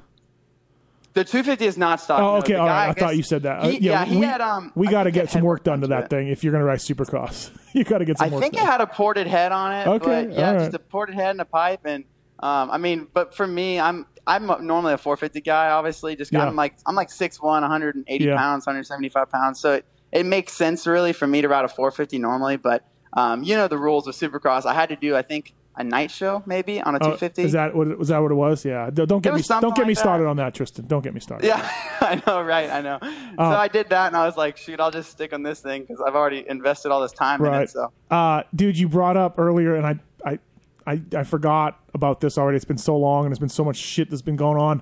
The 1.14 1.24
250 1.24 1.66
is 1.66 1.78
not 1.78 2.00
stock. 2.00 2.22
Oh, 2.22 2.36
okay. 2.38 2.54
The 2.54 2.60
all 2.60 2.68
guy, 2.68 2.74
right. 2.74 2.88
I, 2.88 2.90
I 2.90 2.94
thought 2.94 3.18
you 3.18 3.24
said 3.24 3.44
that. 3.44 3.60
Uh, 3.60 3.68
he- 3.70 3.80
yeah, 3.80 4.06
he 4.06 4.18
we, 4.18 4.26
had, 4.26 4.40
um, 4.42 4.72
we 4.76 4.88
got 4.88 5.04
to 5.04 5.12
get 5.12 5.30
some 5.30 5.42
work 5.42 5.64
done 5.64 5.82
to 5.82 5.88
that 5.88 6.10
thing 6.10 6.30
if 6.30 6.44
you're 6.44 6.52
going 6.52 6.62
to 6.62 6.66
ride 6.66 6.80
Supercross. 6.80 7.52
you 7.74 7.84
got 7.84 7.98
to 7.98 8.06
get 8.06 8.18
some 8.18 8.28
I 8.28 8.32
work 8.32 8.42
think 8.42 8.54
done. 8.54 8.64
it 8.64 8.68
had 8.68 8.82
a 8.82 8.88
ported 8.88 9.28
head 9.28 9.52
on 9.52 9.74
it. 9.74 9.88
Okay, 9.88 10.26
But 10.28 10.34
yeah, 10.38 10.54
all 10.54 10.60
just 10.60 10.74
a 10.74 10.80
ported 10.80 11.16
head 11.16 11.32
and 11.32 11.42
a 11.42 11.46
pipe. 11.46 11.82
And 11.86 12.06
um, 12.40 12.72
I 12.72 12.78
mean, 12.78 13.08
but 13.14 13.36
for 13.36 13.46
me, 13.46 13.80
I'm 13.80 14.06
I'm 14.26 14.46
normally 14.46 14.94
a 14.94 14.98
450 14.98 15.42
guy. 15.42 15.70
Obviously, 15.72 16.16
just 16.16 16.32
Yeah. 16.32 16.46
I'm 16.48 16.56
like 16.56 16.76
I'm 16.86 16.96
like 16.96 17.10
6'1", 17.10 17.42
180 17.42 18.24
Yeah. 18.24 18.38
pounds, 18.38 18.66
175 18.66 19.30
pounds. 19.30 19.60
So 19.60 19.74
it, 19.74 19.86
it 20.12 20.26
makes 20.26 20.54
sense 20.54 20.88
really 20.88 21.12
for 21.14 21.28
me 21.28 21.42
to 21.42 21.48
ride 21.50 21.66
a 21.66 21.70
450 21.70 22.20
normally. 22.20 22.56
But 22.58 22.86
um, 23.14 23.44
you 23.44 23.56
know 23.56 23.68
the 23.68 23.78
rules 23.78 24.08
of 24.08 24.16
Supercross. 24.16 24.66
I 24.66 24.74
had 24.74 24.90
to 24.90 24.96
do. 24.96 25.16
I 25.16 25.22
think 25.24 25.54
a 25.82 25.84
night 25.84 26.12
show 26.12 26.42
maybe 26.46 26.80
on 26.82 26.94
a 26.96 26.98
Oh, 26.98 27.18
250. 27.18 27.42
Is 27.44 27.52
that 27.52 27.76
what 27.76 27.98
was 27.98 28.08
that 28.08 28.20
what 28.20 28.32
it 28.32 28.36
was? 28.36 28.64
Yeah. 28.64 28.90
Don't 28.94 29.22
get 29.22 29.34
me 29.34 29.42
don't 29.42 29.76
get 29.76 29.82
me 29.82 29.90
like 29.92 29.96
that. 29.96 29.98
started 29.98 30.28
on 30.28 30.38
that, 30.38 30.54
Tristan. 30.54 30.88
Don't 30.88 31.04
get 31.04 31.14
me 31.14 31.20
started. 31.20 31.48
Yeah, 31.48 31.70
I 32.02 32.22
know, 32.26 32.42
right? 32.42 32.70
I 32.70 32.82
know. 32.82 33.00
Oh. 33.02 33.52
so 33.52 33.58
I 33.58 33.68
did 33.68 33.90
that, 33.90 34.08
and 34.08 34.16
I 34.16 34.26
was 34.26 34.38
like, 34.38 34.58
shoot, 34.58 34.80
I'll 34.80 34.92
just 34.92 35.12
stick 35.12 35.34
on 35.34 35.44
this 35.44 35.60
thing 35.60 35.82
because 35.82 36.02
I've 36.06 36.16
already 36.16 36.46
invested 36.48 36.92
all 36.92 37.02
this 37.02 37.12
time 37.12 37.42
in 37.44 37.52
Right. 37.52 37.64
it. 37.64 37.70
So 37.72 37.92
Uh, 38.10 38.44
dude, 38.56 38.78
you 38.78 38.88
brought 38.88 39.18
up 39.18 39.38
earlier, 39.40 39.76
and 39.76 39.86
I, 39.86 40.00
I, 40.26 40.40
I, 40.88 41.02
I 41.18 41.24
forgot 41.24 41.80
about 41.94 42.22
this 42.22 42.38
already. 42.38 42.56
It's 42.56 42.66
been 42.66 42.78
so 42.78 42.98
long, 42.98 43.26
and 43.26 43.32
there's 43.32 43.40
been 43.40 43.50
so 43.50 43.64
much 43.66 43.78
shit 43.78 44.10
that's 44.10 44.22
been 44.22 44.36
going 44.38 44.60
on. 44.60 44.82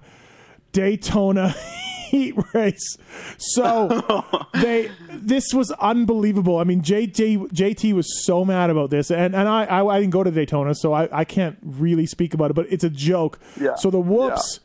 Daytona 0.72 1.56
heat 2.10 2.36
race. 2.54 2.98
So 3.38 4.04
they, 4.54 4.92
this 5.12 5.54
was 5.54 5.72
unbelievable. 5.72 6.58
I 6.58 6.64
mean, 6.64 6.82
JT, 6.82 7.52
JT 7.52 7.94
was 7.94 8.26
so 8.26 8.44
mad 8.44 8.70
about 8.70 8.90
this, 8.90 9.12
and 9.12 9.36
and 9.36 9.48
I, 9.48 9.66
I, 9.66 9.86
I 9.86 10.00
didn't 10.00 10.14
go 10.14 10.24
to 10.24 10.32
Daytona, 10.32 10.76
so 10.76 10.94
I, 10.94 11.10
I 11.20 11.24
can't 11.24 11.58
really 11.64 12.06
speak 12.06 12.34
about 12.34 12.52
it. 12.52 12.54
But 12.54 12.68
it's 12.72 12.84
a 12.84 12.90
joke. 12.90 13.40
Yeah. 13.60 13.76
So 13.76 13.90
the 13.90 14.00
whoops 14.00 14.60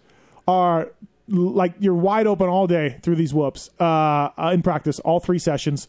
are 0.46 0.90
like 1.28 1.74
you're 1.78 1.94
wide 1.94 2.26
open 2.26 2.48
all 2.48 2.66
day 2.66 2.98
through 3.02 3.16
these 3.16 3.32
whoops 3.32 3.70
uh, 3.80 3.84
uh, 4.36 4.50
in 4.52 4.62
practice, 4.62 4.98
all 5.00 5.20
three 5.20 5.38
sessions. 5.38 5.88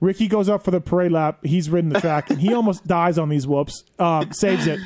Ricky 0.00 0.28
goes 0.28 0.48
up 0.48 0.64
for 0.64 0.70
the 0.70 0.80
parade 0.80 1.10
lap. 1.10 1.44
He's 1.44 1.68
ridden 1.68 1.90
the 1.90 2.00
track 2.00 2.30
and 2.30 2.40
he 2.40 2.54
almost 2.54 2.86
dies 2.86 3.18
on 3.18 3.28
these 3.28 3.46
whoops. 3.46 3.82
Um, 3.98 4.32
saves 4.32 4.66
it, 4.66 4.78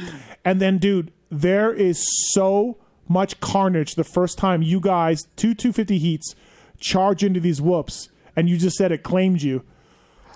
and 0.45 0.61
then, 0.61 0.78
dude, 0.78 1.12
there 1.31 1.73
is 1.73 2.04
so 2.33 2.78
much 3.12 3.38
carnage 3.40 3.95
the 3.95 4.04
first 4.04 4.38
time 4.38 4.62
you 4.62 4.81
guys 4.81 5.23
two 5.37 5.54
250 5.54 5.99
heats 5.99 6.35
charge 6.81 7.23
into 7.23 7.38
these 7.40 7.61
whoops, 7.61 8.09
and 8.35 8.49
you 8.49 8.57
just 8.57 8.76
said 8.76 8.90
it 8.92 9.02
claimed 9.02 9.42
you. 9.42 9.64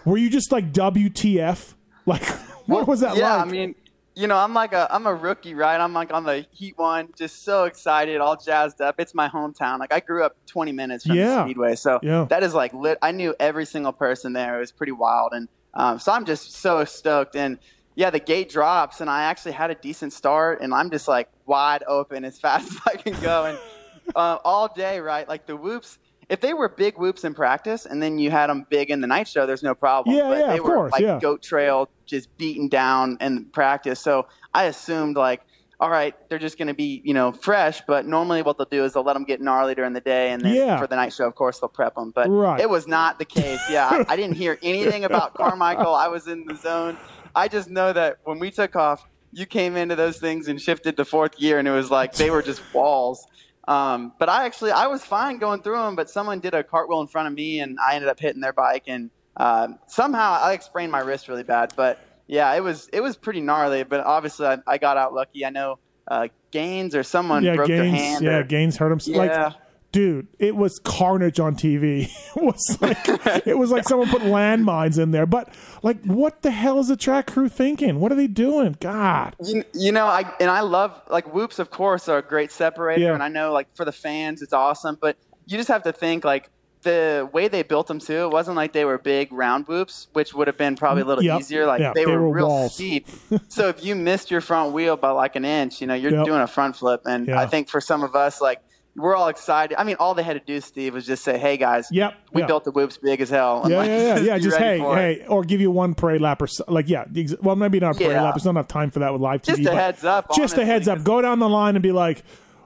Were 0.04 0.18
you 0.18 0.30
just 0.30 0.52
like 0.52 0.72
WTF? 0.72 1.72
Like, 2.08 2.22
what 2.66 2.86
was 2.86 3.00
that 3.00 3.16
yeah, 3.16 3.34
like? 3.34 3.48
I 3.48 3.50
mean, 3.50 3.74
you 4.14 4.28
know, 4.28 4.36
I'm 4.36 4.54
like 4.54 4.72
a 4.72 4.86
I'm 4.94 5.08
a 5.08 5.12
rookie, 5.14 5.54
right? 5.54 5.76
I'm 5.80 5.92
like 5.92 6.12
on 6.14 6.22
the 6.22 6.46
Heat 6.52 6.78
one, 6.78 7.08
just 7.18 7.42
so 7.42 7.64
excited, 7.64 8.18
all 8.20 8.36
jazzed 8.36 8.80
up. 8.80 9.00
It's 9.00 9.12
my 9.12 9.28
hometown. 9.28 9.80
Like 9.80 9.92
I 9.92 9.98
grew 9.98 10.22
up 10.22 10.36
20 10.46 10.70
minutes 10.70 11.04
from 11.04 11.16
Yeah. 11.16 11.34
the 11.38 11.42
Speedway, 11.46 11.74
so 11.74 11.98
Yeah. 12.04 12.26
that 12.30 12.44
is 12.44 12.54
like 12.54 12.72
lit. 12.72 12.98
I 13.02 13.10
knew 13.10 13.34
every 13.40 13.66
single 13.66 13.92
person 13.92 14.32
there. 14.34 14.56
It 14.56 14.60
was 14.60 14.70
pretty 14.70 14.92
wild, 14.92 15.32
and 15.32 15.48
um, 15.74 15.98
so 15.98 16.12
I'm 16.12 16.24
just 16.24 16.52
so 16.52 16.84
stoked. 16.84 17.34
And 17.34 17.58
yeah, 17.96 18.10
the 18.10 18.20
gate 18.20 18.48
drops, 18.50 19.00
and 19.00 19.10
I 19.10 19.24
actually 19.24 19.52
had 19.52 19.70
a 19.70 19.74
decent 19.74 20.12
start, 20.12 20.60
and 20.60 20.72
I'm 20.72 20.90
just 20.90 21.08
like 21.08 21.28
wide 21.46 21.82
open 21.88 22.24
as 22.24 22.38
fast 22.38 22.70
as 22.70 22.78
I 22.86 22.96
can 22.96 23.20
go, 23.20 23.46
and 23.46 23.58
uh, 24.14 24.38
all 24.44 24.72
day, 24.72 25.00
right? 25.00 25.26
Like 25.28 25.46
the 25.46 25.56
whoops. 25.56 25.98
If 26.28 26.40
they 26.40 26.54
were 26.54 26.68
big 26.68 26.98
whoops 26.98 27.22
in 27.24 27.34
practice, 27.34 27.86
and 27.86 28.02
then 28.02 28.18
you 28.18 28.32
had 28.32 28.48
them 28.48 28.66
big 28.68 28.90
in 28.90 29.00
the 29.00 29.06
night 29.06 29.28
show, 29.28 29.46
there's 29.46 29.62
no 29.62 29.74
problem. 29.76 30.16
Yeah, 30.16 30.28
but 30.28 30.38
yeah, 30.38 30.46
they 30.48 30.58
of 30.58 30.64
were 30.64 30.74
course, 30.74 30.92
like 30.92 31.02
yeah. 31.02 31.18
goat 31.20 31.40
trail, 31.40 31.88
just 32.04 32.36
beaten 32.36 32.68
down 32.68 33.16
in 33.20 33.44
practice. 33.46 34.00
So 34.00 34.26
I 34.52 34.64
assumed 34.64 35.16
like, 35.16 35.42
all 35.78 35.88
right, 35.88 36.14
they're 36.28 36.40
just 36.40 36.58
going 36.58 36.66
to 36.66 36.74
be 36.74 37.00
you 37.04 37.14
know 37.14 37.30
fresh. 37.30 37.80
But 37.86 38.06
normally, 38.06 38.42
what 38.42 38.58
they'll 38.58 38.66
do 38.66 38.84
is 38.84 38.92
they'll 38.94 39.04
let 39.04 39.12
them 39.14 39.22
get 39.24 39.40
gnarly 39.40 39.76
during 39.76 39.92
the 39.92 40.00
day, 40.00 40.32
and 40.32 40.42
then 40.42 40.52
Yeah. 40.52 40.80
for 40.80 40.88
the 40.88 40.96
night 40.96 41.12
show, 41.12 41.28
of 41.28 41.36
course, 41.36 41.60
they'll 41.60 41.68
prep 41.68 41.94
them. 41.94 42.10
But 42.12 42.28
Right. 42.28 42.60
it 42.60 42.68
was 42.68 42.88
not 42.88 43.20
the 43.20 43.24
case. 43.24 43.60
Yeah, 43.70 43.88
I, 43.88 44.04
I 44.12 44.16
didn't 44.16 44.34
hear 44.36 44.58
anything 44.64 45.04
about 45.04 45.32
Carmichael. 45.34 45.94
I 45.94 46.08
was 46.08 46.26
in 46.26 46.44
the 46.44 46.56
zone. 46.56 46.98
I 47.36 47.48
just 47.48 47.70
know 47.70 47.92
that 47.92 48.18
when 48.24 48.38
we 48.38 48.50
took 48.50 48.74
off, 48.74 49.06
you 49.32 49.46
came 49.46 49.76
into 49.76 49.94
those 49.94 50.18
things 50.18 50.48
and 50.48 50.60
shifted 50.60 50.96
to 50.96 51.04
fourth 51.04 51.36
gear, 51.36 51.58
and 51.58 51.68
it 51.68 51.72
was 51.72 51.90
like 51.90 52.14
they 52.14 52.30
were 52.30 52.42
just 52.42 52.62
walls. 52.74 53.26
Um, 53.68 54.12
but 54.18 54.28
I 54.28 54.46
actually 54.46 54.70
I 54.70 54.86
was 54.86 55.04
fine 55.04 55.38
going 55.38 55.62
through 55.62 55.76
them, 55.76 55.94
but 55.96 56.08
someone 56.08 56.40
did 56.40 56.54
a 56.54 56.64
cartwheel 56.64 57.00
in 57.02 57.06
front 57.06 57.28
of 57.28 57.34
me, 57.34 57.60
and 57.60 57.78
I 57.78 57.94
ended 57.94 58.08
up 58.08 58.18
hitting 58.18 58.40
their 58.40 58.52
bike, 58.52 58.84
and 58.86 59.10
um 59.36 59.78
somehow 59.86 60.38
I 60.40 60.46
like 60.48 60.62
sprained 60.62 60.90
my 60.90 61.00
wrist 61.00 61.28
really 61.28 61.42
bad. 61.42 61.74
But 61.76 62.00
yeah, 62.26 62.52
it 62.54 62.62
was 62.62 62.88
it 62.92 63.02
was 63.02 63.16
pretty 63.16 63.42
gnarly. 63.42 63.82
But 63.82 64.00
obviously 64.00 64.46
I, 64.46 64.58
I 64.66 64.78
got 64.78 64.96
out 64.96 65.12
lucky. 65.12 65.44
I 65.44 65.50
know 65.50 65.78
uh, 66.08 66.28
Gaines 66.50 66.94
or 66.94 67.02
someone 67.02 67.44
yeah, 67.44 67.54
broke 67.56 67.68
their 67.68 67.84
hand. 67.84 68.24
Yeah, 68.24 68.38
or- 68.38 68.44
Gaines 68.44 68.76
hurt 68.76 68.92
him. 68.92 69.00
Yeah. 69.04 69.18
Like, 69.18 69.54
dude, 69.96 70.28
it 70.38 70.54
was 70.54 70.78
carnage 70.80 71.40
on 71.40 71.56
TV. 71.56 72.02
it 72.36 72.42
was 72.42 72.78
like 72.82 73.46
it 73.46 73.56
was 73.56 73.70
like 73.70 73.88
someone 73.88 74.08
put 74.08 74.20
landmines 74.22 74.98
in 75.02 75.10
there. 75.10 75.24
But 75.26 75.48
like, 75.82 76.04
what 76.04 76.42
the 76.42 76.50
hell 76.50 76.78
is 76.78 76.88
the 76.88 76.96
track 76.96 77.26
crew 77.28 77.48
thinking? 77.48 77.98
What 77.98 78.12
are 78.12 78.14
they 78.14 78.26
doing? 78.26 78.76
God. 78.78 79.34
You, 79.42 79.64
you 79.72 79.92
know, 79.92 80.06
I 80.06 80.30
and 80.38 80.50
I 80.50 80.60
love 80.60 81.00
like 81.08 81.32
whoops. 81.32 81.58
Of 81.58 81.70
course, 81.70 82.08
are 82.10 82.18
a 82.18 82.22
great 82.22 82.52
separator, 82.52 83.00
Yeah. 83.00 83.14
and 83.14 83.22
I 83.22 83.28
know 83.28 83.52
like 83.52 83.74
for 83.74 83.84
the 83.86 83.92
fans, 83.92 84.42
it's 84.42 84.52
awesome. 84.52 84.98
But 85.00 85.16
you 85.46 85.56
just 85.56 85.68
have 85.68 85.82
to 85.84 85.92
think 85.92 86.24
like 86.24 86.50
the 86.82 87.28
way 87.32 87.48
they 87.48 87.62
built 87.62 87.86
them 87.88 87.98
too. 87.98 88.24
It 88.26 88.30
wasn't 88.30 88.56
like 88.56 88.72
they 88.72 88.84
were 88.84 88.98
big 88.98 89.32
round 89.32 89.66
whoops, 89.66 90.08
which 90.12 90.34
would 90.34 90.46
have 90.46 90.58
been 90.58 90.76
probably 90.76 91.02
a 91.02 91.06
little 91.06 91.24
Yep. 91.24 91.40
easier. 91.40 91.66
Like 91.66 91.80
Yeah, 91.80 91.92
they, 91.94 92.04
they 92.04 92.12
were, 92.12 92.28
were 92.28 92.34
real 92.36 92.48
walls. 92.48 92.74
steep. 92.74 93.08
so 93.48 93.68
if 93.68 93.82
you 93.84 93.96
missed 93.96 94.30
your 94.30 94.40
front 94.40 94.72
wheel 94.72 94.96
by 94.96 95.10
like 95.10 95.34
an 95.36 95.44
inch, 95.44 95.80
you 95.80 95.86
know, 95.88 95.94
you're 95.94 96.12
Yep. 96.12 96.26
doing 96.26 96.40
a 96.42 96.46
front 96.46 96.76
flip. 96.76 97.00
And. 97.06 97.30
I 97.30 97.46
think 97.46 97.68
for 97.68 97.80
some 97.80 98.04
of 98.04 98.14
us, 98.14 98.40
like 98.40 98.60
we're 98.96 99.14
all 99.14 99.28
excited. 99.28 99.78
I 99.78 99.84
mean, 99.84 99.96
all 100.00 100.14
they 100.14 100.22
had 100.22 100.32
to 100.34 100.40
do, 100.40 100.60
Steve, 100.60 100.94
was 100.94 101.06
just 101.06 101.22
say, 101.22 101.38
"Hey 101.38 101.56
guys, 101.56 101.88
Yep, 101.90 102.14
we 102.32 102.40
yeah. 102.42 102.46
built 102.46 102.64
the 102.64 102.70
whoops 102.70 102.96
big 102.98 103.20
as 103.20 103.30
hell." 103.30 103.62
And, 103.62 103.70
Yeah, 103.70 103.78
like, 103.80 103.88
yeah, 103.88 103.98
yeah, 103.98 104.18
yeah. 104.20 104.38
Just 104.46 104.58
ready 104.60 104.80
hey, 104.80 104.84
it. 105.16 105.20
hey, 105.22 105.26
or 105.26 105.44
give 105.44 105.60
you 105.60 105.70
one 105.70 105.94
parade 105.94 106.20
lap 106.20 106.40
or 106.42 106.46
so, 106.46 106.64
like 106.68 106.88
yeah. 106.88 107.04
ex- 107.14 107.34
Well, 107.42 107.56
maybe 107.56 107.78
not 107.80 107.94
a 107.96 107.98
parade 107.98 108.12
Yeah. 108.12 108.22
lap. 108.22 108.34
There's 108.34 108.44
not 108.44 108.52
enough 108.52 108.68
time 108.68 108.90
for 108.90 109.00
that 109.00 109.12
with 109.12 109.20
live 109.22 109.42
TV. 109.42 109.56
Just 109.58 109.68
a 109.68 109.74
heads 109.74 110.04
up, 110.04 110.34
Just 110.34 110.56
a 110.58 110.64
heads 110.64 110.88
up. 110.88 111.04
Go 111.04 111.20
down 111.22 111.38
the 111.38 111.48
line 111.48 111.76
and 111.76 111.82
be 111.82 111.92
like, 111.92 112.22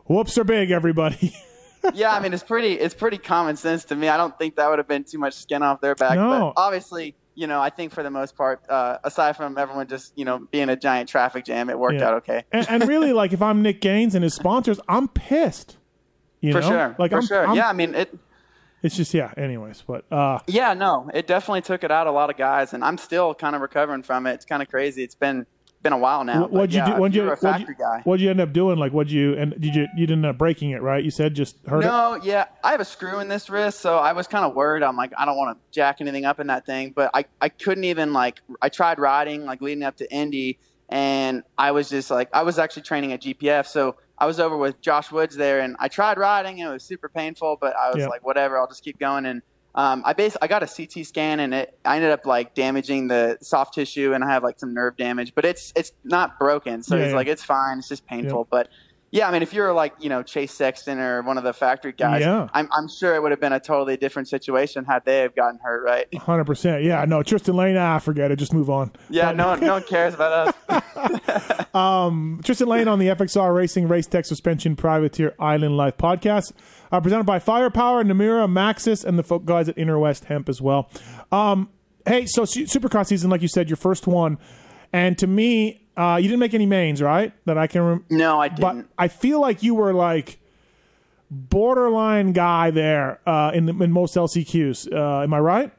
"Whoops 0.07 0.39
are 0.39 0.45
big, 0.45 0.71
everybody." 0.71 1.35
yeah, 1.95 2.15
I 2.15 2.21
mean 2.21 2.33
it's 2.33 2.43
pretty 2.45 2.75
it's 2.75 2.95
pretty 2.95 3.19
common 3.19 3.57
sense 3.57 3.85
to 3.87 3.97
me. 3.97 4.09
I 4.09 4.17
don't 4.17 4.37
think 4.39 4.57
that 4.57 4.69
would 4.71 4.79
have 4.79 4.89
been 4.89 5.05
too 5.05 5.19
much 5.19 5.35
skin 5.35 5.63
off 5.63 5.81
their 5.81 5.95
back. 5.95 6.15
No. 6.17 6.53
But 6.55 6.61
obviously, 6.61 7.15
you 7.35 7.47
know, 7.47 7.61
I 7.61 7.71
think 7.71 7.93
for 7.93 8.03
the 8.03 8.11
most 8.11 8.37
part, 8.37 8.61
uh, 8.69 8.99
aside 9.03 9.37
from 9.37 9.57
everyone 9.57 9.89
just 9.89 10.13
you 10.17 10.25
know 10.27 10.47
being 10.51 10.69
a 10.69 10.77
giant 10.77 11.09
traffic 11.09 11.45
jam, 11.47 11.71
it 11.71 11.79
worked 11.79 11.99
Yeah. 12.01 12.09
out 12.09 12.15
okay. 12.19 12.45
and, 12.53 12.67
and 12.69 12.87
really, 12.89 13.13
like, 13.15 13.33
if 13.33 13.41
I'm 13.43 13.63
Nick 13.63 13.81
Gaines 13.81 14.15
and 14.15 14.23
his 14.23 14.35
sponsors, 14.35 14.79
I'm 14.89 15.09
pissed. 15.09 15.79
You 16.41 16.53
For 16.53 16.61
know? 16.61 16.69
sure, 16.69 16.97
Like, 16.99 17.11
for 17.11 17.19
I'm, 17.19 17.27
sure. 17.27 17.47
I'm- 17.47 17.57
yeah, 17.57 17.69
I 17.69 17.73
mean 17.73 17.95
it. 17.95 18.17
It's 18.83 18.97
just 18.97 19.13
yeah. 19.13 19.31
Anyways, 19.37 19.83
but 19.87 20.11
uh, 20.11 20.39
Yeah, 20.47 20.73
no, 20.73 21.11
it 21.13 21.27
definitely 21.27 21.61
took 21.61 21.85
it 21.85 21.91
out 21.91 22.07
a 22.07 22.11
lot 22.13 22.31
of 22.31 22.39
guys, 22.39 22.73
and 22.73 22.83
I'm 22.83 22.97
still 22.97 23.35
kind 23.35 23.55
of 23.55 23.61
recovering 23.61 24.03
from 24.03 24.27
it. 24.27 24.33
It's 24.35 24.47
kind 24.47 24.63
of 24.63 24.69
crazy. 24.71 25.03
It's 25.03 25.15
been 25.15 25.45
been 25.83 25.93
a 25.95 25.99
while 25.99 26.25
now. 26.25 26.43
What- 26.43 26.53
what'd 26.53 26.73
you 26.73 26.79
yeah, 26.81 26.95
do? 26.95 27.01
What'd 27.01 27.15
you, 27.15 27.23
you're 27.25 27.33
a 27.35 27.37
what'd 27.37 27.69
you, 27.69 27.75
guy. 27.75 28.01
what'd 28.05 28.21
you 28.23 28.31
end 28.31 28.41
up 28.41 28.53
doing? 28.55 28.79
Like, 28.79 28.93
what'd 28.93 29.13
you 29.13 29.35
and 29.35 29.53
did 29.61 29.75
you 29.75 29.87
you 29.97 30.07
didn't 30.07 30.25
end 30.25 30.31
up 30.31 30.39
breaking 30.39 30.71
it, 30.71 30.81
right? 30.81 31.05
You 31.05 31.11
said 31.11 31.35
just 31.35 31.57
hurt 31.67 31.81
it. 31.85 31.87
No, 31.89 32.19
yeah, 32.23 32.47
I 32.65 32.71
have 32.71 32.81
a 32.81 32.85
screw 32.87 33.19
in 33.21 33.29
this 33.29 33.51
wrist, 33.51 33.81
so 33.81 33.99
I 33.99 34.13
was 34.15 34.27
kind 34.27 34.47
of 34.47 34.55
worried. 34.55 34.83
I'm 34.83 34.97
like, 34.97 35.13
I 35.19 35.27
don't 35.27 35.37
want 35.37 35.59
to 35.59 35.63
jack 35.75 36.01
anything 36.01 36.25
up 36.25 36.41
in 36.41 36.47
that 36.47 36.65
thing, 36.65 36.93
but 36.97 37.11
I, 37.13 37.27
I 37.43 37.51
couldn't 37.51 37.85
even 37.85 38.15
like. 38.15 38.41
I 38.63 38.71
tried 38.71 38.99
riding 38.99 39.45
like 39.45 39.61
leading 39.61 39.83
up 39.85 39.97
to 39.99 40.11
Indy, 40.11 40.59
and 40.89 41.43
I 41.59 41.73
was 41.73 41.91
just 41.91 42.11
like, 42.11 42.31
I 42.33 42.43
was 42.45 42.59
actually 42.59 42.83
training 42.83 43.13
at 43.13 43.21
GPF, 43.21 43.67
so 43.67 43.97
I 44.21 44.27
was 44.27 44.39
over 44.39 44.57
with 44.57 44.81
Josh 44.83 45.11
Woods 45.11 45.35
there, 45.37 45.61
and 45.61 45.77
I 45.79 45.89
tried 45.89 46.19
riding, 46.19 46.61
and 46.61 46.69
it 46.71 46.73
was 46.73 46.85
super 46.85 47.09
painful, 47.09 47.57
but 47.61 47.75
I 47.75 47.89
was 47.89 48.01
Yeah. 48.01 48.09
like, 48.09 48.25
whatever, 48.25 48.59
I'll 48.59 48.69
just 48.69 48.85
keep 48.85 48.99
going. 48.99 49.25
And 49.25 49.41
um, 49.75 50.03
I 50.05 50.13
bas- 50.13 50.37
I 50.43 50.47
got 50.47 50.63
a 50.63 50.67
CT 50.67 51.07
scan, 51.07 51.41
and 51.41 51.55
it 51.55 51.79
I 51.85 51.97
ended 51.97 52.11
up 52.11 52.27
like 52.27 52.55
damaging 52.55 53.09
the 53.09 53.39
soft 53.41 53.75
tissue, 53.75 54.13
and 54.13 54.23
I 54.23 54.29
have 54.31 54.43
like 54.43 54.59
some 54.59 54.75
nerve 54.75 54.97
damage, 54.97 55.33
but 55.35 55.45
it's 55.45 55.73
it's 55.75 55.93
not 56.05 56.39
broken, 56.39 56.83
so 56.83 56.97
Yeah, 56.97 57.03
he's 57.05 57.11
yeah. 57.13 57.17
like, 57.17 57.29
it's 57.29 57.45
fine, 57.45 57.79
it's 57.79 57.89
just 57.89 58.07
painful, 58.07 58.47
but. 58.51 58.69
Yeah, 59.13 59.29
I 59.29 59.33
mean, 59.33 59.43
if 59.43 59.53
you're 59.53 59.73
like, 59.73 59.93
you 59.99 60.09
know, 60.09 60.23
Chase 60.23 60.53
Sexton 60.53 61.01
or 61.01 61.23
one 61.23 61.37
of 61.37 61.43
the 61.43 61.53
factory 61.53 61.91
guys, 61.93 62.21
Yeah. 62.21 62.47
I'm, 62.53 62.69
I'm 62.73 62.87
sure 62.89 63.17
it 63.17 63.23
would 63.23 63.33
have 63.33 63.41
been 63.41 63.53
a 63.53 63.59
totally 63.59 63.97
different 63.97 64.29
situation 64.29 64.85
had 64.85 65.05
they 65.05 65.19
have 65.19 65.35
gotten 65.35 65.59
hurt, 65.61 65.83
right? 65.85 66.13
Hundred 66.15 66.45
percent. 66.45 66.85
Yeah. 66.85 67.05
No, 67.07 67.23
Tristan 67.25 67.57
Lane. 67.57 67.77
Ah, 67.77 67.99
forget 67.99 68.31
it. 68.31 68.37
Just 68.37 68.55
move 68.55 68.71
on. 68.71 68.93
Yeah, 69.09 69.31
But- 69.31 69.37
no 69.37 69.47
one, 69.49 69.61
no 69.61 69.73
one 69.75 69.83
cares 69.83 70.15
about 70.15 70.55
us. 70.71 72.41
Tristan 72.45 72.69
Lane 72.69 72.89
on 72.89 72.99
the 72.99 73.09
FXR 73.09 73.55
Racing 73.55 73.89
Race 73.89 74.07
Tech 74.07 74.25
Suspension 74.27 74.77
Privateer 74.77 75.35
Island 75.39 75.77
Life 75.77 75.97
podcast, 75.97 76.53
uh, 76.93 77.01
presented 77.01 77.25
by 77.25 77.39
Firepower, 77.39 78.05
Namura, 78.05 78.49
Maxxis, 78.51 79.05
and 79.05 79.19
the 79.19 79.23
folk 79.23 79.45
guys 79.45 79.69
at 79.69 79.77
Inner 79.79 79.99
West 79.99 80.25
Hemp 80.27 80.49
as 80.49 80.61
well. 80.61 80.89
Um, 81.33 81.69
hey, 82.07 82.27
so 82.27 82.45
Su- 82.45 82.65
Supercross 82.65 83.07
season, 83.07 83.31
like 83.31 83.43
you 83.43 83.49
said, 83.49 83.69
your 83.69 83.77
first 83.77 84.07
one, 84.07 84.39
and 84.93 85.17
to 85.19 85.27
me, 85.27 85.83
uh, 85.97 86.17
you 86.21 86.29
didn't 86.29 86.41
make 86.41 86.55
any 86.55 86.67
mains, 86.67 87.03
right? 87.03 87.33
That 87.47 87.59
I 87.59 87.67
can. 87.67 87.83
Rem- 87.83 88.05
No, 88.11 88.41
I 88.41 88.49
didn't. 88.49 88.61
But 88.61 88.87
I 88.99 89.09
feel 89.09 89.41
like 89.41 89.63
you 89.63 89.75
were 89.75 89.93
like 89.93 90.39
borderline 91.31 92.33
guy 92.33 92.71
there 92.71 93.21
uh, 93.27 93.53
in 93.55 93.69
in 93.83 93.93
most 93.93 94.17
LCQs. 94.17 94.93
Uh, 94.93 95.23
am 95.23 95.35
I 95.35 95.41
right? 95.41 95.73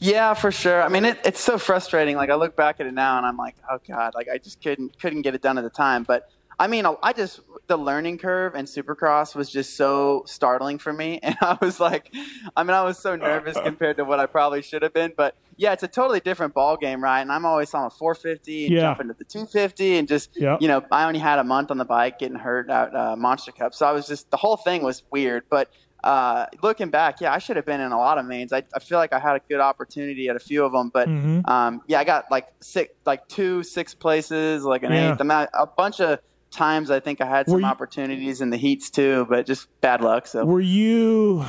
Yeah, 0.00 0.34
for 0.34 0.52
sure. 0.52 0.82
I 0.82 0.88
mean, 0.88 1.04
it, 1.04 1.18
it's 1.24 1.40
so 1.40 1.56
frustrating. 1.58 2.16
Like 2.16 2.30
I 2.30 2.34
look 2.34 2.56
back 2.56 2.80
at 2.80 2.86
it 2.86 2.94
now, 2.94 3.16
and 3.16 3.26
I'm 3.26 3.36
like, 3.36 3.56
oh 3.70 3.78
god, 3.86 4.14
like 4.14 4.28
I 4.28 4.38
just 4.38 4.62
couldn't 4.62 4.98
couldn't 5.00 5.22
get 5.22 5.34
it 5.34 5.42
done 5.42 5.58
at 5.58 5.64
the 5.64 5.70
time. 5.70 6.02
But 6.02 6.30
I 6.64 6.66
mean, 6.66 6.86
I 7.02 7.12
just 7.12 7.40
the 7.66 7.76
learning 7.76 8.16
curve 8.16 8.54
and 8.54 8.66
Supercross 8.66 9.34
was 9.34 9.50
just 9.50 9.76
so 9.76 10.22
startling 10.26 10.78
for 10.78 10.94
me, 10.94 11.20
and 11.22 11.36
I 11.42 11.58
was 11.60 11.78
like, 11.78 12.10
I 12.56 12.62
mean, 12.62 12.70
I 12.74 12.82
was 12.82 12.98
so 12.98 13.16
nervous 13.16 13.58
compared 13.62 13.98
to 13.98 14.04
what 14.06 14.18
I 14.18 14.24
probably 14.24 14.62
should 14.62 14.80
have 14.82 14.94
been. 14.94 15.12
But 15.14 15.36
yeah, 15.58 15.74
it's 15.74 15.82
a 15.82 15.88
totally 15.88 16.20
different 16.20 16.54
ball 16.54 16.78
game, 16.78 17.04
right? 17.04 17.20
And 17.20 17.30
I'm 17.30 17.44
always 17.44 17.74
on 17.74 17.84
a 17.84 17.90
450 17.90 18.64
and 18.66 18.74
Yeah. 18.76 18.80
jumping 18.80 19.08
to 19.08 19.14
the 19.18 19.24
250, 19.26 19.98
and 19.98 20.08
just 20.08 20.30
Yep. 20.36 20.62
you 20.62 20.68
know, 20.68 20.82
I 20.90 21.04
only 21.06 21.18
had 21.20 21.38
a 21.38 21.44
month 21.44 21.70
on 21.70 21.76
the 21.76 21.84
bike 21.84 22.18
getting 22.18 22.38
hurt 22.38 22.70
at 22.70 22.96
uh, 22.96 23.14
Monster 23.14 23.52
Cup, 23.52 23.74
so 23.74 23.84
I 23.86 23.92
was 23.92 24.06
just 24.06 24.30
the 24.30 24.38
whole 24.38 24.56
thing 24.56 24.82
was 24.82 25.02
weird, 25.12 25.42
but. 25.50 25.68
uh, 26.02 26.44
looking 26.62 26.90
back, 26.90 27.18
yeah, 27.22 27.32
I 27.32 27.38
should 27.38 27.56
have 27.56 27.64
been 27.64 27.80
in 27.80 27.90
a 27.90 27.96
lot 27.96 28.18
of 28.18 28.26
mains. 28.26 28.52
I, 28.52 28.62
I 28.74 28.78
feel 28.78 28.98
like 28.98 29.14
I 29.14 29.18
had 29.18 29.36
a 29.36 29.40
good 29.48 29.60
opportunity 29.60 30.28
at 30.28 30.36
a 30.36 30.38
few 30.38 30.62
of 30.62 30.72
them, 30.72 30.90
but 30.92 31.08
Mhm. 31.08 31.48
um, 31.48 31.80
yeah, 31.86 31.98
I 31.98 32.04
got 32.04 32.26
like 32.30 32.46
six, 32.60 32.92
like 33.06 33.26
two 33.26 33.62
six 33.62 33.94
places, 33.94 34.64
like 34.64 34.82
an 34.82 34.92
Yeah. 34.92 35.12
eighth. 35.12 35.20
I 35.22 35.24
mean, 35.24 35.46
a 35.54 35.66
bunch 35.66 36.00
of 36.02 36.18
times 36.54 36.90
I 36.90 37.00
think 37.00 37.20
I 37.20 37.26
had 37.26 37.48
some 37.48 37.60
you- 37.60 37.66
opportunities 37.66 38.40
in 38.40 38.50
the 38.50 38.56
heats 38.56 38.88
too, 38.90 39.26
but 39.28 39.46
just 39.46 39.68
bad 39.80 40.00
luck. 40.00 40.26
So 40.26 40.44
Were 40.44 40.60
you? 40.60 41.44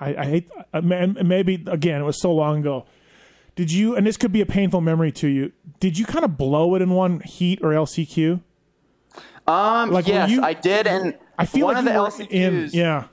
I, 0.00 0.14
I 0.18 0.24
hate. 0.26 0.50
uh, 0.72 0.80
Maybe 0.82 1.64
again, 1.66 2.00
it 2.00 2.04
was 2.04 2.20
so 2.20 2.32
long 2.32 2.60
ago. 2.60 2.86
Did 3.56 3.70
you? 3.72 3.94
And 3.96 4.06
this 4.06 4.16
could 4.16 4.32
be 4.32 4.40
a 4.40 4.46
painful 4.46 4.80
memory 4.80 5.12
to 5.12 5.28
you. 5.28 5.52
Did 5.80 5.96
you 5.98 6.04
kind 6.06 6.24
of 6.24 6.36
blow 6.36 6.74
it 6.74 6.82
in 6.82 6.90
one 6.90 7.20
heat 7.20 7.60
or 7.62 7.70
LCQ? 7.70 8.40
um, 9.46 9.90
Like, 9.90 10.06
yes, 10.08 10.30
you- 10.30 10.42
I 10.42 10.54
did, 10.54 10.86
and 10.86 11.16
I 11.38 11.46
feel 11.46 11.66
one 11.66 11.74
like 11.76 11.86
of 11.86 12.16
the 12.18 12.24
LCQs, 12.24 12.30
in. 12.30 12.70
Yeah. 12.72 13.04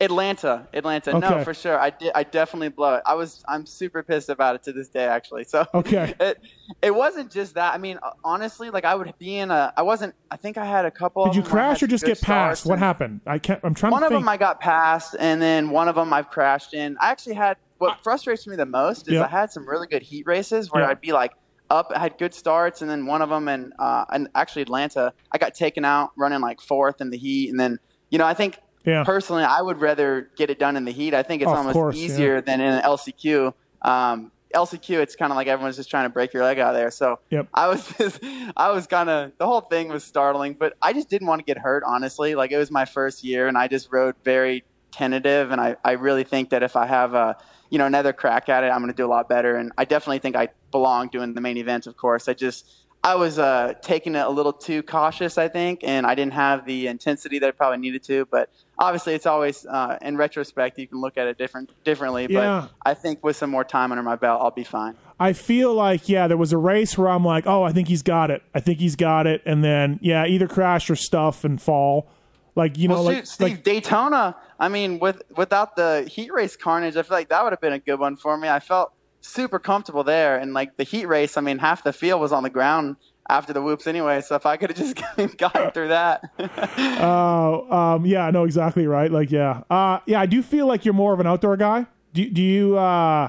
Atlanta, 0.00 0.68
Atlanta. 0.74 1.16
Okay. 1.16 1.28
No, 1.28 1.42
for 1.42 1.54
sure. 1.54 1.78
I 1.78 1.90
did. 1.90 2.12
I 2.14 2.22
definitely 2.22 2.68
blow 2.68 2.96
it. 2.96 3.02
I 3.06 3.14
was. 3.14 3.42
I'm 3.48 3.64
super 3.64 4.02
pissed 4.02 4.28
about 4.28 4.54
it 4.54 4.62
to 4.64 4.72
this 4.72 4.88
day, 4.88 5.04
actually. 5.06 5.44
So 5.44 5.66
Okay. 5.74 6.14
It 6.20 6.40
it 6.82 6.94
wasn't 6.94 7.30
just 7.30 7.54
that. 7.54 7.72
I 7.74 7.78
mean, 7.78 7.98
honestly, 8.24 8.68
like 8.70 8.84
I 8.84 8.94
would 8.94 9.14
be 9.18 9.36
in 9.38 9.50
a. 9.50 9.72
I 9.76 9.82
wasn't. 9.82 10.14
I 10.30 10.36
think 10.36 10.58
I 10.58 10.66
had 10.66 10.84
a 10.84 10.90
couple. 10.90 11.24
Did 11.26 11.36
you 11.36 11.42
crash 11.42 11.82
or 11.82 11.86
just 11.86 12.04
get 12.04 12.20
passed? 12.20 12.66
What 12.66 12.78
happened? 12.78 13.20
I 13.26 13.38
can't. 13.38 13.60
I'm 13.64 13.72
trying 13.74 13.92
One 13.92 14.02
to 14.02 14.06
of 14.06 14.10
think. 14.12 14.20
them 14.22 14.28
I 14.28 14.36
got 14.36 14.60
past, 14.60 15.16
and 15.18 15.40
then 15.40 15.70
one 15.70 15.88
of 15.88 15.94
them 15.94 16.12
I've 16.12 16.28
crashed 16.30 16.74
in. 16.74 16.96
I 17.00 17.10
actually 17.10 17.34
had 17.36 17.56
what 17.78 17.98
frustrates 18.02 18.46
me 18.46 18.56
the 18.56 18.66
most 18.66 19.08
is 19.08 19.14
Yeah. 19.14 19.24
I 19.24 19.28
had 19.28 19.50
some 19.50 19.66
really 19.68 19.86
good 19.86 20.02
heat 20.02 20.26
races 20.26 20.70
where 20.72 20.82
Yeah. 20.82 20.90
I'd 20.90 21.00
be 21.00 21.12
like 21.12 21.32
up, 21.70 21.90
I 21.94 21.98
had 21.98 22.16
good 22.18 22.32
starts, 22.34 22.80
and 22.82 22.90
then 22.90 23.06
one 23.06 23.22
of 23.22 23.28
them, 23.30 23.48
and 23.48 23.72
uh, 23.78 24.04
and 24.10 24.28
actually 24.34 24.62
Atlanta, 24.62 25.12
I 25.32 25.38
got 25.38 25.54
taken 25.54 25.84
out 25.86 26.10
running 26.16 26.40
like 26.42 26.60
fourth 26.60 27.00
in 27.00 27.08
the 27.10 27.16
heat, 27.18 27.48
and 27.48 27.58
then 27.58 27.78
you 28.10 28.18
know 28.18 28.26
I 28.26 28.34
think 28.34 28.58
Yeah. 28.86 29.04
personally 29.04 29.42
I 29.44 29.60
would 29.60 29.80
rather 29.80 30.30
get 30.36 30.48
it 30.48 30.58
done 30.58 30.76
in 30.76 30.84
the 30.84 30.92
heat. 30.92 31.12
I 31.12 31.22
think 31.22 31.42
it's 31.42 31.48
Oh, 31.48 31.52
of 31.52 31.58
almost 31.58 31.74
course, 31.74 31.96
easier 31.96 32.36
yeah. 32.36 32.40
than 32.40 32.60
in 32.60 32.72
an 32.74 32.82
LCQ. 32.82 33.52
Um, 33.82 34.32
LCQ, 34.54 35.00
it's 35.00 35.16
kind 35.16 35.32
of 35.32 35.36
like 35.36 35.48
everyone's 35.48 35.76
just 35.76 35.90
trying 35.90 36.04
to 36.06 36.08
break 36.08 36.32
your 36.32 36.42
leg 36.44 36.58
out 36.58 36.72
there. 36.72 36.90
So 36.90 37.18
Yep. 37.30 37.48
I 37.52 37.68
was 37.68 37.86
just, 37.98 38.20
I 38.56 38.70
was 38.70 38.86
kind 38.86 39.10
of, 39.10 39.32
the 39.38 39.46
whole 39.46 39.60
thing 39.60 39.88
was 39.88 40.04
startling, 40.04 40.54
but 40.54 40.74
I 40.80 40.92
just 40.92 41.10
didn't 41.10 41.26
want 41.28 41.40
to 41.40 41.44
get 41.44 41.58
hurt, 41.58 41.82
honestly. 41.84 42.34
Like 42.34 42.52
it 42.52 42.56
was 42.56 42.70
my 42.70 42.84
first 42.84 43.22
year 43.24 43.48
and 43.48 43.58
I 43.58 43.68
just 43.68 43.88
rode 43.92 44.14
very 44.24 44.64
tentative. 44.92 45.50
And 45.50 45.60
I, 45.60 45.76
I 45.84 45.92
really 45.92 46.24
think 46.24 46.50
that 46.50 46.62
if 46.62 46.76
I 46.76 46.86
have 46.86 47.12
a, 47.12 47.36
you 47.70 47.78
know, 47.78 47.86
another 47.86 48.12
crack 48.12 48.48
at 48.48 48.62
it, 48.64 48.68
I'm 48.68 48.78
going 48.80 48.92
to 48.92 48.96
do 48.96 49.04
a 49.04 49.08
lot 49.08 49.28
better. 49.28 49.56
And 49.56 49.72
I 49.76 49.84
definitely 49.84 50.20
think 50.20 50.36
I 50.36 50.48
belong 50.70 51.08
doing 51.08 51.34
the 51.34 51.40
main 51.40 51.56
event, 51.58 51.86
of 51.86 51.96
course. 51.96 52.28
I 52.28 52.32
just, 52.34 52.70
I 53.04 53.14
was 53.16 53.38
uh, 53.38 53.74
taking 53.82 54.14
it 54.14 54.24
a 54.24 54.30
little 54.30 54.52
too 54.52 54.82
cautious, 54.82 55.38
I 55.38 55.48
think, 55.48 55.80
and 55.84 56.06
I 56.06 56.14
didn't 56.14 56.32
have 56.32 56.64
the 56.64 56.86
intensity 56.86 57.38
that 57.40 57.46
I 57.48 57.50
probably 57.50 57.78
needed 57.78 58.02
to. 58.04 58.26
But 58.26 58.50
obviously, 58.78 59.14
it's 59.14 59.26
always 59.26 59.66
uh, 59.66 59.98
in 60.02 60.16
retrospect 60.16 60.78
you 60.78 60.86
can 60.86 61.00
look 61.00 61.16
at 61.16 61.26
it 61.26 61.38
different 61.38 61.70
differently. 61.84 62.26
Yeah. 62.28 62.68
But 62.68 62.90
I 62.90 62.94
think 62.94 63.24
with 63.24 63.36
some 63.36 63.50
more 63.50 63.64
time 63.64 63.92
under 63.92 64.02
my 64.02 64.16
belt, 64.16 64.40
I'll 64.42 64.50
be 64.50 64.64
fine. 64.64 64.96
I 65.18 65.32
feel 65.32 65.74
like 65.74 66.08
yeah, 66.08 66.28
there 66.28 66.36
was 66.36 66.52
a 66.52 66.58
race 66.58 66.96
where 66.98 67.08
I'm 67.08 67.24
like, 67.24 67.46
oh, 67.46 67.62
I 67.62 67.72
think 67.72 67.88
he's 67.88 68.02
got 68.02 68.30
it. 68.30 68.42
I 68.54 68.60
think 68.60 68.78
he's 68.78 68.96
got 68.96 69.26
it, 69.26 69.42
and 69.46 69.64
then 69.64 69.98
yeah, 70.02 70.26
either 70.26 70.46
crash 70.48 70.90
or 70.90 70.96
stuff 70.96 71.44
and 71.44 71.60
fall. 71.60 72.08
Like 72.54 72.78
you 72.78 72.88
know, 72.88 72.94
Well, 72.94 73.04
like, 73.04 73.16
shoot, 73.18 73.28
Steve, 73.28 73.48
like 73.48 73.62
Daytona. 73.64 74.36
I 74.58 74.68
mean, 74.68 74.98
with 74.98 75.22
without 75.36 75.76
the 75.76 76.08
heat 76.10 76.32
race 76.32 76.56
carnage, 76.56 76.96
I 76.96 77.02
feel 77.02 77.16
like 77.16 77.28
that 77.28 77.44
would 77.44 77.52
have 77.52 77.60
been 77.60 77.74
a 77.74 77.78
good 77.78 77.98
one 77.98 78.16
for 78.16 78.36
me. 78.36 78.48
I 78.48 78.60
felt 78.60 78.92
super 79.20 79.58
comfortable 79.58 80.04
there, 80.04 80.38
and 80.38 80.54
like 80.54 80.76
the 80.76 80.84
heat 80.84 81.06
race, 81.06 81.36
I 81.36 81.40
mean, 81.40 81.58
half 81.58 81.82
the 81.82 81.92
field 81.92 82.20
was 82.20 82.32
on 82.32 82.42
the 82.42 82.50
ground 82.50 82.96
after 83.28 83.52
the 83.52 83.62
whoops 83.62 83.86
anyway. 83.86 84.20
So 84.20 84.34
if 84.34 84.46
I 84.46 84.56
could 84.56 84.70
have 84.70 84.78
just 84.78 84.96
gotten 85.38 85.70
through 85.70 85.88
that, 85.88 86.22
Oh, 86.78 87.70
um, 87.70 88.06
yeah, 88.06 88.30
no, 88.30 88.44
exactly 88.44 88.86
right. 88.86 89.10
Like, 89.10 89.30
yeah, 89.30 89.62
uh, 89.70 90.00
yeah, 90.06 90.20
I 90.20 90.26
do 90.26 90.42
feel 90.42 90.66
like 90.66 90.84
you're 90.84 90.94
more 90.94 91.12
of 91.12 91.20
an 91.20 91.26
outdoor 91.26 91.56
guy. 91.56 91.86
Do, 92.12 92.28
do 92.28 92.42
you, 92.42 92.78
uh, 92.78 93.28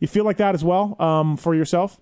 you 0.00 0.08
feel 0.08 0.24
like 0.24 0.38
that 0.38 0.54
as 0.54 0.64
well, 0.64 0.96
um, 1.00 1.36
for 1.36 1.54
yourself? 1.54 2.00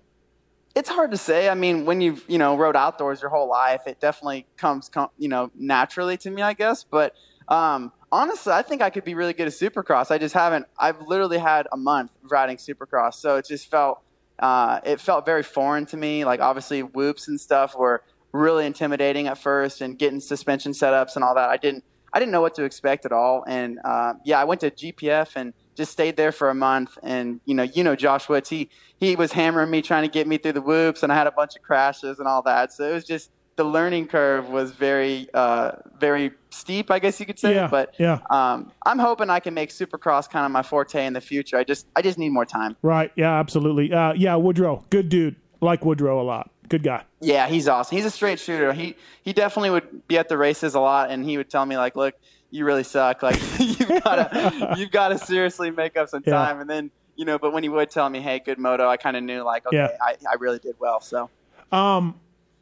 it's 0.75 0.89
hard 0.89 1.11
to 1.11 1.17
say. 1.17 1.49
I 1.49 1.53
mean, 1.53 1.85
when 1.85 2.01
you've 2.01 2.23
you 2.27 2.37
know 2.37 2.57
rode 2.57 2.75
outdoors 2.75 3.21
your 3.21 3.29
whole 3.29 3.47
life, 3.47 3.81
it 3.85 3.99
definitely 3.99 4.47
comes 4.57 4.89
com- 4.89 5.11
you 5.17 5.29
know 5.29 5.51
naturally 5.55 6.17
to 6.17 6.31
me, 6.31 6.41
I 6.41 6.53
guess. 6.53 6.83
But 6.83 7.13
um, 7.47 7.91
honestly, 8.11 8.53
I 8.53 8.61
think 8.61 8.81
I 8.81 8.89
could 8.89 9.03
be 9.03 9.13
really 9.13 9.33
good 9.33 9.47
at 9.47 9.53
Supercross. 9.53 10.09
I 10.11 10.17
just 10.17 10.33
haven't. 10.33 10.65
I've 10.77 11.01
literally 11.01 11.37
had 11.37 11.67
a 11.71 11.77
month 11.77 12.11
riding 12.23 12.57
Supercross, 12.57 13.15
so 13.15 13.37
it 13.37 13.45
just 13.47 13.69
felt 13.69 14.01
uh, 14.39 14.79
it 14.83 14.99
felt 14.99 15.25
very 15.25 15.43
foreign 15.43 15.85
to 15.87 15.97
me. 15.97 16.25
Like 16.25 16.39
obviously 16.39 16.81
whoops 16.81 17.27
and 17.27 17.39
stuff 17.39 17.75
were 17.75 18.03
really 18.31 18.65
intimidating 18.65 19.27
at 19.27 19.37
first, 19.37 19.81
and 19.81 19.97
getting 19.97 20.19
suspension 20.19 20.71
setups 20.71 21.15
and 21.15 21.23
all 21.23 21.35
that. 21.35 21.49
I 21.49 21.57
didn't 21.57 21.83
I 22.13 22.19
didn't 22.19 22.31
know 22.31 22.41
what 22.41 22.55
to 22.55 22.63
expect 22.63 23.05
at 23.05 23.11
all. 23.11 23.43
And 23.47 23.79
uh, 23.83 24.13
yeah, 24.23 24.39
I 24.39 24.43
went 24.43 24.61
to 24.61 24.69
GPF 24.69 25.35
and 25.35 25.53
just 25.75 25.91
stayed 25.91 26.15
there 26.15 26.31
for 26.31 26.49
a 26.49 26.55
month. 26.55 26.97
And 27.01 27.41
you 27.45 27.55
know, 27.55 27.63
you 27.63 27.83
know, 27.83 27.95
Josh 27.95 28.29
Woods, 28.29 28.49
he 28.49 28.69
he 28.97 29.15
was 29.15 29.31
hammering 29.31 29.71
me, 29.71 29.81
trying 29.81 30.03
to 30.03 30.11
get 30.11 30.27
me 30.27 30.37
through 30.37 30.53
the 30.53 30.61
whoops, 30.61 31.03
and 31.03 31.11
I 31.11 31.15
had 31.15 31.27
a 31.27 31.31
bunch 31.31 31.55
of 31.55 31.63
crashes 31.63 32.19
and 32.19 32.27
all 32.27 32.43
that. 32.43 32.71
So 32.71 32.87
it 32.87 32.93
was 32.93 33.03
just 33.03 33.31
the 33.55 33.63
learning 33.63 34.07
curve 34.07 34.49
was 34.49 34.71
very 34.71 35.27
uh, 35.33 35.73
very 35.99 36.31
steep, 36.49 36.89
I 36.91 36.99
guess 36.99 37.19
you 37.19 37.25
could 37.25 37.37
say. 37.39 37.53
Yeah, 37.55 37.67
But 37.67 37.93
yeah. 37.99 38.19
um, 38.29 38.71
I'm 38.85 38.99
hoping 38.99 39.29
I 39.29 39.39
can 39.39 39.53
make 39.53 39.69
Supercross 39.69 40.29
kind 40.29 40.45
of 40.45 40.51
my 40.51 40.63
forte 40.63 41.05
in 41.05 41.13
the 41.13 41.21
future. 41.21 41.57
I 41.57 41.63
just 41.63 41.87
I 41.95 42.01
just 42.01 42.17
need 42.17 42.29
more 42.29 42.45
time. 42.45 42.75
Right. 42.81 43.11
Yeah, 43.15 43.37
absolutely. 43.39 43.93
Uh, 43.93 44.13
yeah, 44.13 44.35
Woodrow, 44.35 44.83
good 44.89 45.09
dude. 45.09 45.35
Like 45.61 45.85
Woodrow 45.85 46.21
a 46.21 46.23
lot. 46.23 46.49
Good 46.69 46.83
guy. 46.83 47.03
Yeah, 47.21 47.47
he's 47.47 47.67
awesome. 47.67 47.95
He's 47.95 48.05
a 48.05 48.11
straight 48.11 48.39
shooter. 48.39 48.73
He 48.73 48.95
he 49.21 49.33
definitely 49.33 49.69
would 49.69 50.07
be 50.07 50.17
at 50.17 50.29
the 50.29 50.37
races 50.37 50.75
a 50.75 50.79
lot, 50.79 51.09
and 51.11 51.23
he 51.23 51.37
would 51.37 51.49
tell 51.49 51.65
me 51.65 51.77
like, 51.77 51.95
"Look, 51.95 52.15
you 52.51 52.65
really 52.65 52.83
suck. 52.83 53.21
Like 53.21 53.39
you've 53.59 54.03
gotta 54.03 54.73
you've 54.77 54.91
gotta 54.91 55.17
seriously 55.17 55.69
make 55.71 55.95
up 55.97 56.09
some 56.09 56.23
Yeah. 56.25 56.33
time." 56.33 56.59
And 56.59 56.69
then 56.69 56.89
you 57.15 57.25
know, 57.25 57.37
but 57.37 57.53
when 57.53 57.61
he 57.63 57.69
would 57.69 57.91
tell 57.91 58.09
me, 58.09 58.19
"Hey, 58.21 58.39
good 58.39 58.57
moto," 58.57 58.87
I 58.89 58.97
kind 58.97 59.15
of 59.15 59.23
knew 59.23 59.43
like, 59.43 59.67
okay, 59.67 59.77
Yeah. 59.77 59.89
I, 60.01 60.15
I 60.29 60.35
really 60.39 60.57
did 60.59 60.75
well. 60.79 60.99
So 60.99 61.29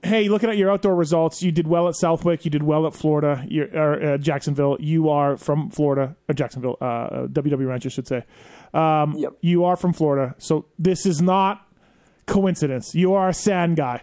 Hey, 0.03 0.29
looking 0.29 0.49
at 0.49 0.57
your 0.57 0.71
outdoor 0.71 0.95
results, 0.95 1.43
you 1.43 1.51
did 1.51 1.67
well 1.67 1.87
at 1.87 1.95
Southwick. 1.95 2.43
You 2.43 2.49
did 2.51 2.63
well 2.63 2.87
at 2.87 2.93
Florida, 2.95 3.45
you're, 3.47 3.67
or 3.77 4.03
uh, 4.13 4.17
Jacksonville. 4.17 4.77
You 4.79 5.09
are 5.09 5.37
from 5.37 5.69
Florida, 5.69 6.15
or 6.27 6.33
Jacksonville, 6.33 6.77
uh, 6.81 6.85
uh, 6.85 7.27
WW 7.27 7.67
Ranch, 7.67 7.85
I 7.85 7.89
should 7.89 8.07
say. 8.07 8.23
Um, 8.73 9.13
Yep. 9.15 9.33
You 9.41 9.63
are 9.65 9.75
from 9.75 9.93
Florida, 9.93 10.33
so 10.39 10.65
this 10.79 11.05
is 11.05 11.21
not 11.21 11.67
coincidence. 12.25 12.95
You 12.95 13.13
are 13.13 13.29
a 13.29 13.33
sand 13.33 13.77
guy. 13.77 14.01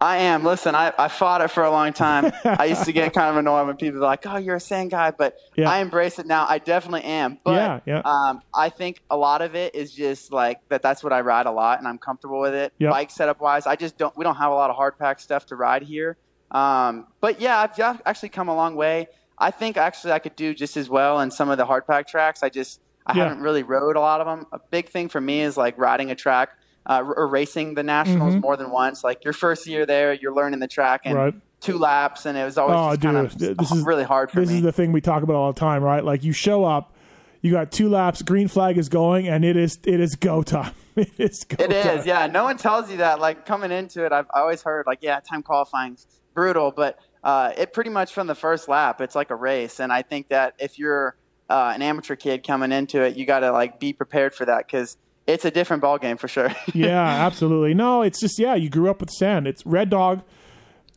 I 0.00 0.18
am. 0.18 0.44
Listen, 0.44 0.74
I, 0.76 0.92
I 0.96 1.08
fought 1.08 1.40
it 1.40 1.48
for 1.50 1.64
a 1.64 1.70
long 1.70 1.92
time. 1.92 2.30
I 2.44 2.66
used 2.66 2.84
to 2.84 2.92
get 2.92 3.12
kind 3.14 3.30
of 3.30 3.36
annoyed 3.36 3.66
when 3.66 3.76
people 3.76 3.98
were 4.00 4.06
like, 4.06 4.24
"Oh, 4.26 4.36
you're 4.36 4.56
a 4.56 4.60
sand 4.60 4.90
guy," 4.92 5.10
but 5.10 5.36
Yeah. 5.56 5.68
I 5.68 5.78
embrace 5.78 6.18
it 6.20 6.26
now. 6.26 6.46
I 6.48 6.58
definitely 6.58 7.02
am. 7.02 7.38
But 7.44 7.54
Yeah, 7.54 7.80
yeah. 7.84 8.02
Um, 8.04 8.42
I 8.54 8.68
think 8.68 9.02
a 9.10 9.16
lot 9.16 9.42
of 9.42 9.56
it 9.56 9.74
is 9.74 9.92
just 9.92 10.32
like 10.32 10.60
that. 10.68 10.82
That's 10.82 11.02
what 11.02 11.12
I 11.12 11.20
ride 11.22 11.46
a 11.46 11.50
lot, 11.50 11.78
and 11.80 11.88
I'm 11.88 11.98
comfortable 11.98 12.40
with 12.40 12.54
it. 12.54 12.72
Yep. 12.78 12.90
Bike 12.92 13.10
setup 13.10 13.40
wise, 13.40 13.66
I 13.66 13.74
just 13.74 13.98
don't. 13.98 14.16
We 14.16 14.22
don't 14.22 14.36
have 14.36 14.52
a 14.52 14.54
lot 14.54 14.70
of 14.70 14.76
hard 14.76 14.98
pack 14.98 15.18
stuff 15.18 15.46
to 15.46 15.56
ride 15.56 15.82
here. 15.82 16.16
Um, 16.52 17.08
but 17.20 17.40
yeah, 17.40 17.58
I've 17.58 17.80
I've 17.80 18.00
actually 18.06 18.28
come 18.30 18.48
a 18.48 18.54
long 18.54 18.76
way. 18.76 19.08
I 19.36 19.50
think 19.50 19.76
actually 19.76 20.12
I 20.12 20.18
could 20.20 20.36
do 20.36 20.54
just 20.54 20.76
as 20.76 20.88
well 20.88 21.20
in 21.20 21.30
some 21.30 21.48
of 21.50 21.58
the 21.58 21.64
hard 21.66 21.86
pack 21.88 22.06
tracks. 22.06 22.42
I 22.44 22.48
just 22.50 22.80
I 23.04 23.16
Yeah. 23.16 23.24
haven't 23.24 23.42
really 23.42 23.62
rode 23.64 23.96
a 23.96 24.00
lot 24.00 24.20
of 24.20 24.26
them. 24.26 24.46
A 24.52 24.58
big 24.70 24.88
thing 24.90 25.08
for 25.08 25.20
me 25.20 25.40
is 25.42 25.56
like 25.56 25.76
riding 25.76 26.10
a 26.10 26.14
track 26.14 26.50
uh, 26.88 27.02
or 27.16 27.28
racing 27.28 27.74
the 27.74 27.82
nationals 27.82 28.34
more 28.36 28.56
than 28.56 28.70
once. 28.70 29.04
Like 29.04 29.22
your 29.24 29.32
first 29.32 29.66
year 29.66 29.86
there, 29.86 30.12
you're 30.14 30.34
learning 30.34 30.60
the 30.60 30.68
track 30.68 31.04
Mm-hmm. 31.04 31.16
Right. 31.16 31.34
two 31.60 31.76
laps, 31.78 32.24
and 32.26 32.36
it 32.38 32.44
was 32.44 32.56
always 32.58 32.76
Oh, 32.76 32.90
just 32.90 33.02
kind 33.02 33.16
of 33.18 33.36
dude, 33.36 33.58
this 33.58 33.70
is- 33.72 33.84
really 33.84 34.04
hard 34.04 34.30
for 34.30 34.40
This 34.40 34.48
me. 34.50 34.56
is 34.56 34.62
the 34.62 34.72
thing 34.72 34.92
we 34.92 35.00
talk 35.00 35.22
about 35.22 35.36
all 35.36 35.52
the 35.52 35.60
time, 35.60 35.82
right? 35.82 36.04
Like 36.04 36.24
you 36.24 36.32
show 36.32 36.64
up, 36.64 36.94
you 37.42 37.52
got 37.52 37.70
two 37.70 37.88
laps, 37.88 38.22
green 38.22 38.48
flag 38.48 38.78
is 38.78 38.88
going, 38.88 39.28
and 39.28 39.44
it 39.44 39.56
is 39.56 39.78
it 39.84 40.00
is 40.00 40.16
go 40.16 40.42
time. 40.42 40.72
It 40.98 41.12
is 41.18 41.44
go 41.44 41.62
It 41.62 41.68
time. 41.70 41.98
is, 41.98 42.06
yeah. 42.06 42.26
No 42.26 42.42
one 42.42 42.56
tells 42.56 42.90
you 42.90 42.96
that. 42.96 43.20
Like 43.20 43.46
coming 43.46 43.70
into 43.70 44.04
it, 44.04 44.10
I've 44.12 44.26
always 44.34 44.62
heard 44.62 44.84
like, 44.84 44.98
yeah, 45.00 45.20
time 45.20 45.44
qualifying's 45.44 46.08
brutal, 46.34 46.72
but 46.72 46.98
uh, 47.22 47.52
it 47.56 47.72
pretty 47.72 47.90
much 47.90 48.12
from 48.12 48.26
the 48.26 48.34
first 48.34 48.68
lap, 48.68 49.00
it's 49.00 49.14
like 49.14 49.30
a 49.30 49.36
race. 49.36 49.78
And 49.78 49.92
I 49.92 50.02
think 50.02 50.28
that 50.30 50.54
if 50.58 50.76
you're 50.76 51.16
uh, 51.48 51.70
an 51.72 51.82
amateur 51.82 52.16
kid 52.16 52.44
coming 52.44 52.72
into 52.72 53.00
it, 53.02 53.16
you 53.16 53.26
got 53.26 53.40
to 53.40 53.52
like 53.52 53.78
be 53.78 53.92
prepared 53.92 54.34
for 54.34 54.44
that 54.46 54.66
because 54.66 54.96
it's 55.28 55.44
a 55.44 55.50
different 55.52 55.82
ball 55.82 55.98
game 55.98 56.16
for 56.16 56.26
sure. 56.26 56.50
yeah, 56.74 56.98
absolutely. 57.26 57.74
No, 57.74 58.02
it's 58.02 58.18
just 58.20 58.38
yeah, 58.38 58.56
you 58.56 58.68
grew 58.68 58.90
up 58.90 59.00
with 59.00 59.10
sand. 59.10 59.46
It's 59.46 59.64
Red 59.64 59.90
Dog, 59.90 60.22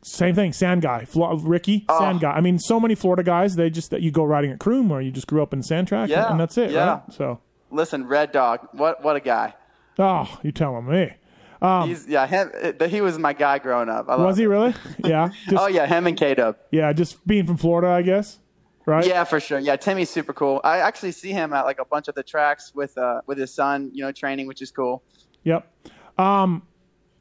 same 0.03 0.33
thing. 0.33 0.53
Sand 0.53 0.81
guy, 0.81 1.05
Flo- 1.05 1.35
Ricky, 1.35 1.85
Oh. 1.89 1.99
sand 1.99 2.21
guy. 2.21 2.31
I 2.31 2.41
mean, 2.41 2.57
so 2.57 2.79
many 2.79 2.95
Florida 2.95 3.21
guys. 3.23 3.55
They 3.55 3.69
just 3.69 3.91
that 3.91 4.01
you 4.01 4.09
go 4.09 4.23
riding 4.23 4.51
at 4.51 4.59
Croom, 4.59 4.91
or 4.91 5.01
you 5.01 5.11
just 5.11 5.27
grew 5.27 5.43
up 5.43 5.53
in 5.53 5.61
sand 5.61 5.87
track, 5.87 6.03
and- 6.03 6.09
Yeah, 6.11 6.31
and 6.31 6.39
that's 6.39 6.57
it, 6.57 6.71
yeah. 6.71 6.87
right? 6.89 7.01
So, 7.13 7.39
Listen, 7.69 8.07
Red 8.07 8.31
Dog, 8.31 8.67
what 8.71 9.03
what 9.03 9.15
a 9.15 9.19
guy. 9.19 9.53
oh, 9.99 10.39
you 10.41 10.51
telling 10.51 10.87
me? 10.87 11.13
Um, 11.61 11.87
He's 11.89 12.07
yeah, 12.07 12.25
him, 12.25 12.49
he 12.89 13.01
was 13.01 13.19
my 13.19 13.33
guy 13.33 13.59
growing 13.59 13.87
up. 13.87 14.09
I 14.09 14.15
Was 14.15 14.35
he 14.37 14.47
really? 14.47 14.73
Yeah, 15.05 15.29
oh, 15.31 15.35
just, 15.51 15.63
Oh 15.63 15.67
yeah, 15.67 15.85
him 15.85 16.07
and 16.07 16.17
K 16.17 16.33
Dub. 16.33 16.55
yeah, 16.71 16.91
just 16.91 17.25
being 17.27 17.45
from 17.45 17.57
Florida, 17.57 17.89
I 17.89 18.01
guess. 18.01 18.39
Right? 18.85 19.05
Yeah, 19.05 19.23
for 19.23 19.39
sure. 19.39 19.59
Yeah, 19.59 19.75
Timmy's 19.75 20.09
super 20.09 20.33
cool. 20.33 20.59
I 20.63 20.79
actually 20.79 21.11
see 21.11 21.31
him 21.31 21.53
at 21.53 21.65
like 21.65 21.79
a 21.79 21.85
bunch 21.85 22.07
of 22.07 22.15
the 22.15 22.23
tracks 22.23 22.73
with 22.73 22.97
uh 22.97 23.21
with 23.27 23.37
his 23.37 23.53
son, 23.53 23.91
you 23.93 24.03
know, 24.03 24.11
training, 24.11 24.47
which 24.47 24.61
is 24.61 24.71
cool. 24.71 25.03
Yep. 25.43 25.67
Um, 26.17 26.63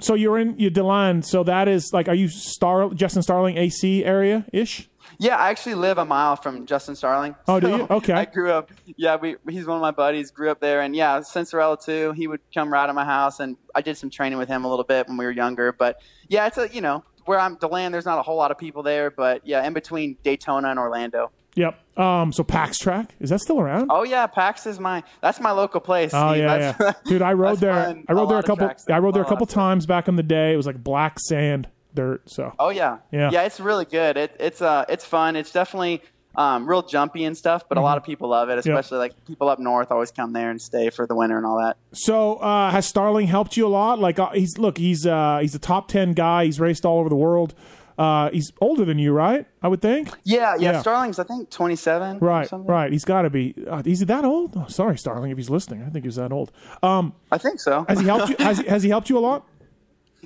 So 0.01 0.15
you're 0.15 0.39
in 0.39 0.59
you 0.59 0.71
Deland. 0.71 1.27
So 1.27 1.45
that 1.45 1.69
is 1.69 1.91
like, 1.93 2.09
are 2.09 2.15
you 2.15 2.29
Star 2.29 2.89
Justin 2.95 3.23
Starling 3.23 3.59
AC 3.59 4.05
area 4.05 4.47
ish? 4.53 4.89
Yeah, 5.19 5.37
I 5.37 5.51
actually 5.51 5.75
live 5.75 5.99
a 5.99 6.05
mile 6.05 6.37
from 6.37 6.65
Justin 6.67 6.95
Starling. 6.97 7.35
Oh, 7.49 7.59
do 7.61 7.69
you? 7.69 7.87
Okay. 7.91 8.13
I 8.13 8.25
grew 8.25 8.51
up. 8.53 8.71
Yeah, 8.97 9.17
we, 9.17 9.37
he's 9.49 9.67
one 9.67 9.77
of 9.77 9.83
my 9.83 9.91
buddies. 9.91 10.31
Grew 10.31 10.51
up 10.51 10.61
there, 10.61 10.81
and 10.83 10.95
yeah, 10.95 11.19
Cianciarulo 11.19 11.85
too. 11.85 12.13
He 12.13 12.27
would 12.29 12.41
come 12.55 12.73
right 12.73 12.87
to 12.87 12.93
my 12.93 13.05
house, 13.05 13.41
and 13.41 13.57
I 13.75 13.83
did 13.83 13.97
some 13.99 14.09
training 14.09 14.39
with 14.39 14.49
him 14.49 14.65
a 14.65 14.69
little 14.71 14.85
bit 14.85 15.09
when 15.09 15.17
we 15.17 15.25
were 15.25 15.31
younger. 15.33 15.73
But 15.73 16.01
yeah, 16.29 16.47
it's 16.47 16.57
a 16.59 16.69
you 16.73 16.81
know 16.81 17.05
where 17.27 17.39
I'm 17.39 17.57
Deland. 17.57 17.93
There's 17.93 18.07
not 18.07 18.19
a 18.19 18.23
whole 18.23 18.37
lot 18.37 18.51
of 18.51 18.57
people 18.59 18.83
there, 18.83 19.11
but 19.11 19.47
yeah, 19.47 19.67
in 19.67 19.73
between 19.75 20.17
Daytona 20.23 20.69
and 20.71 20.79
Orlando. 20.79 21.33
Yep. 21.61 21.99
Um. 21.99 22.33
So 22.33 22.43
Pax 22.43 22.79
Track 22.79 23.15
is 23.21 23.31
that 23.31 23.41
still 23.41 23.61
around? 23.61 23.89
Oh 23.93 24.03
yeah, 24.03 24.27
Pax 24.27 24.67
is 24.67 24.81
my 24.81 25.03
that's 25.21 25.41
my 25.41 25.51
local 25.51 25.81
place. 25.81 26.13
Oh 26.15 26.31
Steve. 26.33 26.43
yeah, 26.45 26.75
yeah. 26.81 26.93
Dude, 27.05 27.23
I 27.23 27.35
rode 27.35 27.59
there. 27.59 27.95
I 28.09 28.13
rode 28.13 28.31
there 28.31 28.39
a 28.39 28.43
couple. 28.43 28.71
I 28.89 28.99
rode 28.99 29.15
there 29.15 29.23
a 29.23 29.27
couple 29.29 29.47
times 29.47 29.85
back 29.87 30.09
in 30.09 30.17
the 30.17 30.23
day. 30.23 30.53
It 30.53 30.57
was 30.57 30.67
like 30.67 30.83
black 30.83 31.19
sand, 31.21 31.69
dirt. 31.95 32.23
So 32.31 32.55
Oh 32.59 32.71
yeah, 32.71 32.99
Yeah. 33.13 33.31
yeah. 33.33 33.43
It's 33.43 33.61
really 33.61 33.85
good. 33.85 34.17
It, 34.17 34.35
it's 34.41 34.63
uh, 34.63 34.85
it's 34.89 35.05
fun. 35.05 35.37
It's 35.37 35.53
definitely 35.53 36.03
um, 36.37 36.67
real 36.67 36.83
jumpy 36.83 37.25
and 37.25 37.37
stuff, 37.37 37.69
but 37.69 37.77
a 37.77 37.81
lot 37.81 37.99
of 37.99 38.05
people 38.05 38.29
love 38.31 38.49
it. 38.51 38.59
Especially 38.59 38.99
like 38.99 39.13
people 39.27 39.49
up 39.49 39.59
north 39.59 39.91
always 39.91 40.11
come 40.13 40.33
there 40.33 40.49
and 40.51 40.63
stay 40.63 40.89
for 40.89 41.07
the 41.07 41.15
winter 41.15 41.37
and 41.37 41.45
all 41.45 41.59
that. 41.59 41.77
So 41.93 42.37
uh, 42.37 42.71
has 42.71 42.87
Starling 42.87 43.27
helped 43.27 43.57
you 43.57 43.67
a 43.67 43.69
lot? 43.69 43.99
Like 43.99 44.19
uh, 44.19 44.31
he's 44.31 44.57
look, 44.57 44.79
he's 44.79 45.05
uh, 45.07 45.41
he's 45.43 45.55
a 45.55 45.59
top 45.59 45.89
ten 45.89 46.13
guy. 46.13 46.45
He's 46.47 46.61
raced 46.61 46.87
all 46.87 47.01
over 47.01 47.09
the 47.11 47.17
world. 47.17 47.53
Uh, 48.01 48.31
he's 48.31 48.51
older 48.63 48.85
than 48.87 48.99
you, 48.99 49.13
right? 49.13 49.47
I 49.63 49.69
would 49.69 49.83
think. 49.83 50.09
Yeah, 50.25 50.55
yeah. 50.59 50.73
Yeah. 50.73 50.81
Starling's 50.81 51.19
I 51.19 51.25
think 51.25 51.51
27. 51.51 52.17
or 52.17 52.19
Right, 52.21 52.49
something. 52.49 52.67
right. 52.67 52.91
He's 52.91 53.05
got 53.05 53.23
to 53.23 53.31
be. 53.31 53.55
Uh, 53.69 53.83
is 53.85 53.99
he 53.99 54.07
that 54.07 54.25
old? 54.25 54.55
Oh, 54.57 54.67
sorry, 54.69 54.97
Starling, 54.97 55.31
if 55.31 55.37
he's 55.37 55.51
listening. 55.51 55.83
I 55.87 55.91
think 55.91 56.07
he's 56.07 56.17
that 56.17 56.33
old. 56.33 56.51
Um, 56.83 57.13
I 57.31 57.37
think 57.39 57.61
so. 57.61 57.85
has 57.89 58.01
he 58.01 58.07
helped 58.07 58.31
you? 58.31 58.37
Has 58.39 58.59
he, 58.59 58.67
has 58.67 58.83
he 58.83 58.89
helped 58.89 59.11
you 59.11 59.19
a 59.19 59.21
lot? 59.21 59.47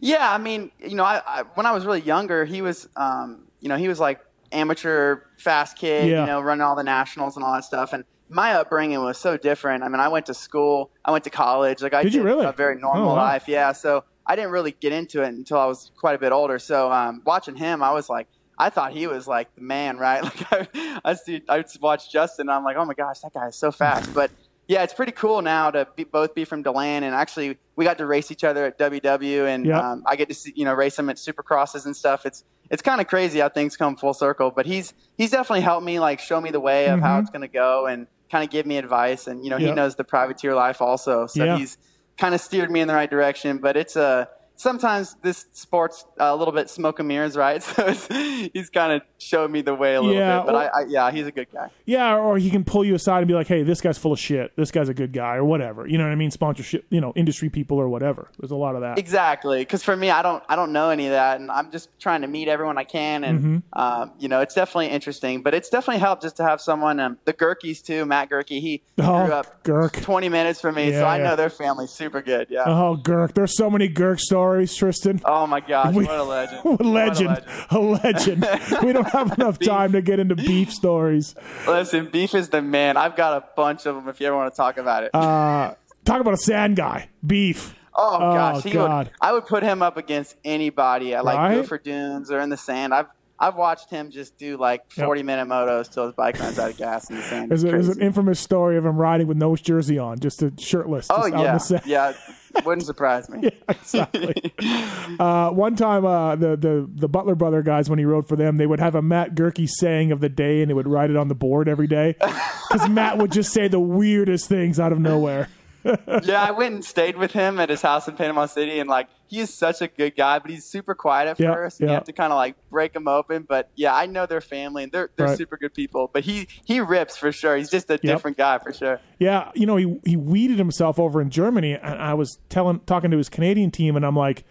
Yeah, 0.00 0.28
I 0.32 0.38
mean, 0.38 0.72
you 0.80 0.96
know, 0.96 1.04
I, 1.04 1.22
I 1.24 1.42
when 1.54 1.66
I 1.66 1.72
was 1.72 1.87
really 1.87 2.00
younger, 2.00 2.44
he 2.44 2.62
was, 2.62 2.88
um, 2.96 3.44
you 3.60 3.68
know, 3.68 3.76
he 3.76 3.87
was 3.88 4.00
like 4.00 4.20
amateur 4.50 5.20
fast 5.38 5.78
kid, 5.78 6.08
Yeah. 6.10 6.20
you 6.22 6.26
know, 6.26 6.40
running 6.40 6.62
all 6.62 6.74
the 6.74 6.82
nationals 6.82 7.37
and 7.37 7.44
all 7.44 7.54
that 7.54 7.64
stuff. 7.64 7.92
And 7.92 8.04
my 8.28 8.54
upbringing 8.54 9.00
was 9.02 9.18
so 9.18 9.37
different. 9.37 9.84
I 9.84 9.88
mean, 9.88 10.00
I 10.00 10.08
went 10.08 10.26
to 10.26 10.34
school, 10.34 10.90
I 11.04 11.12
went 11.12 11.22
to 11.24 11.30
college, 11.30 11.80
like 11.80 11.94
I 11.94 12.02
Did 12.02 12.12
you 12.14 12.22
really? 12.24 12.44
a 12.44 12.50
very 12.52 12.76
normal 12.76 13.04
Oh, 13.04 13.14
wow. 13.14 13.14
life. 13.14 13.44
Yeah, 13.46 13.70
so 13.72 14.04
I 14.26 14.37
didn't 14.37 14.50
really 14.52 14.72
get 14.80 14.92
into 14.92 15.22
it 15.22 15.28
until 15.28 15.58
I 15.58 15.66
was 15.66 15.90
quite 15.98 16.14
a 16.14 16.18
bit 16.18 16.32
older. 16.32 16.58
So 16.58 16.90
um, 16.90 17.22
watching 17.24 17.56
him, 17.56 17.82
I 17.82 17.92
was 17.92 18.08
like. 18.08 18.26
I 18.56 18.70
thought 18.70 18.92
he 18.92 19.08
was 19.08 19.26
like 19.26 19.52
the 19.56 19.62
man, 19.62 19.98
right? 20.06 20.22
Like 20.22 20.52
I, 20.52 21.00
I 21.04 21.14
see, 21.14 21.42
I 21.48 21.56
would 21.56 21.66
watch 21.82 22.12
Justin, 22.12 22.42
and 22.48 22.52
I'm 22.52 22.62
like, 22.62 22.76
oh 22.76 22.84
my 22.84 22.94
gosh, 22.94 23.18
that 23.24 23.32
guy 23.34 23.48
is 23.48 23.56
so 23.56 23.72
fast. 23.72 24.10
But 24.14 24.30
yeah, 24.68 24.84
it's 24.84 24.94
pretty 24.94 25.10
cool 25.10 25.42
now 25.42 25.72
to 25.72 25.88
be, 25.96 26.04
both 26.04 26.37
be 26.37 26.44
from 26.44 26.62
Deland, 26.62 27.04
and 27.04 27.16
actually 27.16 27.58
we 27.74 27.84
got 27.84 27.98
to 27.98 28.06
race 28.06 28.30
each 28.30 28.44
other 28.44 28.64
at 28.66 28.78
WW, 28.78 29.48
and 29.52 29.66
Yep. 29.66 29.76
um, 29.82 30.04
I 30.06 30.14
get 30.14 30.28
to 30.28 30.34
see, 30.37 30.52
you 30.54 30.64
know 30.64 30.72
race 30.72 30.96
him 30.96 31.10
at 31.10 31.16
Supercrosses 31.16 31.84
and 31.84 31.96
stuff. 31.96 32.24
It's 32.24 32.44
it's 32.70 32.80
kind 32.80 33.00
of 33.00 33.08
crazy 33.08 33.40
how 33.40 33.48
things 33.48 33.76
come 33.76 33.96
full 33.96 34.14
circle. 34.14 34.52
But 34.54 34.66
he's 34.66 34.94
he's 35.18 35.32
definitely 35.32 35.62
helped 35.62 35.84
me 35.84 35.98
like 35.98 36.20
show 36.20 36.40
me 36.40 36.52
the 36.52 36.60
way 36.60 36.87
of 36.90 37.00
how 37.00 37.16
Mhm. 37.16 37.20
it's 37.22 37.30
going 37.30 37.42
to 37.42 37.48
go, 37.48 37.87
and 37.87 38.06
kind 38.30 38.44
of 38.44 38.50
give 38.50 38.66
me 38.66 38.76
advice. 38.78 39.26
And 39.26 39.42
you 39.42 39.50
know 39.50 39.56
he 39.58 39.72
knows 39.72 39.96
the 39.96 40.04
privateer 40.04 40.54
life 40.54 40.80
also, 40.80 41.26
so 41.26 41.42
Yeah. 41.42 41.56
he's 41.56 41.76
kind 42.16 42.35
of 42.35 42.40
steered 42.40 42.70
me 42.70 42.81
in 42.81 42.88
the 42.88 42.94
right 42.94 43.11
direction. 43.11 43.59
But 43.59 43.77
it's 43.77 43.96
a 43.96 44.29
sometimes 44.64 45.14
this 45.22 45.46
sport's 45.53 46.05
a 46.18 46.35
little 46.35 46.53
bit 46.53 46.68
smoke 46.68 46.98
and 46.98 47.07
mirrors, 47.07 47.37
right? 47.37 47.62
So 47.74 47.87
it's, 47.87 48.07
he's 48.53 48.70
kind 48.70 48.92
of 48.92 49.03
showed 49.18 49.50
me 49.50 49.61
the 49.62 49.74
way 49.74 49.94
a 49.94 50.00
little 50.00 50.16
Yeah, 50.16 50.38
bit. 50.38 50.46
But 50.46 50.55
or- 50.55 50.59
I, 50.59 50.83
I, 50.83 50.85
yeah, 50.88 51.11
he's 51.12 51.27
a 51.27 51.33
good 51.33 51.48
guy. 51.53 51.70
Yeah, 51.85 52.16
or 52.16 52.38
he 52.38 52.50
can 52.50 52.64
pull 52.64 52.85
you 52.85 52.94
aside 52.94 53.18
and 53.18 53.29
be 53.29 53.35
like, 53.35 53.46
"Hey, 53.46 53.62
this 53.62 53.81
guy's 53.81 53.98
full 53.98 54.12
of 54.12 54.18
shit. 54.18 54.53
This 54.57 54.70
guy's 54.70 54.88
a 54.88 54.94
good 54.94 55.12
guy, 55.12 55.37
or 55.37 55.44
whatever." 55.44 55.87
You 55.87 55.98
know 55.98 56.05
what 56.05 56.12
I 56.12 56.16
mean? 56.16 56.31
Sponsorship, 56.31 56.85
you 56.90 57.00
know, 57.00 57.12
industry 57.14 57.48
people 57.50 57.79
or 57.79 57.88
whatever. 57.88 58.29
There's 58.38 58.50
a 58.50 58.57
lot 58.57 58.74
of 58.74 58.81
that. 58.81 58.98
Exactly, 58.98 59.61
because 59.61 59.83
for 59.85 59.94
me, 59.96 60.11
I 60.11 60.22
don't, 60.22 60.42
I 60.48 60.57
don't 60.57 60.72
know 60.72 60.90
any 60.90 61.07
of 61.07 61.12
that, 61.12 61.40
and 61.40 61.50
I'm 61.50 61.70
just 61.70 61.88
trying 62.00 62.22
to 62.22 62.27
meet 62.27 62.48
everyone 62.48 62.79
I 62.79 62.85
can, 62.85 63.22
and 63.24 63.35
Mm-hmm. 63.40 63.79
um, 63.81 64.12
you 64.18 64.29
know, 64.29 64.40
it's 64.40 64.55
definitely 64.55 64.88
interesting. 64.88 65.42
But 65.42 65.55
it's 65.55 65.68
definitely 65.68 66.00
helped 66.00 66.22
just 66.22 66.37
to 66.38 66.42
have 66.44 66.61
someone. 66.61 66.98
Um, 67.00 67.18
the 67.27 67.33
Goerkes 67.35 67.83
too, 67.83 68.05
Matt 68.07 68.31
Goerke. 68.31 68.61
He 68.61 68.83
Oh, 68.98 69.24
grew 69.27 69.35
up 69.35 69.64
Gurk. 69.64 70.00
20 70.03 70.29
minutes 70.29 70.61
from 70.61 70.77
me, 70.77 70.90
Yeah, 70.90 71.00
so 71.00 71.05
I 71.07 71.18
yeah. 71.18 71.24
know 71.24 71.37
their 71.37 71.50
family's 71.50 71.90
super 71.90 72.22
good. 72.22 72.46
Yeah. 72.50 72.64
Oh, 72.66 72.96
Girk. 73.03 73.35
There's 73.35 73.57
so 73.57 73.68
many 73.68 73.88
Girk 73.88 74.20
stories, 74.20 74.44
Tristan. 74.62 75.20
oh 75.24 75.46
my 75.46 75.60
gosh, 75.60 75.94
We- 75.94 76.04
what 76.06 76.18
a 76.18 76.22
legend! 76.22 76.60
What 76.64 76.80
a 76.80 76.88
legend. 76.88 77.44
A 77.70 77.78
legend. 77.78 78.46
we 78.82 78.92
don't 78.92 79.08
have 79.08 79.32
enough 79.38 79.58
time 79.58 79.92
to 79.92 80.02
get 80.02 80.18
into 80.20 80.34
beef 80.36 80.72
stories. 80.72 81.34
Listen, 81.66 82.08
beef 82.10 82.34
is 82.34 82.48
the 82.48 82.62
man. 82.62 82.96
I've 82.96 83.16
got 83.16 83.36
a 83.42 83.44
bunch 83.56 83.86
of 83.86 83.94
them. 83.94 84.08
If 84.08 84.20
you 84.20 84.26
ever 84.26 84.36
want 84.36 84.52
to 84.52 84.56
talk 84.56 84.76
about 84.78 85.04
it. 85.04 85.14
Uh, 85.14 85.74
talk 86.04 86.20
about 86.20 86.34
a 86.34 86.38
sand 86.38 86.76
guy. 86.76 87.08
Beef. 87.26 87.74
Oh 87.94 88.18
gosh, 88.18 88.62
he 88.64 88.70
God. 88.72 89.06
would. 89.06 89.14
I 89.20 89.32
would 89.32 89.46
put 89.46 89.62
him 89.62 89.80
up 89.82 89.96
against 89.96 90.36
anybody 90.44 91.14
at 91.14 91.24
like 91.24 91.36
Right? 91.38 91.54
Gopher 91.54 91.78
Dunes 91.78 92.30
or 92.30 92.40
in 92.40 92.48
the 92.50 92.56
sand. 92.56 92.92
I've 92.92 93.06
I've 93.44 93.57
watched 93.57 93.90
him 93.90 94.11
just 94.11 94.38
do 94.38 94.57
like 94.57 94.83
Yep. 94.96 95.04
40 95.07 95.22
minute 95.22 95.48
motos 95.48 95.92
till 95.92 96.07
his 96.07 96.14
bike 96.14 96.38
runs 96.40 96.59
out 96.59 96.70
of 96.70 96.76
gas 96.78 97.11
in 97.11 97.16
the 97.16 97.22
sand. 97.22 97.50
There's, 97.50 97.62
a, 97.62 97.66
there's 97.68 97.88
an 97.88 98.00
infamous 98.00 98.40
story 98.40 98.78
of 98.78 98.87
him 98.87 98.96
riding 98.96 99.26
with 99.26 99.37
no 99.37 99.54
jersey 99.54 99.98
on, 99.98 100.18
just 100.18 100.42
a 100.42 100.50
shirtless. 100.59 101.09
Oh 101.11 101.28
just 101.28 101.72
out 101.72 101.87
yeah, 101.87 102.12
yeah. 102.14 102.62
Wouldn't 102.64 102.87
surprise 102.87 103.28
me. 103.28 103.50
exactly. 103.68 104.54
uh, 105.18 105.50
one 105.50 105.76
time, 105.76 106.07
uh, 106.07 106.37
the 106.37 106.57
the 106.57 106.88
the 106.94 107.09
Butler 107.09 107.35
brother 107.35 107.62
guys, 107.62 107.90
when 107.90 107.98
he 107.98 108.04
rode 108.04 108.26
for 108.28 108.37
them, 108.37 108.57
they 108.57 108.66
would 108.66 108.80
have 108.80 108.94
a 108.94 109.02
Matt 109.02 109.35
Goerke 109.35 109.68
saying 109.68 110.12
of 110.12 110.20
the 110.20 110.28
day, 110.28 110.62
and 110.62 110.70
they 110.70 110.74
would 110.74 110.88
write 110.88 111.11
it 111.11 111.16
on 111.16 111.28
the 111.28 111.35
board 111.35 111.68
every 111.68 111.88
day 111.88 112.14
because 112.70 112.88
Matt 112.88 113.18
would 113.18 113.33
just 113.33 113.52
say 113.52 113.68
the 113.68 113.80
weirdest 113.80 114.48
things 114.48 114.78
out 114.80 114.92
of 114.92 115.00
nowhere. 115.00 115.48
Yeah, 115.85 116.42
I 116.42 116.51
went 116.53 116.75
and 116.75 116.85
stayed 116.85 117.16
with 117.16 117.33
him 117.33 117.61
at 117.61 117.68
his 117.68 117.83
house 117.83 118.09
in 118.09 118.16
Panama 118.16 118.47
City, 118.47 118.79
and 118.81 118.88
like 118.88 119.09
he 119.27 119.40
is 119.40 119.53
such 119.53 119.83
a 119.83 119.88
good 119.88 120.16
guy, 120.16 120.38
but 120.38 120.51
he's 120.51 120.64
super 120.64 120.94
quiet 120.94 121.29
at 121.29 121.40
Yeah, 121.40 121.53
first. 121.53 121.81
yeah. 121.81 121.87
You 121.88 121.92
have 121.94 122.05
to 122.05 122.12
kind 122.12 122.33
of 122.33 122.37
like 122.37 122.55
break 122.70 122.94
him 122.94 123.09
open. 123.09 123.44
But 123.49 123.70
yeah, 123.75 123.94
I 123.94 124.07
know 124.07 124.27
their 124.27 124.40
family, 124.40 124.85
and 124.85 124.92
they're 124.92 125.11
they're 125.16 125.27
Right. 125.29 125.38
super 125.38 125.57
good 125.57 125.75
people. 125.75 126.11
But 126.12 126.25
he 126.25 126.49
he 126.64 126.81
rips 126.81 127.16
for 127.16 127.33
sure. 127.33 127.57
He's 127.57 127.70
just 127.70 127.90
a 127.90 127.99
different 127.99 128.37
guy 128.37 128.59
for 128.59 128.73
sure. 128.73 129.01
Yeah, 129.18 129.51
you 129.55 129.66
know, 129.66 129.77
he 129.77 129.99
he 130.07 130.16
weeded 130.16 130.59
himself 130.59 130.99
over 130.99 131.20
in 131.20 131.31
Germany, 131.31 131.73
and 131.75 132.01
I 132.01 132.14
was 132.14 132.38
telling 132.49 132.81
talking 132.81 133.11
to 133.11 133.16
his 133.18 133.29
Canadian 133.29 133.70
team, 133.70 133.97
and 133.97 134.05
I'm 134.07 134.16
like, 134.16 134.44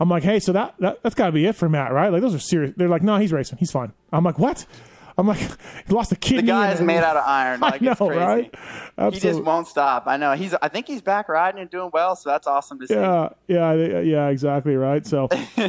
I'm 0.00 0.08
like, 0.10 0.22
hey, 0.24 0.40
so 0.40 0.52
that, 0.52 0.74
that 0.80 1.02
that's 1.02 1.14
got 1.14 1.26
to 1.26 1.32
be 1.32 1.46
it 1.46 1.54
for 1.56 1.68
Matt, 1.68 1.92
right? 1.92 2.10
Like 2.12 2.22
those 2.22 2.34
are 2.34 2.38
serious. 2.38 2.72
They're 2.76 2.88
like, 2.88 3.02
no, 3.02 3.16
he's 3.18 3.32
racing, 3.32 3.58
he's 3.58 3.70
fine. 3.70 3.92
I'm 4.12 4.24
like, 4.24 4.38
what? 4.38 4.66
I'm 5.18 5.26
like, 5.26 5.38
he 5.86 5.92
lost 5.94 6.12
a 6.12 6.16
kid. 6.16 6.38
The 6.38 6.42
guy 6.42 6.72
is 6.72 6.80
made 6.80 6.98
out 6.98 7.16
of 7.16 7.24
iron. 7.26 7.60
Like 7.66 7.80
I 7.82 7.84
know, 7.84 7.90
it's 7.92 7.98
crazy. 8.00 8.18
right? 8.18 9.12
He 9.14 9.20
just 9.20 9.42
won't 9.42 9.66
stop. 9.66 10.04
I 10.06 10.16
know. 10.16 10.32
He's. 10.34 10.54
I 10.54 10.68
think 10.68 10.86
he's 10.86 11.00
back 11.02 11.28
riding 11.28 11.60
and 11.60 11.70
doing 11.70 11.90
well. 11.92 12.16
So 12.16 12.30
that's 12.30 12.46
awesome 12.46 12.78
to 12.80 12.86
see. 12.86 12.94
Yeah, 12.94 13.30
yeah, 13.46 13.72
yeah, 14.00 14.28
exactly 14.28 14.76
right. 14.76 15.06
So, 15.06 15.28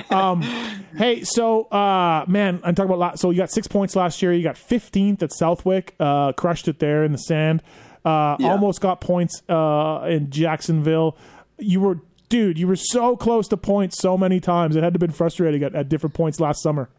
um, 0.10 0.42
hey, 0.98 1.24
so 1.24 1.64
uh, 1.66 2.26
man, 2.28 2.60
I'm 2.64 2.76
talking 2.76 2.90
about. 2.90 3.00
La- 3.00 3.16
so 3.16 3.30
you 3.32 3.38
got 3.38 3.52
six 3.52 3.68
points 3.68 3.96
last 3.96 4.22
year. 4.22 4.34
You 4.34 4.44
got 4.44 4.56
15th 4.56 5.22
at 5.24 5.32
Southwick. 5.34 5.96
Uh, 6.00 6.34
crushed 6.34 6.68
it 6.68 6.80
there 6.80 7.04
in 7.04 7.12
the 7.12 7.18
sand. 7.18 7.62
Uh, 8.06 8.36
Yeah. 8.40 8.52
Almost 8.52 8.80
got 8.82 9.02
points 9.02 9.42
uh, 9.50 10.06
in 10.10 10.30
Jacksonville. 10.30 11.18
You 11.58 11.80
were, 11.82 12.00
dude, 12.30 12.58
you 12.58 12.68
were 12.68 12.76
so 12.78 13.18
close 13.18 13.48
to 13.50 13.58
points 13.58 13.98
so 13.98 14.18
many 14.18 14.40
times. 14.40 14.76
It 14.76 14.84
had 14.84 14.94
to 14.94 14.98
have 14.98 15.02
been 15.02 15.12
frustrating 15.12 15.64
at, 15.64 15.76
at 15.76 15.90
different 15.90 16.14
points 16.14 16.40
last 16.40 16.62
summer. 16.62 16.90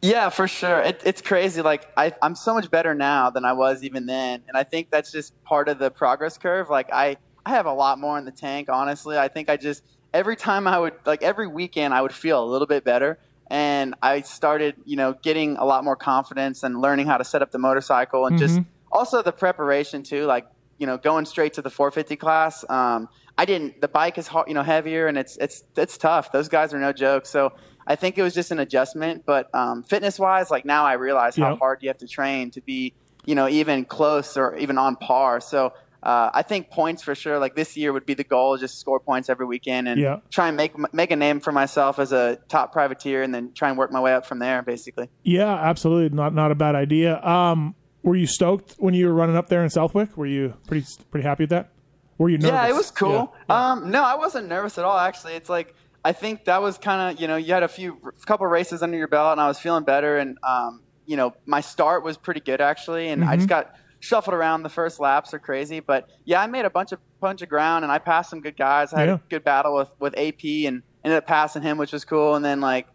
Yeah, 0.00 0.28
for 0.28 0.46
sure. 0.46 0.80
It, 0.80 1.02
it's 1.04 1.20
crazy. 1.20 1.62
Like 1.62 1.88
I, 1.96 2.12
I'm 2.22 2.34
so 2.34 2.54
much 2.54 2.70
better 2.70 2.94
now 2.94 3.30
than 3.30 3.44
I 3.44 3.52
was 3.52 3.82
even 3.82 4.06
then, 4.06 4.42
and 4.46 4.56
I 4.56 4.64
think 4.64 4.90
that's 4.90 5.10
just 5.10 5.42
part 5.44 5.68
of 5.68 5.78
the 5.78 5.90
progress 5.90 6.38
curve. 6.38 6.70
Like 6.70 6.92
I, 6.92 7.16
I 7.44 7.50
have 7.50 7.66
a 7.66 7.72
lot 7.72 7.98
more 7.98 8.18
in 8.18 8.24
the 8.24 8.30
tank. 8.30 8.68
Honestly, 8.68 9.18
I 9.18 9.28
think 9.28 9.48
I 9.50 9.56
just 9.56 9.82
every 10.14 10.36
time 10.36 10.66
I 10.66 10.78
would 10.78 10.94
like 11.04 11.22
every 11.22 11.46
weekend 11.46 11.94
I 11.94 12.02
would 12.02 12.12
feel 12.12 12.42
a 12.42 12.46
little 12.46 12.66
bit 12.66 12.84
better, 12.84 13.18
and 13.48 13.94
I 14.00 14.20
started, 14.20 14.76
you 14.84 14.96
know, 14.96 15.14
getting 15.14 15.56
a 15.56 15.64
lot 15.64 15.82
more 15.84 15.96
confidence 15.96 16.62
and 16.62 16.80
learning 16.80 17.06
how 17.06 17.18
to 17.18 17.24
set 17.24 17.42
up 17.42 17.50
the 17.50 17.58
motorcycle 17.58 18.26
and 18.26 18.38
just 18.38 18.60
also 18.92 19.22
the 19.22 19.32
preparation 19.32 20.02
too. 20.02 20.26
Like 20.26 20.46
you 20.78 20.86
know, 20.86 20.96
going 20.96 21.26
straight 21.26 21.54
to 21.54 21.62
the 21.62 21.70
450 21.70 22.16
class. 22.16 22.64
Um, 22.68 23.08
I 23.36 23.44
didn't. 23.44 23.80
The 23.80 23.88
bike 23.88 24.16
is 24.16 24.30
you 24.46 24.54
know, 24.54 24.62
heavier, 24.62 25.06
and 25.06 25.18
it's 25.18 25.36
it's 25.38 25.64
it's 25.76 25.98
tough. 25.98 26.32
Those 26.32 26.48
guys 26.48 26.72
are 26.72 26.78
no 26.78 26.92
joke. 26.92 27.26
So 27.26 27.52
I 27.88 27.96
think 27.96 28.16
it 28.18 28.22
was 28.22 28.34
just 28.34 28.50
an 28.52 28.60
adjustment. 28.60 29.24
But 29.26 29.52
um, 29.54 29.82
fitness 29.82 30.18
wise, 30.18 30.50
like 30.50 30.64
now 30.64 30.84
I 30.84 30.92
realize 30.92 31.34
how 31.36 31.50
Yep. 31.50 31.58
hard 31.58 31.78
you 31.82 31.88
have 31.88 31.98
to 31.98 32.06
train 32.06 32.50
to 32.52 32.60
be, 32.60 32.92
you 33.24 33.34
know, 33.34 33.48
even 33.48 33.84
close 33.86 34.36
or 34.36 34.54
even 34.56 34.78
on 34.78 34.94
par. 34.96 35.40
So. 35.40 35.72
Uh, 36.00 36.30
I 36.32 36.42
think 36.42 36.70
points 36.70 37.02
for 37.02 37.16
sure. 37.16 37.40
Like 37.40 37.56
this 37.56 37.76
year 37.76 37.92
would 37.92 38.06
be 38.06 38.14
the 38.14 38.22
goal: 38.22 38.56
just 38.56 38.78
score 38.78 39.00
points 39.00 39.28
every 39.28 39.46
weekend 39.46 39.88
and 39.88 40.00
Yeah. 40.00 40.18
try 40.30 40.46
and 40.46 40.56
make 40.56 40.72
make 40.94 41.10
a 41.10 41.16
name 41.16 41.40
for 41.40 41.50
myself 41.50 41.98
as 41.98 42.12
a 42.12 42.38
top 42.48 42.72
privateer, 42.72 43.24
and 43.24 43.34
then 43.34 43.50
try 43.52 43.68
and 43.68 43.76
work 43.76 43.90
my 43.90 43.98
way 43.98 44.14
up 44.14 44.24
from 44.24 44.38
there. 44.38 44.62
Basically. 44.62 45.08
Yeah, 45.24 45.52
absolutely, 45.52 46.16
not 46.16 46.32
not 46.34 46.52
a 46.52 46.54
bad 46.54 46.76
idea. 46.76 47.20
Um, 47.24 47.74
were 48.04 48.14
you 48.14 48.28
stoked 48.28 48.76
when 48.78 48.94
you 48.94 49.08
were 49.08 49.12
running 49.12 49.34
up 49.36 49.48
there 49.48 49.64
in 49.64 49.70
Southwick? 49.70 50.16
Were 50.16 50.24
you 50.24 50.54
pretty 50.68 50.86
pretty 51.10 51.26
happy 51.26 51.42
with 51.42 51.50
that? 51.50 51.70
Were 52.16 52.28
you 52.28 52.38
nervous? 52.38 52.52
Yeah, 52.52 52.68
it 52.68 52.74
was 52.76 52.92
cool. 52.92 53.34
Yeah. 53.50 53.72
Um, 53.72 53.90
no, 53.90 54.04
I 54.04 54.14
wasn't 54.14 54.46
nervous 54.48 54.78
at 54.78 54.84
all. 54.84 54.96
Actually, 54.96 55.32
it's 55.34 55.50
like 55.50 55.74
I 56.04 56.12
think 56.12 56.44
that 56.46 56.62
was 56.62 56.78
kind 56.78 57.12
of 57.14 57.20
you 57.20 57.26
know 57.28 57.36
you 57.36 57.52
had 57.52 57.62
a 57.62 57.68
few 57.68 57.98
couple 58.26 58.46
races 58.46 58.82
under 58.82 58.96
your 58.96 59.08
belt, 59.08 59.32
and 59.32 59.40
I 59.40 59.48
was 59.48 59.58
feeling 59.58 59.84
better, 59.84 60.18
and 60.18 60.38
um, 60.42 60.82
you 61.06 61.16
know 61.16 61.34
my 61.46 61.60
start 61.60 62.04
was 62.04 62.16
pretty 62.16 62.40
good 62.40 62.60
actually, 62.60 63.08
and 63.08 63.24
I 63.24 63.28
Mm-hmm. 63.28 63.36
just 63.36 63.48
got 63.48 63.74
shuffled 64.00 64.34
around. 64.34 64.62
The 64.62 64.68
first 64.68 65.00
laps 65.00 65.34
are 65.34 65.38
crazy, 65.38 65.80
but 65.80 66.08
yeah, 66.24 66.40
I 66.40 66.46
made 66.46 66.64
a 66.64 66.70
bunch 66.70 66.92
of 66.92 67.00
bunch 67.20 67.42
of 67.42 67.48
ground, 67.48 67.84
and 67.84 67.90
I 67.92 67.98
passed 67.98 68.30
some 68.30 68.40
good 68.40 68.56
guys. 68.56 68.92
I 68.92 69.00
had 69.00 69.08
Yeah. 69.08 69.14
a 69.16 69.20
good 69.28 69.44
battle 69.44 69.74
with 69.74 69.88
with 69.98 70.14
AP 70.16 70.44
and. 70.66 70.82
ended 71.04 71.18
up 71.18 71.26
passing 71.26 71.62
him, 71.62 71.78
which 71.78 71.92
was 71.92 72.04
cool. 72.04 72.34
And 72.34 72.44
then 72.44 72.60
like 72.60 72.86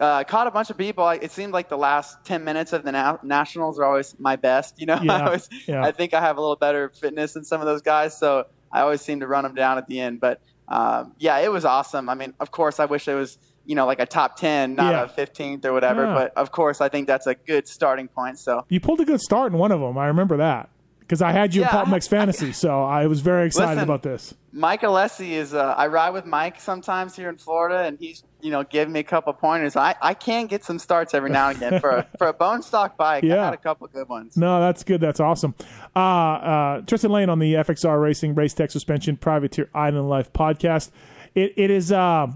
uh, 0.00 0.24
caught 0.24 0.46
a 0.46 0.50
bunch 0.50 0.70
of 0.70 0.78
people. 0.78 1.06
It 1.10 1.30
seemed 1.30 1.52
like 1.52 1.68
the 1.68 1.76
last 1.76 2.24
ten 2.24 2.42
minutes 2.42 2.72
of 2.72 2.84
the 2.84 2.90
na- 2.92 3.18
nationals 3.22 3.78
are 3.78 3.84
always 3.84 4.18
my 4.18 4.34
best. 4.36 4.80
You 4.80 4.86
know, 4.86 4.98
Yeah, 5.02 5.12
I, 5.12 5.24
always, 5.26 5.48
yeah. 5.68 5.84
I 5.84 5.92
think 5.92 6.14
I 6.14 6.20
have 6.20 6.36
a 6.38 6.40
little 6.40 6.56
better 6.56 6.88
fitness 6.88 7.34
than 7.34 7.44
some 7.44 7.60
of 7.60 7.66
those 7.66 7.82
guys, 7.82 8.16
so 8.16 8.46
I 8.72 8.80
always 8.80 9.02
seem 9.02 9.20
to 9.20 9.26
run 9.26 9.44
them 9.44 9.54
down 9.54 9.76
at 9.78 9.86
the 9.88 10.00
end. 10.00 10.20
But 10.20 10.40
um, 10.70 11.14
yeah, 11.18 11.38
it 11.38 11.50
was 11.50 11.64
awesome. 11.64 12.08
I 12.08 12.14
mean, 12.14 12.34
of 12.40 12.50
course, 12.50 12.78
I 12.80 12.84
wish 12.86 13.08
it 13.08 13.14
was 13.14 13.38
you 13.66 13.74
know 13.74 13.86
like 13.86 14.00
a 14.00 14.06
top 14.06 14.36
ten, 14.36 14.74
not 14.74 14.92
Yeah. 14.92 15.02
a 15.04 15.08
fifteenth 15.08 15.64
or 15.64 15.72
whatever. 15.72 16.04
Yeah. 16.04 16.14
But 16.14 16.32
of 16.36 16.50
course, 16.52 16.80
I 16.80 16.88
think 16.88 17.06
that's 17.06 17.26
a 17.26 17.34
good 17.34 17.68
starting 17.68 18.08
point. 18.08 18.38
So 18.38 18.64
You 18.68 18.80
pulled 18.80 19.00
a 19.00 19.04
good 19.04 19.20
start 19.20 19.52
in 19.52 19.58
one 19.58 19.72
of 19.72 19.80
them. 19.80 19.98
I 19.98 20.06
remember 20.06 20.36
that 20.38 20.70
because 21.10 21.22
I 21.22 21.32
had 21.32 21.56
you 21.56 21.62
in 21.62 21.66
Yeah, 21.66 21.72
Pulp 21.72 21.88
I- 21.88 21.90
Mix 21.90 22.06
Fantasy, 22.06 22.52
so 22.52 22.82
I 22.82 23.08
was 23.08 23.20
very 23.20 23.44
excited 23.46 23.70
Listen, 23.70 23.82
about 23.82 24.04
this. 24.04 24.32
Mike 24.52 24.82
Alessi 24.82 25.30
is. 25.30 25.52
Uh, 25.52 25.74
I 25.76 25.88
ride 25.88 26.10
with 26.10 26.24
Mike 26.24 26.60
sometimes 26.60 27.16
here 27.16 27.28
in 27.28 27.36
Florida, 27.36 27.80
and 27.80 27.98
he's 27.98 28.22
you 28.40 28.52
know 28.52 28.62
giving 28.62 28.92
me 28.92 29.00
a 29.00 29.04
couple 29.04 29.32
pointers. 29.32 29.74
I, 29.74 29.96
I 30.00 30.14
can 30.14 30.46
get 30.46 30.62
some 30.62 30.78
starts 30.78 31.12
every 31.12 31.30
now 31.30 31.48
and 31.48 31.56
again 31.56 31.80
for 31.80 31.90
a, 31.90 32.06
for 32.18 32.28
a 32.28 32.32
bone 32.32 32.62
stock 32.62 32.96
bike. 32.96 33.24
Yeah. 33.24 33.42
I 33.42 33.44
had 33.46 33.54
a 33.54 33.56
couple 33.56 33.88
good 33.88 34.08
ones. 34.08 34.36
No, 34.36 34.60
that's 34.60 34.84
good. 34.84 35.00
That's 35.00 35.18
awesome. 35.18 35.56
Uh, 35.96 35.98
uh, 35.98 36.80
Tristan 36.82 37.10
Lane 37.10 37.28
on 37.28 37.40
the 37.40 37.54
FXR 37.54 38.00
Racing 38.00 38.36
Race 38.36 38.54
Tech 38.54 38.70
Suspension 38.70 39.16
Privateer 39.16 39.68
Island 39.74 40.08
Life 40.08 40.32
podcast. 40.32 40.90
It 41.34 41.54
it 41.56 41.70
is 41.72 41.90
uh, 41.90 42.28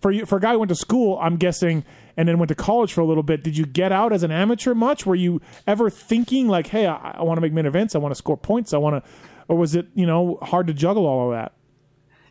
for 0.00 0.12
you 0.12 0.24
for 0.24 0.36
a 0.36 0.40
guy 0.40 0.52
who 0.52 0.60
went 0.60 0.68
to 0.68 0.76
school. 0.76 1.18
I'm 1.20 1.36
guessing, 1.36 1.84
and 2.18 2.28
then 2.28 2.36
went 2.36 2.48
to 2.48 2.54
college 2.56 2.92
for 2.92 3.00
a 3.00 3.04
little 3.04 3.22
bit. 3.22 3.44
Did 3.44 3.56
you 3.56 3.64
get 3.64 3.92
out 3.92 4.12
as 4.12 4.24
an 4.24 4.32
amateur 4.32 4.74
much? 4.74 5.06
Were 5.06 5.14
you 5.14 5.40
ever 5.68 5.88
thinking 5.88 6.48
like, 6.48 6.66
hey, 6.66 6.84
I, 6.84 7.12
I 7.12 7.22
want 7.22 7.38
to 7.38 7.40
make 7.40 7.52
mid 7.52 7.64
events. 7.64 7.94
I 7.94 7.98
want 7.98 8.10
to 8.10 8.16
score 8.16 8.36
points. 8.36 8.74
I 8.74 8.78
want 8.78 9.02
to, 9.02 9.10
or 9.46 9.56
was 9.56 9.76
it 9.76 9.86
you 9.94 10.04
know 10.04 10.38
hard 10.42 10.66
to 10.66 10.74
juggle 10.74 11.06
all 11.06 11.30
of 11.30 11.38
that? 11.38 11.52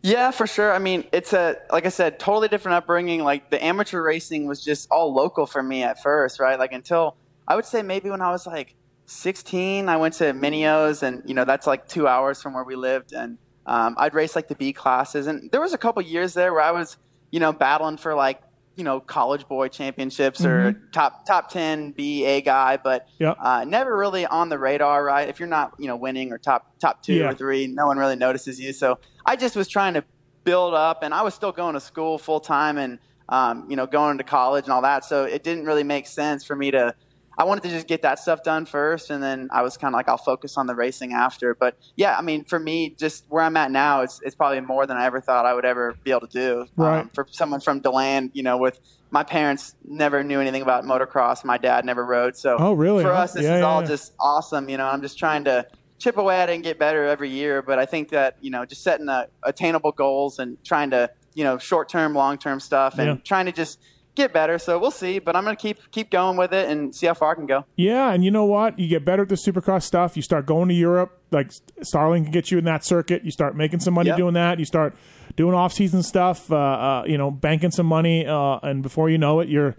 Yeah, 0.04 0.32
for 0.32 0.45
sure. 0.45 0.73
I 0.73 0.80
mean, 0.80 1.06
it's 1.13 1.32
a 1.32 1.56
like 1.71 1.86
I 1.86 1.89
said, 1.89 2.19
totally 2.19 2.50
different 2.50 2.76
upbringing. 2.76 3.23
Like 3.23 3.50
the 3.50 3.63
amateur 3.63 4.04
racing 4.04 4.45
was 4.45 4.62
just 4.62 4.89
all 4.91 5.13
local 5.13 5.45
for 5.45 5.63
me 5.63 5.84
at 5.84 6.04
first, 6.04 6.41
right? 6.41 6.60
Like 6.60 6.73
until 6.73 7.15
I 7.47 7.56
would 7.56 7.65
say 7.65 7.82
maybe 7.82 8.10
when 8.10 8.21
I 8.21 8.32
was 8.32 8.45
like 8.45 8.76
16, 9.06 9.88
I 9.88 9.95
went 9.95 10.15
to 10.15 10.34
Mini 10.34 10.67
O's, 10.67 11.02
and 11.02 11.23
you 11.26 11.34
know 11.34 11.45
that's 11.45 11.65
like 11.65 11.88
two 11.88 12.10
hours 12.10 12.41
from 12.41 12.54
where 12.54 12.65
we 12.65 12.76
lived, 12.76 13.13
and 13.13 13.38
um, 13.65 13.95
I'd 13.97 14.13
race 14.13 14.36
like 14.36 14.50
the 14.50 14.56
B 14.56 14.73
classes, 14.73 15.28
and 15.28 15.50
there 15.52 15.62
was 15.62 15.73
a 15.73 15.78
couple 15.78 16.02
years 16.02 16.34
there 16.34 16.52
where 16.52 16.62
I 16.62 16.71
was, 16.71 16.97
you 17.32 17.39
know, 17.39 17.54
battling 17.54 17.95
for 17.95 18.13
like 18.15 18.41
you 18.77 18.83
know 18.83 18.99
college 19.01 19.47
boy 19.47 19.67
championships 19.67 20.45
or 20.45 20.73
top 20.93 21.25
top 21.25 21.49
10 21.49 21.91
B 21.91 22.23
A 22.25 22.41
guy, 22.41 22.77
but 22.77 23.07
Yep. 23.19 23.37
uh, 23.41 23.65
never 23.67 23.97
really 23.97 24.25
on 24.25 24.49
the 24.49 24.57
radar, 24.59 25.03
right? 25.03 25.27
If 25.27 25.39
you're 25.39 25.49
not, 25.49 25.73
you 25.79 25.87
know, 25.87 25.95
winning 25.97 26.31
or 26.31 26.37
top 26.37 26.79
top 26.79 27.01
two 27.03 27.15
Yeah. 27.15 27.29
or 27.31 27.33
three, 27.33 27.67
no 27.67 27.87
one 27.87 27.97
really 27.97 28.15
notices 28.15 28.59
you. 28.59 28.71
So 28.73 28.99
I 29.25 29.35
just 29.35 29.55
was 29.55 29.67
trying 29.67 29.95
to 29.95 30.05
build 30.43 30.73
up, 30.75 30.99
and 31.03 31.13
I 31.13 31.23
was 31.23 31.33
still 31.33 31.51
going 31.51 31.73
to 31.73 31.79
school 31.81 32.17
full 32.17 32.39
time 32.39 32.77
and 32.77 32.99
um, 33.29 33.65
you 33.69 33.75
know 33.75 33.85
going 33.87 34.19
to 34.19 34.23
college 34.23 34.65
and 34.65 34.71
all 34.71 34.83
that. 34.83 35.03
So 35.03 35.25
it 35.25 35.43
didn't 35.43 35.65
really 35.65 35.83
make 35.83 36.07
sense 36.07 36.45
for 36.45 36.55
me 36.55 36.71
to. 36.71 36.95
I 37.38 37.43
wanted 37.43 37.63
to 37.63 37.69
just 37.69 37.88
get 37.88 38.02
that 38.02 38.17
stuff 38.19 38.41
done 38.43 38.65
first, 38.65 39.10
and 39.12 39.21
then 39.21 39.50
I 39.52 39.62
was 39.62 39.78
kind 39.78 39.93
of 39.93 39.97
like, 39.97 40.10
I'll 40.10 40.17
focus 40.17 40.58
on 40.58 40.65
the 40.65 40.73
racing 40.76 41.13
after. 41.13 41.54
But 41.54 41.78
yeah, 41.95 42.17
I 42.17 42.21
mean, 42.21 42.43
for 42.45 42.60
me, 42.60 42.95
just 42.97 43.26
where 43.30 43.43
I'm 43.43 43.56
at 43.58 43.69
now, 43.71 44.02
it's 44.02 44.19
it's 44.23 44.36
probably 44.36 44.60
more 44.62 44.88
than 44.88 44.97
I 44.97 45.06
ever 45.06 45.21
thought 45.21 45.45
I 45.45 45.54
would 45.54 45.65
ever 45.65 45.95
be 46.04 46.12
able 46.12 46.21
to 46.21 46.28
do. 46.28 46.65
Right. 46.76 47.02
Um, 47.02 47.12
for 47.13 47.28
someone 47.30 47.60
from 47.60 47.80
DeLand, 47.82 48.32
you 48.34 48.41
know, 48.43 48.58
with 48.58 48.80
my 49.12 49.23
parents 49.23 49.76
never 49.86 50.23
knew 50.23 50.39
anything 50.41 50.62
about 50.63 50.84
motocross. 50.84 51.45
My 51.45 51.58
dad 51.58 51.86
never 51.86 52.04
rode, 52.06 52.36
so 52.36 52.58
Oh, 52.60 52.73
really? 52.73 53.04
for 53.04 53.13
us, 53.13 53.34
this 53.34 53.43
Yeah, 53.43 53.56
is 53.56 53.60
yeah, 53.62 53.65
all 53.67 53.82
yeah. 53.82 53.88
just 53.88 54.13
awesome. 54.19 54.67
You 54.69 54.78
know, 54.78 54.88
I'm 54.88 55.02
just 55.02 55.17
trying 55.19 55.43
to 55.45 55.65
chip 56.00 56.17
away 56.17 56.38
at 56.39 56.50
it 56.50 56.56
and 56.56 56.63
get 56.63 56.78
better 56.80 57.06
every 57.06 57.30
year. 57.30 57.62
But 57.62 57.78
I 57.80 57.86
think 57.86 58.10
that 58.10 58.38
you 58.41 58.50
know, 58.50 58.65
just 58.65 58.84
setting 58.84 59.08
attainable 59.43 59.91
goals 59.91 60.39
and 60.39 60.58
trying 60.63 60.89
to 60.89 61.10
you 61.36 61.43
know, 61.43 61.60
short 61.60 61.88
term, 61.88 62.15
long 62.15 62.39
term 62.39 62.60
stuff, 62.60 62.97
and 62.97 63.23
trying 63.23 63.45
to 63.45 63.52
just 63.52 63.80
get 64.17 64.34
better. 64.34 64.60
So 64.60 64.77
we'll 64.77 64.91
see. 64.91 65.19
But 65.19 65.36
I'm 65.36 65.43
gonna 65.45 65.56
keep 65.56 65.80
keep 65.91 66.10
going 66.10 66.36
with 66.38 66.53
it 66.53 66.69
and 66.69 66.93
see 66.93 67.08
how 67.08 67.13
far 67.13 67.32
I 67.32 67.36
can 67.36 67.45
go. 67.45 67.63
Yeah, 67.75 68.12
and 68.12 68.25
you 68.25 68.32
know 68.32 68.43
what? 68.45 68.77
You 68.77 68.88
get 68.89 69.06
better 69.06 69.21
at 69.23 69.30
the 69.30 69.36
supercross 69.36 69.84
stuff. 69.84 70.15
You 70.17 70.21
start 70.21 70.45
going 70.45 70.67
to 70.69 70.73
Europe. 70.75 71.17
Like 71.32 71.51
Starling 71.82 72.23
can 72.23 72.32
get 72.34 72.51
you 72.51 72.58
in 72.58 72.65
that 72.65 72.84
circuit. 72.84 73.23
You 73.23 73.32
start 73.32 73.56
making 73.56 73.80
some 73.80 73.93
money 73.93 74.10
Yep. 74.10 74.17
doing 74.17 74.34
that. 74.34 74.60
You 74.60 74.65
start 74.65 74.95
doing 75.36 75.53
off-season 75.53 76.03
stuff. 76.03 76.51
Uh, 76.51 76.56
uh, 76.56 77.03
you 77.08 77.17
know, 77.17 77.32
banking 77.32 77.71
some 77.71 77.86
money, 77.86 78.25
uh, 78.25 78.60
and 78.63 78.82
before 78.84 79.10
you 79.10 79.17
know 79.17 79.39
it, 79.39 79.47
you're 79.49 79.75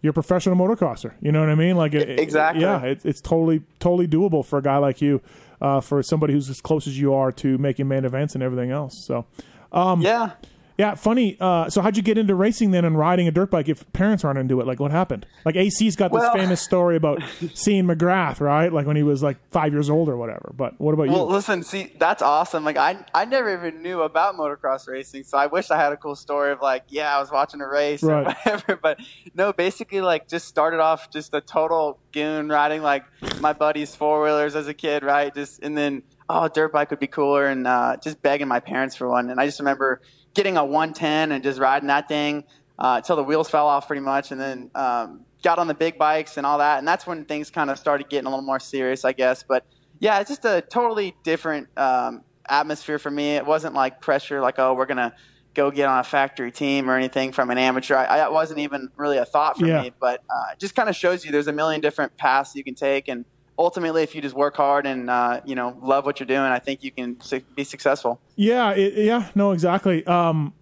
you're 0.00 0.10
a 0.10 0.14
professional 0.14 0.56
motocrosser. 0.56 1.12
You 1.20 1.30
know 1.30 1.38
what 1.40 1.48
I 1.50 1.54
mean? 1.54 1.76
Like 1.76 1.94
it, 1.94 2.08
it- 2.08 2.18
Exactly. 2.20 2.62
yeah, 2.62 2.82
it, 2.82 3.04
it's 3.04 3.20
totally 3.20 3.62
totally 3.78 4.08
doable 4.08 4.44
for 4.44 4.58
a 4.58 4.62
guy 4.62 4.78
like 4.78 5.00
you, 5.00 5.20
uh, 5.60 5.80
for 5.80 6.02
somebody 6.02 6.32
who's 6.32 6.50
as 6.50 6.60
close 6.60 6.86
as 6.88 6.98
you 6.98 7.14
are 7.14 7.30
to 7.32 7.56
making 7.58 7.86
main 7.88 8.04
events 8.04 8.34
and 8.34 8.42
everything 8.42 8.70
else. 8.70 9.04
So. 9.06 9.26
yeah. 9.74 10.32
Yeah, 10.82 10.96
funny. 10.96 11.36
Uh, 11.38 11.70
so 11.70 11.80
how'd 11.80 11.96
you 11.96 12.02
get 12.02 12.18
into 12.18 12.34
racing 12.34 12.72
then 12.72 12.84
and 12.84 12.98
riding 12.98 13.28
a 13.28 13.30
dirt 13.30 13.52
bike 13.52 13.68
if 13.68 13.90
parents 13.92 14.24
aren't 14.24 14.40
into 14.40 14.60
it? 14.60 14.66
Like 14.66 14.80
what 14.80 14.90
happened? 14.90 15.26
Like 15.44 15.54
AC's 15.54 15.94
got 15.94 16.10
this 16.10 16.18
Well- 16.22 16.34
famous 16.34 16.60
story 16.60 16.96
about 16.96 17.22
seeing 17.54 17.84
McGrath, 17.84 18.40
right? 18.40 18.72
Like 18.72 18.84
when 18.86 18.96
he 18.96 19.04
was 19.04 19.22
like 19.22 19.36
five 19.52 19.72
years 19.72 19.88
old 19.88 20.08
or 20.08 20.16
whatever. 20.16 20.52
But 20.56 20.80
what 20.80 20.92
about 20.92 21.06
Well, 21.06 21.16
you? 21.18 21.22
Well, 21.24 21.28
listen, 21.36 21.62
see, 21.62 21.92
that's 22.00 22.20
awesome. 22.20 22.64
Like, 22.64 22.76
I, 22.76 22.96
I 23.14 23.24
never 23.26 23.52
even 23.56 23.80
knew 23.80 24.02
about 24.02 24.34
motocross 24.36 24.88
racing, 24.88 25.22
so 25.22 25.38
I 25.38 25.46
wish 25.46 25.70
I 25.70 25.76
had 25.76 25.92
a 25.92 25.96
cool 25.96 26.16
story 26.16 26.50
of 26.50 26.60
like, 26.60 26.82
yeah, 26.88 27.16
I 27.16 27.20
was 27.20 27.30
watching 27.30 27.60
a 27.60 27.68
race 27.68 28.02
Right. 28.02 28.26
or 28.26 28.34
whatever. 28.34 28.76
But 28.82 28.98
no, 29.36 29.52
basically, 29.52 30.00
like, 30.00 30.26
just 30.26 30.48
started 30.48 30.80
off 30.80 31.10
just 31.12 31.32
a 31.32 31.40
total 31.40 32.00
goon 32.10 32.48
riding 32.48 32.82
like 32.82 33.04
my 33.40 33.52
buddies' 33.52 33.94
four 33.94 34.20
wheelers 34.22 34.56
as 34.56 34.66
a 34.66 34.74
kid, 34.74 35.04
right? 35.04 35.32
Just 35.32 35.62
and 35.62 35.78
then 35.78 36.02
oh, 36.32 36.48
dirt 36.48 36.72
bike 36.72 36.90
would 36.90 36.98
be 36.98 37.06
cooler, 37.06 37.46
and 37.46 37.66
uh, 37.66 37.96
just 38.02 38.22
begging 38.22 38.48
my 38.48 38.60
parents 38.60 38.96
for 38.96 39.08
one. 39.08 39.30
And 39.30 39.40
I 39.40 39.46
just 39.46 39.58
remember 39.60 40.00
getting 40.34 40.56
a 40.56 40.64
110 40.64 41.32
and 41.32 41.42
just 41.44 41.58
riding 41.60 41.88
that 41.88 42.08
thing 42.08 42.44
uh, 42.78 42.94
until 42.96 43.16
the 43.16 43.22
wheels 43.24 43.50
fell 43.50 43.66
off 43.68 43.86
pretty 43.86 44.00
much, 44.02 44.32
and 44.32 44.40
then 44.40 44.70
um, 44.74 45.24
got 45.42 45.58
on 45.58 45.66
the 45.66 45.74
big 45.74 45.98
bikes 45.98 46.36
and 46.36 46.46
all 46.46 46.58
that. 46.58 46.78
And 46.78 46.88
that's 46.88 47.06
when 47.06 47.24
things 47.26 47.50
kind 47.50 47.70
of 47.70 47.78
started 47.78 48.08
getting 48.08 48.26
a 48.26 48.30
little 48.30 48.44
more 48.44 48.60
serious, 48.60 49.04
I 49.04 49.12
guess. 49.12 49.42
But 49.42 49.66
yeah, 49.98 50.20
it's 50.20 50.30
just 50.30 50.44
a 50.44 50.62
totally 50.62 51.14
different 51.22 51.68
um, 51.76 52.22
atmosphere 52.48 52.98
for 52.98 53.10
me. 53.10 53.36
It 53.36 53.46
wasn't 53.46 53.74
like 53.74 54.00
pressure, 54.00 54.40
like 54.40 54.58
oh, 54.58 54.74
we're 54.74 54.86
gonna 54.86 55.14
go 55.54 55.70
get 55.70 55.86
on 55.86 55.98
a 55.98 56.04
factory 56.04 56.50
team 56.50 56.88
or 56.88 56.96
anything 56.96 57.30
from 57.30 57.50
an 57.50 57.58
amateur. 57.58 57.94
I, 57.94 58.04
I, 58.06 58.24
it 58.24 58.32
wasn't 58.32 58.60
even 58.60 58.88
really 58.96 59.18
a 59.18 59.26
thought 59.26 59.58
for 59.58 59.66
Yeah. 59.66 59.82
me. 59.82 59.92
But 60.00 60.22
uh, 60.30 60.52
it 60.52 60.58
just 60.58 60.74
kind 60.74 60.88
of 60.88 60.96
shows 60.96 61.26
you 61.26 61.30
there's 61.30 61.46
a 61.46 61.52
million 61.52 61.82
different 61.82 62.16
paths 62.16 62.54
you 62.54 62.64
can 62.64 62.74
take, 62.74 63.06
and 63.08 63.26
ultimately, 63.62 64.02
if 64.02 64.14
you 64.14 64.20
just 64.22 64.34
work 64.34 64.56
hard 64.56 64.86
and 64.86 65.08
uh, 65.08 65.40
you 65.44 65.54
know 65.54 65.76
love 65.82 66.04
what 66.06 66.18
you're 66.20 66.26
doing, 66.26 66.40
I 66.40 66.58
think 66.58 66.82
you 66.82 66.90
can 66.90 67.20
su- 67.20 67.42
be 67.54 67.64
successful. 67.64 68.20
yeah, 68.36 68.70
it, 68.72 68.94
yeah, 69.04 69.28
no, 69.34 69.52
exactly. 69.52 70.04
Um, 70.06 70.52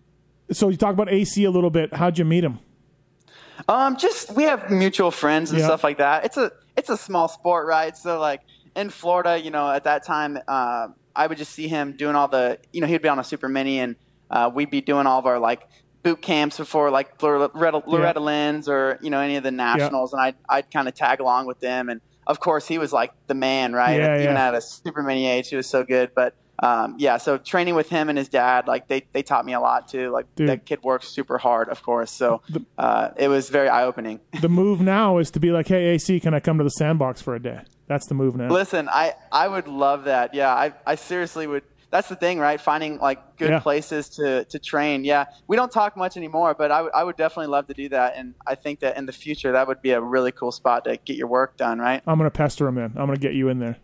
so 0.52 0.68
you 0.68 0.76
talk 0.76 0.92
about 0.94 1.08
AC 1.10 1.44
a 1.44 1.50
little 1.50 1.70
bit. 1.70 1.94
How'd 1.94 2.18
you 2.18 2.24
meet 2.24 2.44
him? 2.44 2.58
Um, 3.68 3.96
just 3.96 4.34
we 4.34 4.44
have 4.44 4.70
mutual 4.70 5.10
friends 5.10 5.50
and 5.50 5.58
Yeah. 5.60 5.66
stuff 5.66 5.84
like 5.84 5.98
that. 5.98 6.24
It's 6.24 6.36
a 6.36 6.50
it's 6.76 6.88
a 6.90 6.96
small 6.96 7.28
sport, 7.28 7.66
right? 7.66 7.96
So 7.96 8.18
like 8.18 8.40
in 8.76 8.90
Florida, 8.90 9.38
you 9.40 9.50
know, 9.50 9.70
at 9.70 9.84
that 9.84 10.04
time, 10.04 10.38
uh, 10.48 10.88
I 11.14 11.26
would 11.26 11.38
just 11.38 11.52
see 11.52 11.68
him 11.68 11.96
doing 11.96 12.14
all 12.16 12.28
the, 12.28 12.58
you 12.72 12.80
know, 12.80 12.86
he'd 12.86 13.02
be 13.02 13.08
on 13.08 13.18
a 13.18 13.24
super 13.24 13.48
mini, 13.48 13.80
and 13.80 13.96
uh, 14.30 14.50
we'd 14.52 14.70
be 14.70 14.80
doing 14.80 15.06
all 15.06 15.18
of 15.18 15.26
our 15.26 15.38
like 15.38 15.62
boot 16.02 16.22
camps 16.22 16.56
before 16.56 16.90
like 16.90 17.20
Loretta, 17.22 17.82
Loretta 17.86 18.20
Lynn's 18.20 18.68
or 18.68 18.98
you 19.02 19.10
know 19.10 19.20
any 19.20 19.36
of 19.36 19.42
the 19.42 19.50
nationals, 19.50 20.12
and 20.14 20.22
I'd 20.22 20.36
I'd 20.48 20.70
kind 20.70 20.88
of 20.88 20.94
tag 20.94 21.20
along 21.20 21.46
with 21.46 21.60
them, 21.60 21.88
and 21.90 22.00
of 22.30 22.40
course 22.40 22.66
he 22.68 22.78
was 22.78 22.92
like 22.92 23.12
the 23.26 23.34
man, 23.34 23.72
right? 23.72 23.98
Yeah, 23.98 24.22
Even 24.22 24.36
yeah. 24.36 24.48
at 24.48 24.54
a 24.54 24.60
super 24.60 25.02
mini 25.02 25.26
age, 25.26 25.48
he 25.48 25.56
was 25.56 25.66
so 25.66 25.84
good, 25.84 26.12
but. 26.14 26.34
Um, 26.62 26.96
yeah, 26.98 27.16
so 27.16 27.38
training 27.38 27.74
with 27.74 27.88
him 27.88 28.10
and 28.10 28.18
his 28.18 28.28
dad, 28.28 28.68
like 28.68 28.86
they, 28.86 29.06
they 29.14 29.22
taught 29.22 29.46
me 29.46 29.54
a 29.54 29.60
lot 29.60 29.88
too. 29.88 30.10
Like 30.10 30.26
Dude. 30.34 30.50
that 30.50 30.66
kid 30.66 30.82
works 30.82 31.08
super 31.08 31.38
hard, 31.38 31.70
of 31.70 31.82
course. 31.82 32.10
So 32.10 32.42
uh, 32.76 33.12
it 33.16 33.28
was 33.28 33.48
very 33.48 33.70
eye 33.70 33.84
opening. 33.84 34.20
The 34.42 34.50
move 34.50 34.82
now 34.82 35.16
is 35.16 35.30
to 35.30 35.40
be 35.40 35.52
like, 35.52 35.68
hey, 35.68 35.86
AC, 35.86 36.20
can 36.20 36.34
I 36.34 36.40
come 36.40 36.58
to 36.58 36.64
the 36.64 36.68
sandbox 36.68 37.22
for 37.22 37.34
a 37.34 37.40
day? 37.40 37.62
That's 37.86 38.04
the 38.08 38.14
move 38.14 38.36
now. 38.36 38.50
Listen, 38.50 38.90
I, 38.90 39.14
I 39.32 39.48
would 39.48 39.68
love 39.68 40.04
that. 40.04 40.34
Yeah, 40.34 40.52
I, 40.52 40.74
I 40.86 40.96
seriously 40.96 41.46
would. 41.46 41.62
That's 41.90 42.08
the 42.08 42.14
thing, 42.14 42.38
right? 42.38 42.60
Finding 42.60 42.98
like 42.98 43.36
good 43.36 43.50
Yeah. 43.50 43.58
places 43.60 44.08
to, 44.10 44.44
to 44.44 44.58
train. 44.60 45.02
Yeah, 45.04 45.24
we 45.48 45.56
don't 45.56 45.72
talk 45.72 45.96
much 45.96 46.16
anymore, 46.16 46.54
but 46.54 46.70
I 46.70 46.82
would 46.82 46.92
I 46.94 47.02
would 47.02 47.16
definitely 47.16 47.48
love 47.48 47.66
to 47.66 47.74
do 47.74 47.88
that. 47.88 48.14
And 48.16 48.34
I 48.46 48.54
think 48.54 48.78
that 48.80 48.96
in 48.96 49.06
the 49.06 49.12
future, 49.12 49.50
that 49.52 49.66
would 49.66 49.82
be 49.82 49.90
a 49.90 50.00
really 50.00 50.30
cool 50.30 50.52
spot 50.52 50.84
to 50.84 50.96
get 50.98 51.16
your 51.16 51.26
work 51.26 51.56
done. 51.56 51.78
Right? 51.80 52.00
I'm 52.06 52.16
gonna 52.18 52.30
pester 52.30 52.68
him 52.68 52.78
in. 52.78 52.84
I'm 52.96 53.06
gonna 53.06 53.16
get 53.16 53.34
you 53.34 53.48
in 53.48 53.58
there. 53.58 53.76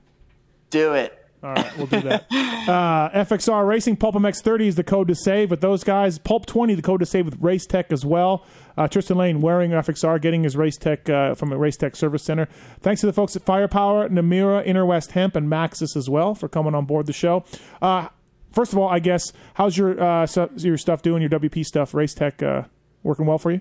Do 0.71 0.95
it. 0.95 1.26
All 1.47 1.55
right, 1.55 1.77
we'll 1.79 1.87
do 1.87 2.01
that. 2.01 2.27
uh, 2.33 3.25
FXR 3.25 3.69
Racing, 3.69 3.97
Pulp 3.99 4.17
MX30 4.17 4.63
is 4.63 4.75
the 4.75 4.83
code 4.83 5.07
to 5.07 5.15
save 5.15 5.49
with 5.49 5.61
those 5.61 5.85
guys. 5.85 6.19
Pulp 6.19 6.45
20, 6.45 6.75
the 6.75 6.83
code 6.83 6.99
to 6.99 7.07
save 7.07 7.25
with 7.25 7.37
Race 7.41 7.67
Tech 7.67 7.93
as 7.93 8.05
well. 8.05 8.45
Uh, 8.77 8.89
Tristan 8.89 9.17
Lane 9.17 9.41
wearing 9.41 9.71
FXR, 9.71 10.21
getting 10.21 10.43
his 10.43 10.57
Race 10.57 10.77
Tech 10.77 11.09
uh, 11.09 11.35
from 11.37 11.53
a 11.53 11.57
Race 11.57 11.77
Tech 11.77 11.95
Service 11.95 12.25
Center. 12.25 12.49
Thanks 12.81 13.01
to 13.03 13.07
the 13.07 13.12
folks 13.12 13.37
at 13.37 13.43
Firepower, 13.43 14.09
Namura, 14.09 14.66
Inner 14.66 14.85
West 14.85 15.12
Hemp, 15.12 15.37
and 15.37 15.49
Maxxis 15.49 15.97
as 15.97 16.11
well 16.11 16.35
for 16.35 16.49
coming 16.49 16.75
on 16.75 16.85
board 16.85 17.07
the 17.07 17.12
show. 17.12 17.45
Uh, 17.81 18.09
first 18.51 18.73
of 18.73 18.79
all, 18.81 18.89
I 18.89 18.99
guess, 18.99 19.33
how's 19.55 19.79
your 19.79 20.03
uh, 20.03 20.27
your 20.57 20.77
stuff 20.79 21.03
doing, 21.03 21.23
your 21.23 21.31
WP 21.31 21.64
stuff? 21.64 21.95
Race 21.95 22.12
Tech 22.12 22.43
uh, 22.43 22.62
working 23.05 23.25
well 23.27 23.39
for 23.39 23.53
you? 23.53 23.61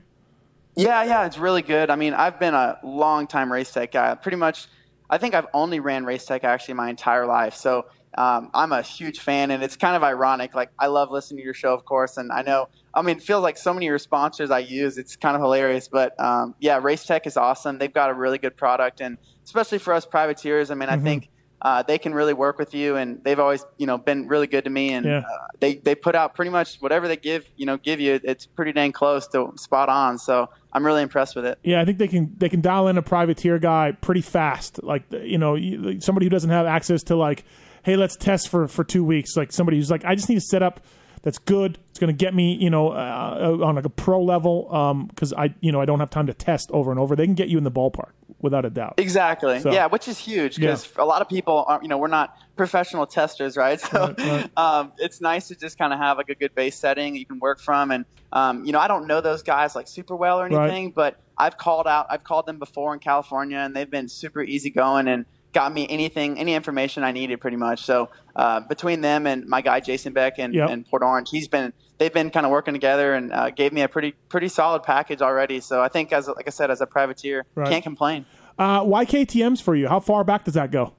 Yeah, 0.76 1.04
yeah, 1.04 1.26
it's 1.26 1.38
really 1.38 1.62
good. 1.62 1.90
I 1.90 1.96
mean, 1.96 2.14
I've 2.14 2.40
been 2.40 2.54
a 2.54 2.80
long 2.84 3.28
time 3.28 3.52
race 3.52 3.72
tech 3.72 3.92
guy. 3.94 4.14
Pretty 4.16 4.38
much, 4.38 4.68
I 5.10 5.18
think 5.18 5.36
I've 5.36 5.48
only 5.54 5.80
ran 5.80 6.06
race 6.06 6.26
tech 6.26 6.44
actually 6.44 6.76
my 6.76 6.90
entire 6.90 7.26
life. 7.26 7.56
So 7.56 7.86
um, 8.18 8.50
I'm 8.54 8.72
a 8.72 8.82
huge 8.82 9.20
fan, 9.20 9.52
and 9.52 9.62
it's 9.62 9.76
kind 9.76 9.96
of 9.96 10.04
ironic. 10.04 10.56
Like 10.56 10.72
I 10.80 10.88
love 10.88 11.12
listening 11.12 11.40
to 11.40 11.44
your 11.44 11.54
show, 11.54 11.74
of 11.74 11.86
course, 11.86 12.18
and 12.18 12.32
I 12.32 12.42
know. 12.44 12.70
I 12.94 13.02
mean, 13.02 13.18
it 13.18 13.24
feels 13.24 13.44
like 13.44 13.58
so 13.58 13.74
many 13.74 13.88
of 13.88 13.90
your 13.90 14.00
sponsors 14.00 14.52
I 14.52 14.60
use. 14.60 14.98
It's 14.98 15.18
kind 15.18 15.36
of 15.36 15.42
hilarious, 15.42 15.90
but 15.90 16.18
um, 16.20 16.56
yeah, 16.60 16.80
Race 16.82 17.06
Tech 17.06 17.28
is 17.28 17.36
awesome. 17.36 17.78
They've 17.78 17.94
got 17.94 18.10
a 18.10 18.14
really 18.14 18.38
good 18.38 18.56
product, 18.56 19.02
and 19.02 19.18
especially 19.44 19.80
for 19.80 19.94
us 19.94 20.06
privateers. 20.06 20.72
I 20.72 20.76
mean, 20.76 20.88
mm-hmm. 20.88 21.02
I 21.02 21.04
think 21.04 21.30
uh, 21.66 21.82
they 21.82 21.98
can 21.98 22.14
really 22.14 22.36
work 22.36 22.60
with 22.60 22.76
you, 22.76 22.96
and 22.96 23.24
they've 23.24 23.40
always, 23.40 23.66
you 23.78 23.88
know, 23.88 23.98
been 23.98 24.28
really 24.28 24.46
good 24.46 24.66
to 24.66 24.70
me. 24.70 24.94
And 24.94 25.04
yeah. 25.04 25.24
uh, 25.28 25.48
they 25.60 25.74
they 25.74 25.96
put 25.96 26.14
out 26.14 26.36
pretty 26.36 26.52
much 26.52 26.78
whatever 26.78 27.08
they 27.08 27.18
give, 27.18 27.50
you 27.58 27.66
know, 27.66 27.76
give 27.76 28.00
you. 28.00 28.20
It's 28.24 28.46
pretty 28.46 28.72
dang 28.72 28.92
close 28.92 29.28
to 29.30 29.52
spot 29.56 29.90
on. 29.90 30.20
So 30.20 30.48
I'm 30.72 30.86
really 30.86 31.02
impressed 31.02 31.36
with 31.36 31.44
it. 31.44 31.58
Yeah, 31.64 31.82
I 31.82 31.86
think 31.86 31.98
they 31.98 32.08
can 32.08 32.36
they 32.38 32.50
can 32.50 32.62
dial 32.62 32.88
in 32.88 33.00
a 33.00 33.02
privateer 33.02 33.58
guy 33.58 33.94
pretty 33.94 34.22
fast. 34.22 34.84
Like 34.84 35.12
you 35.12 35.40
know, 35.40 35.58
somebody 36.02 36.28
who 36.28 36.30
doesn't 36.30 36.52
have 36.52 36.68
access 36.68 37.02
to 37.06 37.16
like, 37.16 37.44
hey, 37.82 37.96
let's 37.96 38.16
test 38.16 38.50
for 38.50 38.68
for 38.68 38.84
two 38.84 39.04
weeks. 39.04 39.36
Like 39.36 39.52
somebody 39.52 39.78
who's 39.78 39.90
like, 39.90 40.06
I 40.06 40.14
just 40.14 40.30
need 40.30 40.36
to 40.36 40.42
set 40.42 40.62
up 40.62 40.82
that's 41.26 41.40
good. 41.40 41.80
It's 41.90 41.98
going 41.98 42.16
to 42.16 42.18
get 42.18 42.36
me, 42.36 42.54
you 42.54 42.70
know, 42.70 42.90
uh, 42.90 43.58
on 43.64 43.76
like 43.76 43.84
a 43.84 43.90
pro 43.90 44.22
level 44.24 45.08
because 45.10 45.34
um, 45.34 45.40
I, 45.40 45.56
you 45.60 45.72
know, 45.72 45.82
I 45.82 45.86
don't 45.86 46.00
have 46.00 46.12
time 46.12 46.28
to 46.28 46.36
test 46.36 46.70
over 46.70 46.92
and 46.92 47.00
over. 47.00 47.16
They 47.16 47.26
can 47.26 47.34
get 47.34 47.50
you 47.50 47.58
in 47.58 47.64
the 47.64 47.72
ballpark 47.72 48.12
without 48.42 48.64
a 48.64 48.70
doubt. 48.70 48.94
Exactly. 48.98 49.60
So, 49.60 49.74
yeah, 49.74 49.88
which 49.88 50.08
is 50.08 50.20
huge 50.20 50.58
because 50.58 50.88
yeah. 50.96 51.04
a 51.04 51.06
lot 51.06 51.24
of 51.24 51.28
people, 51.28 51.66
aren't, 51.68 51.82
you 51.82 51.90
know, 51.90 51.98
we're 51.98 52.10
not 52.10 52.38
professional 52.56 53.08
testers, 53.08 53.58
right? 53.58 53.82
So 53.96 54.08
right, 54.08 54.20
right. 54.20 54.58
Um, 54.58 54.92
it's 55.00 55.20
nice 55.20 55.48
to 55.48 55.56
just 55.56 55.80
kind 55.80 55.94
of 55.94 56.00
have 56.00 56.18
like 56.18 56.30
a 56.30 56.36
good 56.36 56.54
base 56.54 56.76
setting 56.76 57.16
you 57.16 57.26
can 57.26 57.40
work 57.40 57.60
from. 57.60 57.90
And 57.90 58.06
um, 58.32 58.64
you 58.64 58.72
know, 58.72 58.80
I 58.80 58.88
don't 58.88 59.08
know 59.08 59.20
those 59.20 59.42
guys 59.42 59.76
like 59.76 59.88
super 59.88 60.16
well 60.16 60.40
or 60.40 60.46
anything, 60.46 60.86
right. 60.86 60.96
but 60.96 61.20
I've 61.38 61.58
called 61.58 61.88
out, 61.88 62.06
I've 62.10 62.24
called 62.24 62.46
them 62.46 62.60
before 62.60 62.94
in 62.94 63.00
California, 63.00 63.58
and 63.58 63.76
they've 63.76 63.90
been 63.90 64.10
super 64.10 64.44
easygoing 64.44 65.08
and 65.08 65.26
got 65.56 65.74
me 65.74 65.88
anything, 65.90 66.38
any 66.38 66.54
information 66.54 67.04
I 67.04 67.14
needed, 67.14 67.40
pretty 67.40 67.56
much. 67.58 67.84
So 67.84 68.10
uh, 68.36 68.60
between 68.60 69.00
them 69.00 69.26
and 69.26 69.48
my 69.48 69.62
guy 69.62 69.80
Jason 69.80 70.12
Beck 70.12 70.38
and, 70.38 70.54
yep. 70.54 70.70
and 70.70 70.86
Port 70.86 71.02
Orange, 71.02 71.30
he's 71.32 71.48
been 71.48 71.72
they've 71.98 72.14
been 72.14 72.30
kind 72.30 72.46
of 72.46 72.52
working 72.52 72.74
together 72.74 73.14
and 73.14 73.32
uh, 73.32 73.50
gave 73.50 73.72
me 73.72 73.82
a 73.82 73.88
pretty 73.88 74.12
pretty 74.30 74.50
solid 74.50 74.84
package 74.84 75.22
already. 75.22 75.62
So 75.62 75.82
I 75.82 75.88
think, 75.88 76.12
as 76.12 76.28
like 76.28 76.46
I 76.46 76.52
said, 76.52 76.70
as 76.70 76.82
a 76.82 76.86
privateer, 76.86 77.46
right. 77.56 77.70
can't 77.70 77.84
complain. 77.84 78.26
Uh, 78.60 78.84
why 78.84 79.06
KTM's 79.06 79.62
for 79.62 79.76
you? 79.76 79.88
How 79.88 80.02
far 80.02 80.24
back 80.26 80.44
does 80.44 80.54
that 80.56 80.72
go? 80.72 80.94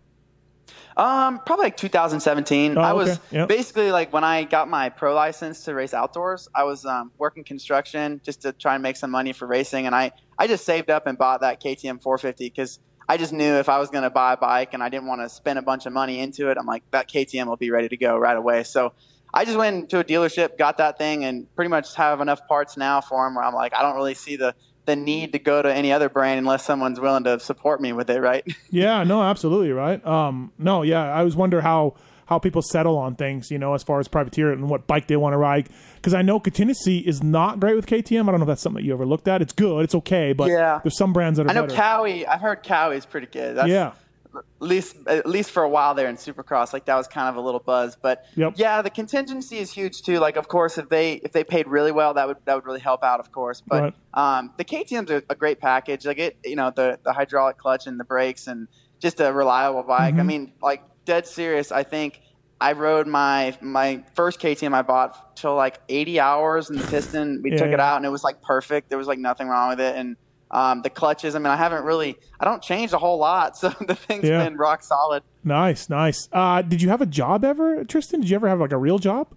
Um, 0.96 1.40
probably 1.44 1.66
like 1.66 1.76
2017. 1.76 2.78
Oh, 2.78 2.80
I 2.80 2.94
was 2.94 3.20
yep. 3.30 3.48
basically 3.48 3.92
like 3.92 4.14
when 4.14 4.24
I 4.24 4.44
got 4.44 4.70
my 4.70 4.88
pro 4.88 5.14
license 5.14 5.64
to 5.64 5.74
race 5.74 5.92
outdoors, 5.92 6.48
I 6.54 6.64
was 6.64 6.86
um, 6.86 7.12
working 7.18 7.44
construction 7.44 8.22
just 8.24 8.40
to 8.42 8.52
try 8.54 8.74
and 8.74 8.82
make 8.82 8.96
some 8.96 9.10
money 9.10 9.34
for 9.34 9.46
racing, 9.46 9.84
and 9.84 9.94
I 9.94 10.12
I 10.38 10.46
just 10.46 10.64
saved 10.64 10.88
up 10.88 11.06
and 11.06 11.18
bought 11.18 11.42
that 11.42 11.62
KTM 11.62 12.02
450 12.02 12.48
because 12.48 12.78
I 13.08 13.16
just 13.16 13.32
knew 13.32 13.54
if 13.54 13.68
I 13.68 13.78
was 13.78 13.90
going 13.90 14.02
to 14.02 14.10
buy 14.10 14.32
a 14.32 14.36
bike 14.36 14.74
and 14.74 14.82
I 14.82 14.88
didn't 14.88 15.06
want 15.06 15.20
to 15.20 15.28
spend 15.28 15.58
a 15.58 15.62
bunch 15.62 15.86
of 15.86 15.92
money 15.92 16.18
into 16.18 16.50
it, 16.50 16.58
I'm 16.58 16.66
like, 16.66 16.82
that 16.90 17.08
KTM 17.08 17.46
will 17.46 17.56
be 17.56 17.70
ready 17.70 17.88
to 17.88 17.96
go 17.96 18.18
right 18.18 18.36
away. 18.36 18.64
So 18.64 18.92
I 19.32 19.44
just 19.44 19.56
went 19.56 19.90
to 19.90 20.00
a 20.00 20.04
dealership, 20.04 20.58
got 20.58 20.78
that 20.78 20.98
thing, 20.98 21.24
and 21.24 21.52
pretty 21.54 21.68
much 21.68 21.94
have 21.96 22.20
enough 22.20 22.46
parts 22.48 22.76
now 22.76 23.00
for 23.00 23.24
them 23.24 23.34
where 23.34 23.44
I'm 23.44 23.54
like, 23.54 23.74
I 23.74 23.82
don't 23.82 23.96
really 23.96 24.14
see 24.14 24.36
the 24.36 24.54
the 24.86 24.96
need 24.96 25.32
to 25.32 25.38
go 25.40 25.60
to 25.60 25.72
any 25.72 25.92
other 25.92 26.08
brand 26.08 26.38
unless 26.38 26.64
someone's 26.64 27.00
willing 27.00 27.24
to 27.24 27.40
support 27.40 27.80
me 27.80 27.92
with 27.92 28.08
it, 28.08 28.20
right? 28.20 28.46
yeah, 28.70 29.02
no, 29.02 29.20
absolutely, 29.20 29.72
right. 29.72 30.04
Um, 30.06 30.52
no, 30.58 30.82
yeah, 30.82 31.12
I 31.12 31.24
was 31.24 31.34
wonder 31.34 31.60
how 31.60 31.96
how 32.26 32.38
people 32.38 32.62
settle 32.62 32.98
on 32.98 33.14
things, 33.14 33.50
you 33.50 33.58
know, 33.58 33.74
as 33.74 33.82
far 33.82 34.00
as 34.00 34.08
privateer 34.08 34.52
and 34.52 34.68
what 34.68 34.86
bike 34.86 35.06
they 35.06 35.16
want 35.16 35.32
to 35.32 35.36
ride. 35.36 35.68
Because 36.06 36.14
I 36.14 36.22
know 36.22 36.38
contingency 36.38 36.98
is 36.98 37.20
not 37.20 37.58
great 37.58 37.74
with 37.74 37.86
KTM. 37.86 38.22
I 38.22 38.30
don't 38.30 38.36
know 38.36 38.42
if 38.42 38.46
that's 38.46 38.62
something 38.62 38.80
that 38.80 38.86
you 38.86 38.92
ever 38.92 39.04
looked 39.04 39.26
at. 39.26 39.42
It's 39.42 39.52
good, 39.52 39.82
it's 39.82 39.94
okay, 39.96 40.32
but 40.32 40.48
yeah. 40.48 40.78
there's 40.84 40.96
some 40.96 41.12
brands 41.12 41.36
that 41.36 41.48
are. 41.48 41.50
I 41.50 41.52
know 41.52 41.66
better. 41.66 41.74
Kawi. 41.74 42.24
I've 42.28 42.40
heard 42.40 42.62
Kawi 42.62 42.94
is 42.94 43.04
pretty 43.04 43.26
good. 43.26 43.56
That's, 43.56 43.68
yeah. 43.68 43.90
At 44.32 44.44
least, 44.60 44.98
at 45.08 45.26
least 45.26 45.50
for 45.50 45.64
a 45.64 45.68
while 45.68 45.96
there 45.96 46.08
in 46.08 46.14
Supercross, 46.14 46.72
like 46.72 46.84
that 46.84 46.94
was 46.94 47.08
kind 47.08 47.28
of 47.28 47.34
a 47.34 47.40
little 47.40 47.58
buzz. 47.58 47.96
But 48.00 48.24
yep. 48.36 48.52
yeah, 48.54 48.82
the 48.82 48.90
contingency 48.90 49.58
is 49.58 49.72
huge 49.72 50.02
too. 50.02 50.20
Like, 50.20 50.36
of 50.36 50.46
course, 50.46 50.78
if 50.78 50.88
they 50.88 51.14
if 51.14 51.32
they 51.32 51.42
paid 51.42 51.66
really 51.66 51.90
well, 51.90 52.14
that 52.14 52.28
would 52.28 52.36
that 52.44 52.54
would 52.54 52.66
really 52.66 52.78
help 52.78 53.02
out, 53.02 53.18
of 53.18 53.32
course. 53.32 53.60
But 53.66 53.82
right. 54.14 54.38
um, 54.38 54.52
the 54.58 54.64
KTM's 54.64 55.10
a, 55.10 55.24
a 55.28 55.34
great 55.34 55.58
package. 55.58 56.06
Like 56.06 56.18
it, 56.20 56.36
you 56.44 56.54
know, 56.54 56.70
the 56.70 57.00
the 57.02 57.12
hydraulic 57.12 57.58
clutch 57.58 57.88
and 57.88 57.98
the 57.98 58.04
brakes 58.04 58.46
and 58.46 58.68
just 59.00 59.18
a 59.18 59.32
reliable 59.32 59.82
bike. 59.82 60.12
Mm-hmm. 60.12 60.20
I 60.20 60.22
mean, 60.22 60.52
like 60.62 60.84
dead 61.04 61.26
serious. 61.26 61.72
I 61.72 61.82
think 61.82 62.20
I 62.60 62.72
rode 62.72 63.06
my 63.06 63.56
my 63.60 64.02
first 64.14 64.40
KTM 64.40 64.72
I 64.72 64.82
bought 64.82 65.36
till 65.36 65.54
like 65.54 65.80
80 65.88 66.20
hours 66.20 66.70
in 66.70 66.76
the 66.76 66.86
piston. 66.86 67.42
We 67.42 67.50
yeah, 67.52 67.56
took 67.58 67.68
yeah. 67.68 67.74
it 67.74 67.80
out 67.80 67.96
and 67.96 68.06
it 68.06 68.10
was 68.10 68.24
like 68.24 68.40
perfect. 68.42 68.88
There 68.88 68.98
was 68.98 69.06
like 69.06 69.18
nothing 69.18 69.48
wrong 69.48 69.70
with 69.70 69.80
it. 69.80 69.96
And 69.96 70.16
um, 70.50 70.82
the 70.82 70.90
clutches, 70.90 71.34
I 71.34 71.38
mean, 71.38 71.48
I 71.48 71.56
haven't 71.56 71.84
really, 71.84 72.16
I 72.40 72.44
don't 72.44 72.62
change 72.62 72.92
a 72.92 72.98
whole 72.98 73.18
lot. 73.18 73.58
So 73.66 73.70
the 73.86 73.94
thing's 73.94 74.24
yeah. 74.24 74.44
been 74.44 74.56
rock 74.56 74.82
solid. 74.82 75.22
Nice, 75.44 75.88
nice. 75.88 76.28
Uh, 76.32 76.62
did 76.62 76.80
you 76.80 76.88
have 76.88 77.00
a 77.00 77.06
job 77.06 77.44
ever, 77.44 77.84
Tristan? 77.84 78.20
Did 78.20 78.30
you 78.30 78.36
ever 78.36 78.48
have 78.48 78.60
like 78.60 78.72
a 78.72 78.78
real 78.78 78.98
job? 78.98 79.28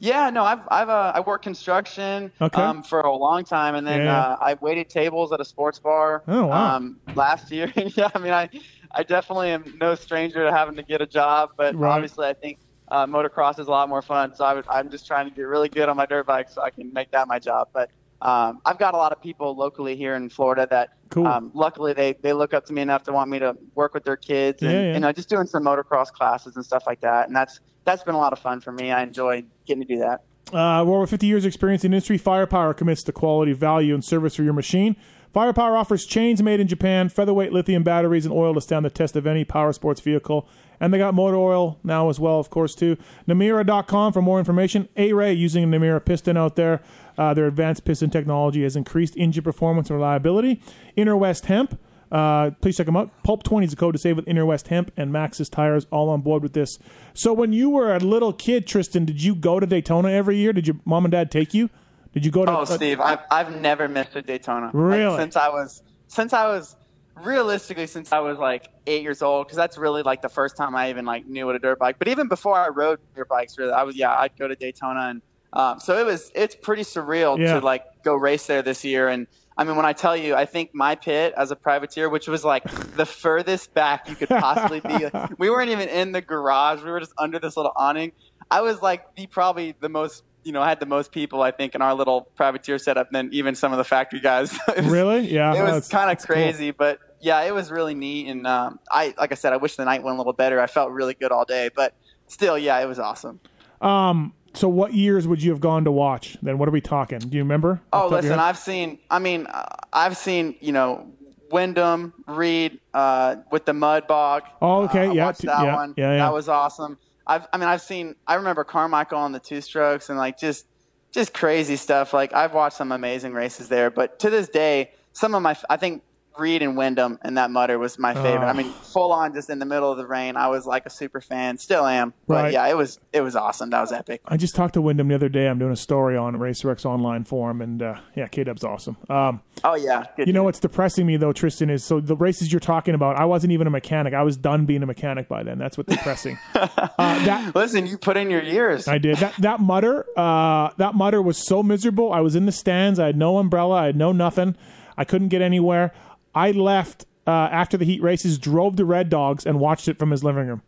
Yeah, 0.00 0.30
no, 0.30 0.44
I've 0.44 0.60
I've 0.68 0.88
uh, 0.88 1.12
I 1.14 1.20
worked 1.20 1.44
construction 1.44 2.30
okay. 2.40 2.60
um, 2.60 2.82
for 2.82 3.00
a 3.00 3.14
long 3.14 3.44
time, 3.44 3.74
and 3.74 3.86
then 3.86 4.02
yeah. 4.02 4.20
uh, 4.20 4.36
I 4.40 4.54
waited 4.60 4.88
tables 4.88 5.32
at 5.32 5.40
a 5.40 5.44
sports 5.44 5.78
bar. 5.78 6.22
Oh 6.28 6.46
wow! 6.46 6.76
Um, 6.76 7.00
last 7.14 7.50
year, 7.50 7.72
yeah, 7.76 8.10
I 8.14 8.18
mean, 8.18 8.32
I 8.32 8.50
I 8.92 9.02
definitely 9.02 9.50
am 9.50 9.76
no 9.80 9.94
stranger 9.94 10.44
to 10.44 10.52
having 10.52 10.76
to 10.76 10.82
get 10.82 11.00
a 11.00 11.06
job, 11.06 11.50
but 11.56 11.74
right. 11.74 11.90
obviously 11.90 12.26
I 12.26 12.34
think 12.34 12.58
uh, 12.88 13.06
motocross 13.06 13.58
is 13.58 13.66
a 13.66 13.70
lot 13.70 13.88
more 13.88 14.02
fun. 14.02 14.34
So 14.34 14.44
I 14.44 14.80
am 14.80 14.90
just 14.90 15.06
trying 15.06 15.28
to 15.28 15.34
get 15.34 15.42
really 15.42 15.68
good 15.68 15.88
on 15.88 15.96
my 15.96 16.06
dirt 16.06 16.26
bike 16.26 16.48
so 16.48 16.62
I 16.62 16.70
can 16.70 16.92
make 16.92 17.10
that 17.10 17.28
my 17.28 17.38
job. 17.38 17.68
But 17.72 17.90
um, 18.22 18.60
I've 18.64 18.78
got 18.78 18.94
a 18.94 18.96
lot 18.96 19.12
of 19.12 19.20
people 19.20 19.54
locally 19.54 19.96
here 19.96 20.14
in 20.14 20.28
Florida 20.30 20.66
that 20.70 20.90
cool. 21.10 21.26
um, 21.26 21.50
luckily 21.54 21.92
they, 21.92 22.14
they 22.22 22.32
look 22.32 22.54
up 22.54 22.64
to 22.66 22.72
me 22.72 22.82
enough 22.82 23.02
to 23.04 23.12
want 23.12 23.30
me 23.30 23.38
to 23.40 23.56
work 23.74 23.92
with 23.92 24.04
their 24.04 24.16
kids 24.16 24.62
and 24.62 24.72
yeah, 24.72 24.82
yeah. 24.82 24.94
you 24.94 25.00
know 25.00 25.12
just 25.12 25.28
doing 25.28 25.46
some 25.46 25.64
motocross 25.64 26.10
classes 26.10 26.56
and 26.56 26.64
stuff 26.64 26.84
like 26.86 27.00
that. 27.00 27.26
And 27.26 27.36
that's 27.36 27.60
that's 27.84 28.02
been 28.02 28.14
a 28.14 28.18
lot 28.18 28.32
of 28.32 28.38
fun 28.38 28.60
for 28.60 28.72
me. 28.72 28.90
I 28.90 29.02
enjoy 29.02 29.44
getting 29.66 29.82
to 29.82 29.88
do 29.88 29.98
that. 30.00 30.22
Uh, 30.52 30.84
well, 30.84 31.00
with 31.00 31.10
50 31.10 31.26
years 31.26 31.44
experience 31.44 31.84
in 31.84 31.92
industry, 31.92 32.18
Firepower 32.18 32.72
commits 32.72 33.02
to 33.04 33.12
quality, 33.12 33.52
value, 33.52 33.94
and 33.94 34.04
service 34.04 34.36
for 34.36 34.44
your 34.44 34.52
machine. 34.52 34.94
Firepower 35.32 35.76
offers 35.76 36.06
chains 36.06 36.42
made 36.42 36.60
in 36.60 36.68
Japan, 36.68 37.08
featherweight 37.08 37.52
lithium 37.52 37.82
batteries, 37.82 38.24
and 38.24 38.34
oil 38.34 38.54
to 38.54 38.60
stand 38.60 38.84
the 38.84 38.90
test 38.90 39.16
of 39.16 39.26
any 39.26 39.44
power 39.44 39.72
sports 39.72 40.00
vehicle. 40.00 40.48
And 40.80 40.92
they 40.92 40.98
got 40.98 41.14
motor 41.14 41.36
oil 41.36 41.78
now 41.84 42.08
as 42.08 42.20
well, 42.20 42.38
of 42.38 42.50
course, 42.50 42.74
too. 42.74 42.96
Namura.com 43.26 44.12
for 44.12 44.22
more 44.22 44.38
information. 44.38 44.88
A-Ray 44.96 45.32
using 45.32 45.64
a 45.64 45.66
Namura 45.66 46.04
piston 46.04 46.36
out 46.36 46.56
there. 46.56 46.82
Uh, 47.16 47.32
their 47.34 47.46
advanced 47.46 47.84
piston 47.84 48.10
technology 48.10 48.62
has 48.62 48.76
increased 48.76 49.16
engine 49.16 49.42
performance 49.42 49.88
and 49.88 49.98
reliability. 49.98 50.60
Inner 50.96 51.16
West 51.16 51.46
Hemp. 51.46 51.78
Uh, 52.12 52.50
please 52.60 52.76
check 52.76 52.86
them 52.86 52.96
out. 52.96 53.10
Pulp 53.24 53.42
20 53.42 53.64
is 53.64 53.70
the 53.70 53.76
code 53.76 53.94
to 53.94 53.98
save 53.98 54.16
with 54.16 54.28
Inner 54.28 54.46
West 54.46 54.68
Hemp 54.68 54.92
and 54.96 55.12
Maxxis 55.12 55.50
Tires 55.50 55.86
all 55.90 56.08
on 56.08 56.20
board 56.20 56.42
with 56.42 56.52
this. 56.52 56.78
So 57.14 57.32
when 57.32 57.52
you 57.52 57.70
were 57.70 57.94
a 57.94 57.98
little 57.98 58.32
kid, 58.32 58.66
Tristan, 58.66 59.04
did 59.04 59.22
you 59.22 59.34
go 59.34 59.58
to 59.58 59.66
Daytona 59.66 60.10
every 60.10 60.36
year? 60.36 60.52
Did 60.52 60.68
your 60.68 60.76
mom 60.84 61.04
and 61.04 61.12
dad 61.12 61.30
take 61.30 61.52
you? 61.52 61.68
Did 62.16 62.24
you 62.24 62.30
go 62.30 62.46
to? 62.46 62.50
Oh, 62.50 62.60
uh, 62.62 62.64
Steve, 62.64 62.98
I've 62.98 63.18
I've 63.30 63.60
never 63.60 63.88
missed 63.88 64.16
a 64.16 64.22
Daytona. 64.22 64.70
Really? 64.72 65.04
Like, 65.04 65.20
since 65.20 65.36
I 65.36 65.50
was 65.50 65.82
since 66.08 66.32
I 66.32 66.46
was 66.46 66.74
realistically 67.22 67.86
since 67.86 68.10
I 68.10 68.20
was 68.20 68.38
like 68.38 68.68
eight 68.86 69.02
years 69.02 69.20
old, 69.20 69.46
because 69.46 69.58
that's 69.58 69.76
really 69.76 70.02
like 70.02 70.22
the 70.22 70.30
first 70.30 70.56
time 70.56 70.74
I 70.74 70.88
even 70.88 71.04
like 71.04 71.26
knew 71.26 71.44
what 71.44 71.56
a 71.56 71.58
dirt 71.58 71.78
bike. 71.78 71.96
But 71.98 72.08
even 72.08 72.26
before 72.26 72.54
I 72.54 72.68
rode 72.68 73.00
dirt 73.14 73.28
bikes, 73.28 73.58
really, 73.58 73.72
I 73.72 73.82
was 73.82 73.96
yeah, 73.96 74.16
I'd 74.16 74.34
go 74.38 74.48
to 74.48 74.56
Daytona, 74.56 75.08
and 75.10 75.22
um, 75.52 75.78
so 75.78 75.98
it 75.98 76.06
was 76.06 76.32
it's 76.34 76.56
pretty 76.56 76.84
surreal 76.84 77.38
yeah. 77.38 77.60
to 77.60 77.60
like 77.60 77.84
go 78.02 78.14
race 78.14 78.46
there 78.46 78.62
this 78.62 78.82
year. 78.82 79.08
And 79.08 79.26
I 79.58 79.64
mean, 79.64 79.76
when 79.76 79.84
I 79.84 79.92
tell 79.92 80.16
you, 80.16 80.34
I 80.34 80.46
think 80.46 80.74
my 80.74 80.94
pit 80.94 81.34
as 81.36 81.50
a 81.50 81.56
privateer, 81.56 82.08
which 82.08 82.28
was 82.28 82.46
like 82.46 82.64
the 82.96 83.04
furthest 83.04 83.74
back 83.74 84.08
you 84.08 84.16
could 84.16 84.28
possibly 84.30 84.80
be, 84.80 85.06
we 85.38 85.50
weren't 85.50 85.68
even 85.68 85.90
in 85.90 86.12
the 86.12 86.22
garage; 86.22 86.82
we 86.82 86.90
were 86.90 87.00
just 87.00 87.12
under 87.18 87.38
this 87.38 87.58
little 87.58 87.72
awning. 87.76 88.12
I 88.50 88.62
was 88.62 88.80
like 88.80 89.14
the 89.16 89.26
probably 89.26 89.74
the 89.80 89.90
most 89.90 90.22
you 90.46 90.52
know, 90.52 90.62
I 90.62 90.68
had 90.68 90.78
the 90.78 90.86
most 90.86 91.10
people 91.10 91.42
I 91.42 91.50
think 91.50 91.74
in 91.74 91.82
our 91.82 91.92
little 91.92 92.28
privateer 92.36 92.78
setup 92.78 93.10
than 93.10 93.28
even 93.32 93.56
some 93.56 93.72
of 93.72 93.78
the 93.78 93.84
factory 93.84 94.20
guys. 94.20 94.56
was, 94.76 94.86
really? 94.86 95.28
Yeah. 95.28 95.54
It 95.54 95.62
was 95.62 95.88
kind 95.88 96.08
of 96.08 96.24
crazy, 96.24 96.70
cool. 96.70 96.76
but 96.78 97.00
yeah, 97.20 97.42
it 97.42 97.52
was 97.52 97.72
really 97.72 97.94
neat. 97.94 98.28
And 98.28 98.46
um, 98.46 98.78
I, 98.88 99.12
like 99.18 99.32
I 99.32 99.34
said, 99.34 99.52
I 99.52 99.56
wish 99.56 99.74
the 99.74 99.84
night 99.84 100.04
went 100.04 100.14
a 100.14 100.18
little 100.18 100.32
better. 100.32 100.60
I 100.60 100.68
felt 100.68 100.92
really 100.92 101.14
good 101.14 101.32
all 101.32 101.44
day, 101.44 101.68
but 101.74 101.94
still, 102.28 102.56
yeah, 102.56 102.78
it 102.78 102.86
was 102.86 103.00
awesome. 103.00 103.40
Um, 103.80 104.34
so 104.54 104.68
what 104.68 104.94
years 104.94 105.26
would 105.26 105.42
you 105.42 105.50
have 105.50 105.60
gone 105.60 105.82
to 105.84 105.90
watch? 105.90 106.38
Then 106.40 106.58
what 106.58 106.68
are 106.68 106.72
we 106.72 106.80
talking? 106.80 107.18
Do 107.18 107.36
you 107.36 107.42
remember? 107.42 107.82
Oh, 107.92 108.06
listen, 108.06 108.38
I've 108.38 108.56
seen. 108.56 109.00
I 109.10 109.18
mean, 109.18 109.46
uh, 109.46 109.66
I've 109.92 110.16
seen. 110.16 110.54
You 110.60 110.72
know, 110.72 111.12
Windham 111.50 112.14
Reed 112.26 112.80
uh, 112.94 113.36
with 113.50 113.64
the 113.64 113.74
mud 113.74 114.06
bog. 114.06 114.44
Oh, 114.62 114.84
okay, 114.84 115.08
uh, 115.08 115.12
yeah, 115.12 115.32
that 115.32 115.44
yeah, 115.44 115.74
one. 115.74 115.94
Yeah, 115.96 116.12
yeah, 116.12 116.18
that 116.18 116.32
was 116.32 116.48
awesome. 116.48 116.98
I've, 117.26 117.46
I 117.52 117.56
mean, 117.56 117.68
I've 117.68 117.82
seen. 117.82 118.14
I 118.26 118.34
remember 118.34 118.64
Carmichael 118.64 119.18
on 119.18 119.32
the 119.32 119.40
two 119.40 119.60
strokes 119.60 120.08
and 120.08 120.18
like 120.18 120.38
just, 120.38 120.66
just 121.12 121.34
crazy 121.34 121.76
stuff. 121.76 122.12
Like 122.12 122.32
I've 122.32 122.54
watched 122.54 122.76
some 122.76 122.92
amazing 122.92 123.32
races 123.32 123.68
there, 123.68 123.90
but 123.90 124.18
to 124.20 124.30
this 124.30 124.48
day, 124.48 124.92
some 125.12 125.34
of 125.34 125.42
my, 125.42 125.56
I 125.70 125.76
think 125.76 126.02
Reed 126.38 126.62
and 126.62 126.76
Windham, 126.76 127.18
and 127.22 127.36
that 127.38 127.50
mutter 127.50 127.78
was 127.78 127.98
my 127.98 128.14
favorite. 128.14 128.46
Oh. 128.46 128.48
I 128.48 128.52
mean, 128.52 128.70
full 128.72 129.12
on 129.12 129.32
just 129.34 129.50
in 129.50 129.58
the 129.58 129.64
middle 129.66 129.90
of 129.90 129.98
the 129.98 130.06
rain. 130.06 130.36
I 130.36 130.48
was 130.48 130.66
like 130.66 130.86
a 130.86 130.90
super 130.90 131.20
fan, 131.20 131.58
still 131.58 131.86
am. 131.86 132.12
But 132.26 132.34
Right. 132.34 132.52
yeah, 132.52 132.66
it 132.68 132.76
was 132.76 132.98
it 133.12 133.20
was 133.22 133.36
awesome. 133.36 133.70
That 133.70 133.80
was 133.80 133.92
epic. 133.92 134.20
I 134.26 134.36
just 134.36 134.54
talked 134.54 134.74
to 134.74 134.80
Windham 134.82 135.08
the 135.08 135.14
other 135.14 135.28
day. 135.28 135.48
I'm 135.48 135.58
doing 135.58 135.72
a 135.72 135.76
story 135.76 136.16
on 136.16 136.34
RacerX 136.36 136.84
online 136.84 137.24
for 137.24 137.50
him, 137.50 137.60
and 137.62 137.82
uh, 137.82 137.96
yeah, 138.14 138.26
K 138.28 138.44
Dub's 138.44 138.64
awesome. 138.64 138.96
Um, 139.08 139.40
Oh 139.64 139.74
yeah, 139.74 140.04
good 140.16 140.26
you 140.26 140.32
know 140.34 140.44
what's 140.44 140.60
depressing 140.60 141.06
me 141.06 141.16
though, 141.16 141.32
Tristan, 141.32 141.70
is 141.70 141.82
so 141.84 142.00
the 142.00 142.16
races 142.16 142.52
you're 142.52 142.60
talking 142.60 142.94
about. 142.94 143.16
I 143.16 143.24
wasn't 143.24 143.52
even 143.52 143.66
a 143.66 143.70
mechanic. 143.70 144.12
I 144.14 144.22
was 144.22 144.36
done 144.36 144.66
being 144.66 144.82
a 144.82 144.86
mechanic 144.86 145.28
by 145.28 145.42
then. 145.42 145.58
That's 145.58 145.78
what's 145.78 145.94
depressing. 145.94 146.38
uh, 146.54 146.68
that 146.98 147.54
Listen, 147.54 147.86
you 147.86 147.96
put 147.98 148.16
in 148.16 148.30
your 148.30 148.42
years. 148.42 148.86
I 148.88 148.98
did 148.98 149.16
that. 149.18 149.34
That 149.38 149.60
mutter, 149.60 150.04
uh, 150.16 150.70
that 150.76 150.94
mutter 150.94 151.22
was 151.22 151.38
so 151.46 151.62
miserable. 151.62 152.12
I 152.12 152.20
was 152.20 152.36
in 152.36 152.46
the 152.46 152.52
stands. 152.52 152.98
I 152.98 153.06
had 153.06 153.16
no 153.16 153.38
umbrella. 153.38 153.74
I 153.76 153.86
had 153.86 153.96
no 153.96 154.12
nothing. 154.12 154.56
I 154.98 155.04
couldn't 155.04 155.28
get 155.28 155.42
anywhere. 155.42 155.92
I 156.36 156.52
left 156.52 157.06
uh, 157.26 157.30
after 157.30 157.76
the 157.76 157.84
heat 157.84 158.02
races, 158.02 158.38
drove 158.38 158.76
to 158.76 158.84
Red 158.84 159.08
Dogs, 159.08 159.46
and 159.46 159.58
watched 159.58 159.88
it 159.88 159.98
from 159.98 160.10
his 160.10 160.22
living 160.22 160.46
room. 160.46 160.62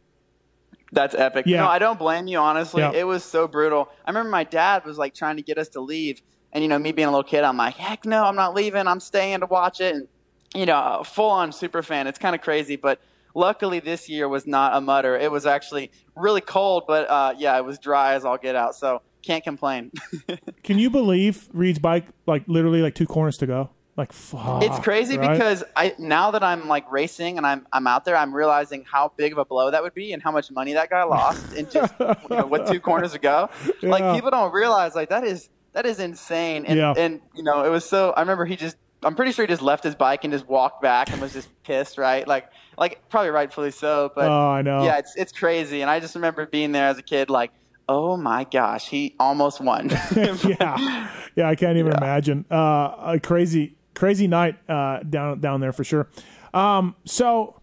That's 0.90 1.14
epic. 1.14 1.46
Yeah. 1.46 1.60
No, 1.60 1.68
I 1.68 1.78
don't 1.78 1.98
blame 1.98 2.26
you, 2.26 2.38
honestly. 2.38 2.80
Yeah. 2.80 2.92
It 2.92 3.06
was 3.06 3.22
so 3.22 3.46
brutal. 3.46 3.90
I 4.06 4.10
remember 4.10 4.30
my 4.30 4.44
dad 4.44 4.84
was 4.86 4.96
like 4.96 5.14
trying 5.14 5.36
to 5.36 5.42
get 5.42 5.58
us 5.58 5.68
to 5.70 5.80
leave. 5.80 6.22
And, 6.52 6.64
you 6.64 6.68
know, 6.68 6.78
me 6.78 6.92
being 6.92 7.06
a 7.06 7.10
little 7.10 7.22
kid, 7.22 7.44
I'm 7.44 7.58
like, 7.58 7.74
heck 7.74 8.06
no, 8.06 8.24
I'm 8.24 8.36
not 8.36 8.54
leaving. 8.54 8.86
I'm 8.86 9.00
staying 9.00 9.40
to 9.40 9.46
watch 9.46 9.82
it. 9.82 9.94
And, 9.94 10.08
you 10.54 10.64
know, 10.64 11.02
full 11.04 11.28
on 11.28 11.52
super 11.52 11.82
fan. 11.82 12.06
It's 12.06 12.18
kind 12.18 12.34
of 12.34 12.40
crazy. 12.40 12.76
But 12.76 13.00
luckily 13.34 13.80
this 13.80 14.08
year 14.08 14.26
was 14.28 14.46
not 14.46 14.74
a 14.74 14.80
mutter. 14.80 15.16
It 15.18 15.30
was 15.30 15.44
actually 15.44 15.90
really 16.16 16.40
cold, 16.40 16.84
but 16.86 17.08
uh, 17.10 17.34
yeah, 17.36 17.58
it 17.58 17.64
was 17.66 17.78
dry 17.78 18.14
as 18.14 18.24
all 18.24 18.38
get 18.38 18.56
out. 18.56 18.74
So 18.74 19.02
can't 19.22 19.44
complain. 19.44 19.92
Can 20.62 20.78
you 20.78 20.88
believe 20.88 21.50
Reed's 21.52 21.78
bike, 21.78 22.06
like 22.26 22.44
literally 22.46 22.80
like 22.80 22.94
two 22.94 23.06
corners 23.06 23.36
to 23.38 23.46
go? 23.46 23.68
Like, 23.98 24.12
fuck. 24.12 24.62
It's 24.62 24.78
crazy 24.78 25.18
right? 25.18 25.32
because 25.32 25.64
I 25.76 25.94
now 25.98 26.30
that 26.30 26.42
I'm 26.44 26.68
like 26.68 26.90
racing 26.90 27.36
and 27.36 27.44
I'm 27.46 27.66
I'm 27.72 27.86
out 27.88 28.04
there, 28.04 28.16
I'm 28.16 28.32
realizing 28.32 28.84
how 28.90 29.12
big 29.16 29.32
of 29.32 29.38
a 29.38 29.44
blow 29.44 29.70
that 29.72 29.82
would 29.82 29.92
be 29.92 30.12
and 30.12 30.22
how 30.22 30.30
much 30.30 30.50
money 30.52 30.72
that 30.74 30.88
guy 30.88 31.02
lost 31.02 31.52
in 31.52 31.68
just 31.68 31.92
you 31.98 32.36
know, 32.36 32.46
with 32.46 32.68
two 32.68 32.80
corners 32.80 33.12
to 33.12 33.18
go. 33.18 33.50
Yeah. 33.82 33.90
Like 33.90 34.14
people 34.14 34.30
don't 34.30 34.52
realize 34.52 34.94
like 34.94 35.08
that 35.10 35.24
is 35.24 35.48
that 35.74 35.84
is 35.84 35.98
insane. 35.98 36.64
And 36.64 36.78
Yeah. 36.78 36.94
and 36.96 37.20
you 37.34 37.42
know 37.42 37.64
it 37.64 37.70
was 37.70 37.84
so. 37.84 38.12
I 38.16 38.20
remember 38.20 38.44
he 38.46 38.54
just. 38.56 38.76
I'm 39.02 39.14
pretty 39.14 39.30
sure 39.32 39.44
he 39.44 39.48
just 39.48 39.62
left 39.62 39.82
his 39.84 39.94
bike 39.94 40.24
and 40.24 40.32
just 40.32 40.48
walked 40.48 40.82
back 40.82 41.12
and 41.12 41.20
was 41.20 41.32
just 41.32 41.48
pissed, 41.64 41.98
right? 41.98 42.26
Like 42.26 42.46
like 42.76 43.00
probably 43.10 43.30
rightfully 43.30 43.70
so, 43.72 44.10
but 44.14 44.28
Oh, 44.28 44.50
I 44.50 44.62
know. 44.62 44.84
yeah, 44.84 44.98
it's 44.98 45.14
it's 45.16 45.32
crazy. 45.32 45.82
And 45.82 45.90
I 45.90 45.98
just 45.98 46.14
remember 46.14 46.46
being 46.46 46.70
there 46.70 46.86
as 46.86 46.98
a 46.98 47.02
kid, 47.02 47.30
like. 47.30 47.50
Oh 47.90 48.18
my 48.18 48.44
gosh, 48.44 48.86
he 48.90 49.16
almost 49.18 49.62
won. 49.62 49.88
yeah, 50.14 51.08
yeah, 51.34 51.48
I 51.48 51.54
can't 51.54 51.78
even 51.78 51.92
Yeah. 51.92 51.96
imagine. 51.96 52.44
Uh, 52.50 53.14
a 53.14 53.18
crazy, 53.18 53.77
crazy 53.98 54.28
night 54.28 54.56
uh, 54.70 55.00
down 55.02 55.40
down 55.40 55.60
there 55.60 55.72
for 55.72 55.82
sure. 55.82 56.08
Um, 56.54 56.94
so, 57.04 57.60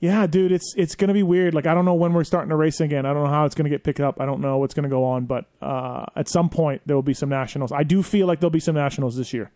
yeah, 0.00 0.26
dude, 0.26 0.52
it's 0.52 0.72
it's 0.76 0.94
gonna 0.94 1.12
be 1.12 1.24
weird. 1.24 1.52
Like, 1.52 1.66
I 1.66 1.74
don't 1.74 1.84
know 1.84 1.94
when 1.94 2.12
we're 2.12 2.24
starting 2.24 2.50
to 2.50 2.56
race 2.56 2.80
again. 2.80 3.04
I 3.04 3.12
don't 3.12 3.24
know 3.24 3.30
how 3.30 3.44
it's 3.44 3.54
gonna 3.54 3.68
get 3.68 3.82
picked 3.82 4.00
up. 4.00 4.20
I 4.20 4.26
don't 4.26 4.40
know 4.40 4.58
what's 4.58 4.72
gonna 4.72 4.88
go 4.88 5.04
on, 5.04 5.26
but 5.26 5.46
uh, 5.60 6.06
at 6.14 6.28
some 6.28 6.48
point 6.48 6.82
there 6.86 6.96
will 6.96 7.02
be 7.02 7.14
some 7.14 7.28
nationals. 7.28 7.72
I 7.72 7.82
do 7.82 8.02
feel 8.02 8.26
like 8.26 8.40
there'll 8.40 8.50
be 8.50 8.60
some 8.60 8.76
nationals 8.76 9.16
this 9.16 9.32
year. 9.32 9.50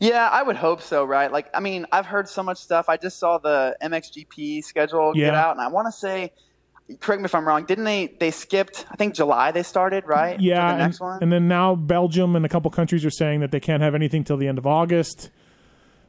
Yeah, 0.00 0.28
I 0.28 0.42
would 0.42 0.56
hope 0.56 0.82
so, 0.82 1.04
right? 1.04 1.30
Like, 1.30 1.48
I 1.54 1.60
mean, 1.60 1.86
I've 1.92 2.06
heard 2.06 2.28
so 2.28 2.42
much 2.42 2.58
stuff. 2.58 2.88
I 2.88 2.96
just 2.96 3.18
saw 3.18 3.38
the 3.38 3.76
MXGP 3.80 4.64
schedule 4.64 5.12
get 5.14 5.34
out, 5.34 5.52
and 5.52 5.60
I 5.60 5.68
want 5.68 5.86
to 5.86 5.92
say, 5.92 6.32
correct 7.00 7.22
me 7.22 7.26
if 7.26 7.34
I'm 7.34 7.46
wrong, 7.46 7.64
didn't 7.64 7.84
they? 7.84 8.14
They 8.18 8.30
skipped. 8.30 8.86
I 8.90 8.96
think 8.96 9.14
July 9.14 9.50
they 9.52 9.62
started, 9.62 10.04
right? 10.06 10.38
Yeah, 10.40 10.60
the 10.60 10.68
and, 10.72 10.78
next 10.78 11.00
one. 11.00 11.18
and 11.22 11.32
then 11.32 11.48
now 11.48 11.74
Belgium 11.74 12.36
and 12.36 12.44
a 12.44 12.48
couple 12.48 12.70
countries 12.70 13.04
are 13.04 13.10
saying 13.10 13.40
that 13.40 13.50
they 13.50 13.60
can't 13.60 13.82
have 13.82 13.94
anything 13.94 14.24
till 14.24 14.36
the 14.36 14.48
end 14.48 14.58
of 14.58 14.66
August. 14.66 15.30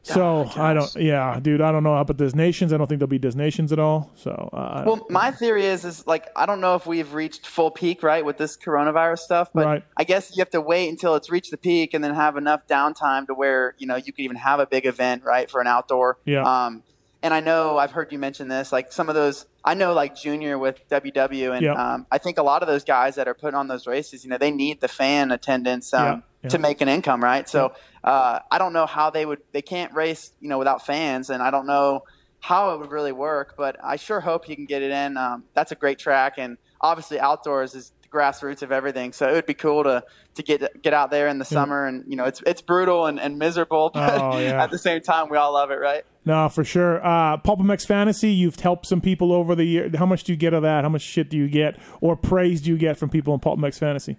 So 0.04 0.46
Oh, 0.56 0.62
I 0.62 0.76
don't, 0.76 0.96
yeah, 0.98 1.40
dude, 1.42 1.62
I 1.62 1.72
don't 1.72 1.82
know 1.82 1.96
about 1.96 2.18
Des 2.18 2.36
Nations. 2.36 2.72
I 2.72 2.78
don't 2.78 2.86
think 2.86 3.00
there'll 3.00 3.10
be 3.10 3.18
Des 3.18 3.36
Nations 3.36 3.72
at 3.72 3.80
all. 3.80 4.12
So 4.14 4.50
uh, 4.54 4.84
well, 4.86 5.04
my 5.10 5.32
theory 5.32 5.66
is, 5.66 5.84
is 5.84 6.06
like 6.06 6.28
I 6.36 6.46
don't 6.46 6.62
know 6.62 6.76
if 6.76 6.86
we've 6.86 7.12
reached 7.12 7.48
full 7.48 7.72
peak, 7.72 8.04
right, 8.04 8.24
with 8.24 8.38
this 8.38 8.56
coronavirus 8.56 9.20
stuff. 9.20 9.50
But 9.52 9.66
Right. 9.66 9.84
I 9.98 10.04
guess 10.04 10.36
you 10.38 10.42
have 10.42 10.52
to 10.52 10.62
wait 10.62 10.90
until 10.90 11.16
it's 11.16 11.32
reached 11.32 11.50
the 11.50 11.58
peak, 11.58 11.96
and 11.96 12.04
then 12.04 12.14
have 12.14 12.38
enough 12.38 12.68
downtime 12.68 13.26
to 13.28 13.34
where 13.34 13.74
you 13.80 13.88
know 13.88 13.96
you 13.96 14.14
could 14.14 14.20
even 14.26 14.38
have 14.38 14.60
a 14.60 14.68
big 14.68 14.86
event, 14.86 15.24
right, 15.24 15.50
for 15.50 15.60
an 15.60 15.66
outdoor. 15.66 16.20
Yeah. 16.24 16.44
Um, 16.44 16.84
and 17.24 17.34
I 17.34 17.40
know 17.40 17.78
I've 17.78 17.92
heard 17.92 18.12
you 18.12 18.20
mention 18.20 18.48
this, 18.48 18.72
like 18.72 18.92
some 18.92 19.10
of 19.10 19.16
those. 19.16 19.46
I 19.64 19.74
know, 19.74 19.94
like 19.94 20.16
Junior 20.16 20.58
with 20.60 20.88
WW, 20.90 21.56
and 21.56 21.62
Yeah. 21.66 21.74
um, 21.74 22.06
I 22.12 22.18
think 22.20 22.38
a 22.38 22.44
lot 22.44 22.62
of 22.62 22.68
those 22.68 22.84
guys 22.84 23.16
that 23.16 23.28
are 23.28 23.34
putting 23.34 23.56
on 23.56 23.68
those 23.68 23.88
races, 23.88 24.24
you 24.24 24.30
know, 24.30 24.38
they 24.38 24.52
need 24.52 24.80
the 24.82 24.88
fan 24.88 25.32
attendance 25.32 25.92
um, 25.94 26.06
Yeah, 26.06 26.20
yeah. 26.44 26.50
to 26.50 26.60
make 26.60 26.82
an 26.82 26.88
income, 26.90 27.24
right? 27.24 27.50
So 27.50 27.74
uh, 28.04 28.40
I 28.52 28.58
don't 28.60 28.74
know 28.74 28.86
how 28.86 29.10
they 29.10 29.26
would. 29.26 29.40
They 29.54 29.64
can't 29.64 29.92
race, 29.94 30.34
you 30.40 30.50
know, 30.50 30.60
without 30.60 30.86
fans, 30.86 31.30
and 31.32 31.42
I 31.42 31.50
don't 31.50 31.66
know 31.66 32.04
how 32.40 32.76
it 32.76 32.80
would 32.80 32.92
really 32.92 33.12
work. 33.12 33.56
But 33.58 33.78
I 33.84 33.96
sure 33.96 34.20
hope 34.20 34.48
you 34.48 34.56
can 34.56 34.66
get 34.66 34.84
it 34.84 34.92
in. 34.92 35.18
Um, 35.18 35.46
that's 35.56 35.72
a 35.72 35.76
great 35.76 35.98
track, 35.98 36.34
and 36.38 36.58
obviously 36.82 37.20
outdoors 37.20 37.74
is 37.74 37.92
the 38.12 38.18
grassroots 38.18 38.62
of 38.62 38.72
everything. 38.72 39.12
So 39.14 39.28
it 39.30 39.34
would 39.34 39.46
be 39.46 39.54
cool 39.54 39.84
to 39.84 40.04
to 40.36 40.44
get 40.44 40.82
get 40.82 40.94
out 40.94 41.12
there 41.12 41.28
in 41.28 41.38
the 41.40 41.46
summer, 41.46 41.86
and 41.86 42.04
you 42.08 42.16
know, 42.16 42.26
it's 42.26 42.42
it's 42.46 42.62
brutal 42.62 43.06
and, 43.06 43.20
and 43.20 43.38
miserable, 43.40 43.92
but 43.94 44.22
Oh, 44.22 44.38
yeah. 44.40 44.64
at 44.64 44.72
the 44.72 44.78
same 44.78 45.02
time, 45.02 45.30
we 45.30 45.38
all 45.38 45.54
love 45.54 45.72
it, 45.72 45.80
right? 45.80 46.04
No, 46.26 46.50
for 46.50 46.64
sure. 46.64 47.06
Uh, 47.06 47.38
Pulp 47.38 47.60
MX 47.60 47.86
Fantasy, 47.86 48.32
you've 48.32 48.60
helped 48.60 48.88
some 48.88 49.00
people 49.02 49.32
over 49.32 49.54
the 49.56 49.64
year. 49.66 49.92
How 49.96 50.06
much 50.06 50.24
do 50.24 50.32
you 50.34 50.38
get 50.38 50.54
of 50.54 50.64
that? 50.64 50.84
How 50.84 50.90
much 50.90 51.04
shit 51.04 51.30
do 51.30 51.38
you 51.38 51.48
get, 51.48 51.78
or 52.02 52.16
praise 52.16 52.62
do 52.62 52.72
you 52.72 52.78
get 52.78 52.98
from 52.98 53.10
people 53.10 53.34
in 53.34 53.40
Pulp 53.40 53.60
MX 53.60 53.78
Fantasy? 53.80 54.18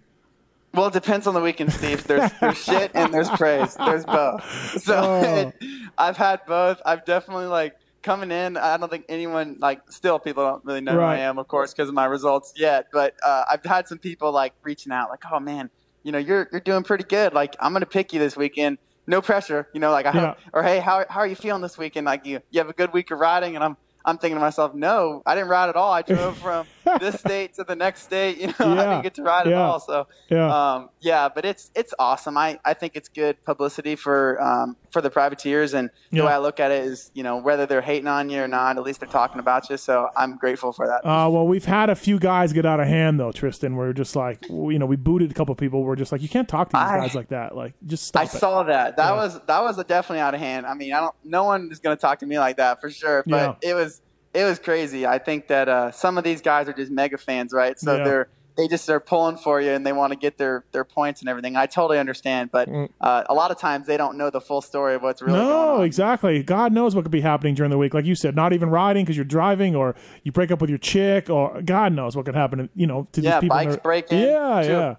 Well, 0.74 0.88
it 0.88 0.92
depends 0.92 1.26
on 1.26 1.32
the 1.34 1.40
weekend, 1.40 1.72
Steve. 1.72 2.04
There's, 2.04 2.30
there's 2.40 2.62
shit 2.62 2.90
and 2.94 3.12
there's 3.12 3.30
praise. 3.30 3.74
There's 3.76 4.04
both. 4.04 4.44
So 4.82 4.94
Oh. 4.94 5.52
I've 5.98 6.16
had 6.18 6.40
both. 6.46 6.80
I've 6.84 7.04
definitely 7.06 7.46
like 7.46 7.76
coming 8.06 8.30
in. 8.30 8.56
I 8.56 8.76
don't 8.78 8.88
think 8.90 9.04
anyone 9.10 9.58
like 9.60 9.80
still 9.90 10.18
people 10.18 10.44
don't 10.44 10.64
really 10.64 10.80
know 10.80 10.96
Right. 10.96 11.16
who 11.16 11.22
I 11.22 11.24
am, 11.28 11.38
of 11.38 11.48
course, 11.48 11.74
because 11.74 11.88
of 11.90 11.94
my 11.94 12.06
results 12.06 12.52
yet. 12.56 12.86
But 12.92 13.14
uh, 13.24 13.44
I've 13.50 13.64
had 13.64 13.88
some 13.88 13.98
people 13.98 14.32
like 14.32 14.54
reaching 14.64 14.92
out, 14.92 15.10
like, 15.10 15.24
"Oh 15.30 15.40
man, 15.40 15.70
you 16.04 16.12
know, 16.12 16.18
you're 16.18 16.48
you're 16.52 16.62
doing 16.62 16.84
pretty 16.84 17.04
good. 17.04 17.34
Like, 17.34 17.56
I'm 17.60 17.72
gonna 17.74 17.86
pick 17.86 18.12
you 18.14 18.18
this 18.20 18.36
weekend. 18.36 18.78
No 19.06 19.20
pressure. 19.20 19.68
You 19.74 19.80
know, 19.80 19.90
like 19.90 20.06
I 20.06 20.12
Yeah. 20.12 20.20
hope, 20.28 20.38
or 20.54 20.62
hey, 20.62 20.78
how 20.80 21.04
how 21.10 21.20
are 21.20 21.26
you 21.26 21.36
feeling 21.36 21.62
this 21.62 21.76
weekend? 21.76 22.06
Like 22.06 22.24
you 22.24 22.40
you 22.50 22.60
have 22.60 22.70
a 22.70 22.72
good 22.72 22.92
week 22.94 23.10
of 23.10 23.18
riding, 23.18 23.54
and 23.56 23.62
I'm. 23.64 23.76
I'm 24.08 24.18
thinking 24.18 24.36
to 24.36 24.40
myself, 24.40 24.72
no, 24.72 25.20
I 25.26 25.34
didn't 25.34 25.50
ride 25.50 25.68
at 25.68 25.74
all. 25.74 25.92
I 25.92 26.02
drove 26.02 26.38
from 26.42 26.68
this 27.00 27.18
state 27.20 27.54
to 27.54 27.64
the 27.64 27.76
next 27.76 28.02
state. 28.02 28.38
You 28.38 28.46
know, 28.48 28.54
I 28.60 28.84
didn't 28.84 29.02
get 29.02 29.14
to 29.14 29.22
ride 29.22 29.46
Yeah. 29.46 29.52
at 29.52 29.58
all. 29.62 29.80
So 29.80 30.06
Yeah. 30.28 30.74
um, 30.74 30.90
yeah, 31.00 31.28
but 31.28 31.44
it's 31.44 31.70
it's 31.74 31.94
awesome. 31.98 32.36
I, 32.36 32.58
I 32.64 32.74
think 32.74 32.96
it's 32.96 33.08
good 33.08 33.42
publicity 33.44 33.96
for 33.96 34.40
um, 34.42 34.76
for 34.90 35.00
the 35.00 35.10
privateers, 35.10 35.74
and 35.74 35.90
the 36.10 36.22
way 36.22 36.32
I 36.32 36.38
look 36.38 36.58
at 36.60 36.70
it 36.70 36.84
is, 36.84 37.10
you 37.14 37.22
know, 37.22 37.36
whether 37.36 37.66
they're 37.66 37.80
hating 37.82 38.08
on 38.08 38.30
you 38.30 38.42
or 38.42 38.48
not, 38.48 38.76
at 38.78 38.82
least 38.82 39.00
they're 39.00 39.08
talking 39.08 39.38
about 39.40 39.68
you. 39.70 39.76
So 39.76 40.08
I'm 40.16 40.36
grateful 40.36 40.72
for 40.72 40.86
that. 40.86 41.06
Uh, 41.06 41.28
well, 41.28 41.46
we've 41.46 41.64
had 41.64 41.90
a 41.90 41.94
few 41.94 42.18
guys 42.18 42.52
get 42.52 42.64
out 42.66 42.80
of 42.80 42.86
hand 42.86 43.20
though, 43.20 43.32
Tristan. 43.32 43.76
We're 43.76 43.92
just 43.92 44.16
like, 44.16 44.46
you 44.48 44.78
know, 44.78 44.86
we 44.86 44.96
booted 44.96 45.30
a 45.30 45.34
couple 45.34 45.54
people. 45.54 45.82
We're 45.82 45.96
just 45.96 46.12
like, 46.12 46.22
you 46.22 46.28
can't 46.28 46.48
talk 46.48 46.70
to 46.70 46.76
these 46.76 46.82
I- 46.82 46.98
guys 46.98 47.14
like 47.14 47.28
that. 47.28 47.54
Like, 47.56 47.74
just 47.86 48.06
stop 48.06 48.22
I 48.22 48.24
it. 48.24 48.30
saw 48.30 48.62
that. 48.64 48.96
That 48.96 49.10
Yeah. 49.10 49.16
was 49.16 49.40
that 49.46 49.62
was 49.62 49.76
definitely 49.84 50.20
out 50.20 50.34
of 50.34 50.40
hand. 50.40 50.66
I 50.66 50.74
mean, 50.74 50.92
I 50.92 51.00
don't. 51.00 51.14
No 51.24 51.44
one 51.44 51.68
is 51.70 51.78
going 51.78 51.96
to 51.96 52.00
talk 52.00 52.20
to 52.20 52.26
me 52.26 52.38
like 52.38 52.56
that 52.56 52.80
for 52.80 52.90
sure. 52.90 53.22
But 53.26 53.58
it 53.62 53.74
was 53.74 54.00
it 54.36 54.44
was 54.44 54.58
crazy. 54.58 55.06
I 55.06 55.18
think 55.18 55.48
that 55.48 55.68
uh, 55.68 55.90
some 55.90 56.18
of 56.18 56.24
these 56.24 56.40
guys 56.40 56.68
are 56.68 56.72
just 56.72 56.92
mega 56.92 57.18
fans, 57.18 57.52
right? 57.52 57.78
So 57.78 57.96
Yeah. 57.96 58.04
they're 58.04 58.28
they 58.58 58.68
just 58.68 58.88
are 58.88 59.00
pulling 59.00 59.36
for 59.36 59.60
you 59.60 59.70
and 59.72 59.84
they 59.86 59.92
want 59.92 60.14
to 60.14 60.18
get 60.18 60.38
their 60.38 60.64
their 60.72 60.82
points 60.84 61.20
and 61.20 61.28
everything. 61.28 61.56
I 61.56 61.66
totally 61.66 61.98
understand, 61.98 62.50
but 62.50 62.68
Mm. 62.70 62.88
uh, 63.02 63.24
a 63.28 63.34
lot 63.34 63.50
of 63.50 63.58
times 63.58 63.86
they 63.86 63.98
don't 63.98 64.16
know 64.16 64.30
the 64.30 64.40
full 64.40 64.62
story 64.62 64.94
of 64.94 65.02
what's 65.02 65.20
really 65.20 65.38
going 65.40 65.50
No, 65.50 65.74
on. 65.80 65.84
exactly. 65.84 66.42
God 66.42 66.72
knows 66.72 66.94
what 66.94 67.02
could 67.04 67.10
be 67.12 67.20
happening 67.20 67.54
during 67.54 67.70
the 67.70 67.76
week. 67.76 67.92
Like 67.92 68.06
you 68.06 68.14
said, 68.14 68.34
not 68.34 68.54
even 68.54 68.70
riding 68.70 69.04
because 69.04 69.14
you're 69.16 69.26
driving, 69.26 69.76
or 69.76 69.94
you 70.22 70.32
break 70.32 70.50
up 70.50 70.62
with 70.62 70.70
your 70.70 70.78
chick, 70.78 71.28
or 71.28 71.60
God 71.60 71.92
knows 71.92 72.16
what 72.16 72.24
could 72.24 72.34
happen. 72.34 72.70
You 72.74 72.86
know, 72.86 73.08
to 73.12 73.20
Yeah, 73.20 73.32
these 73.32 73.40
people. 73.42 73.56
bikes 73.58 73.76
breaking, 73.76 74.20
Yeah, 74.20 74.62
too. 74.64 74.70
yeah. 74.70 74.94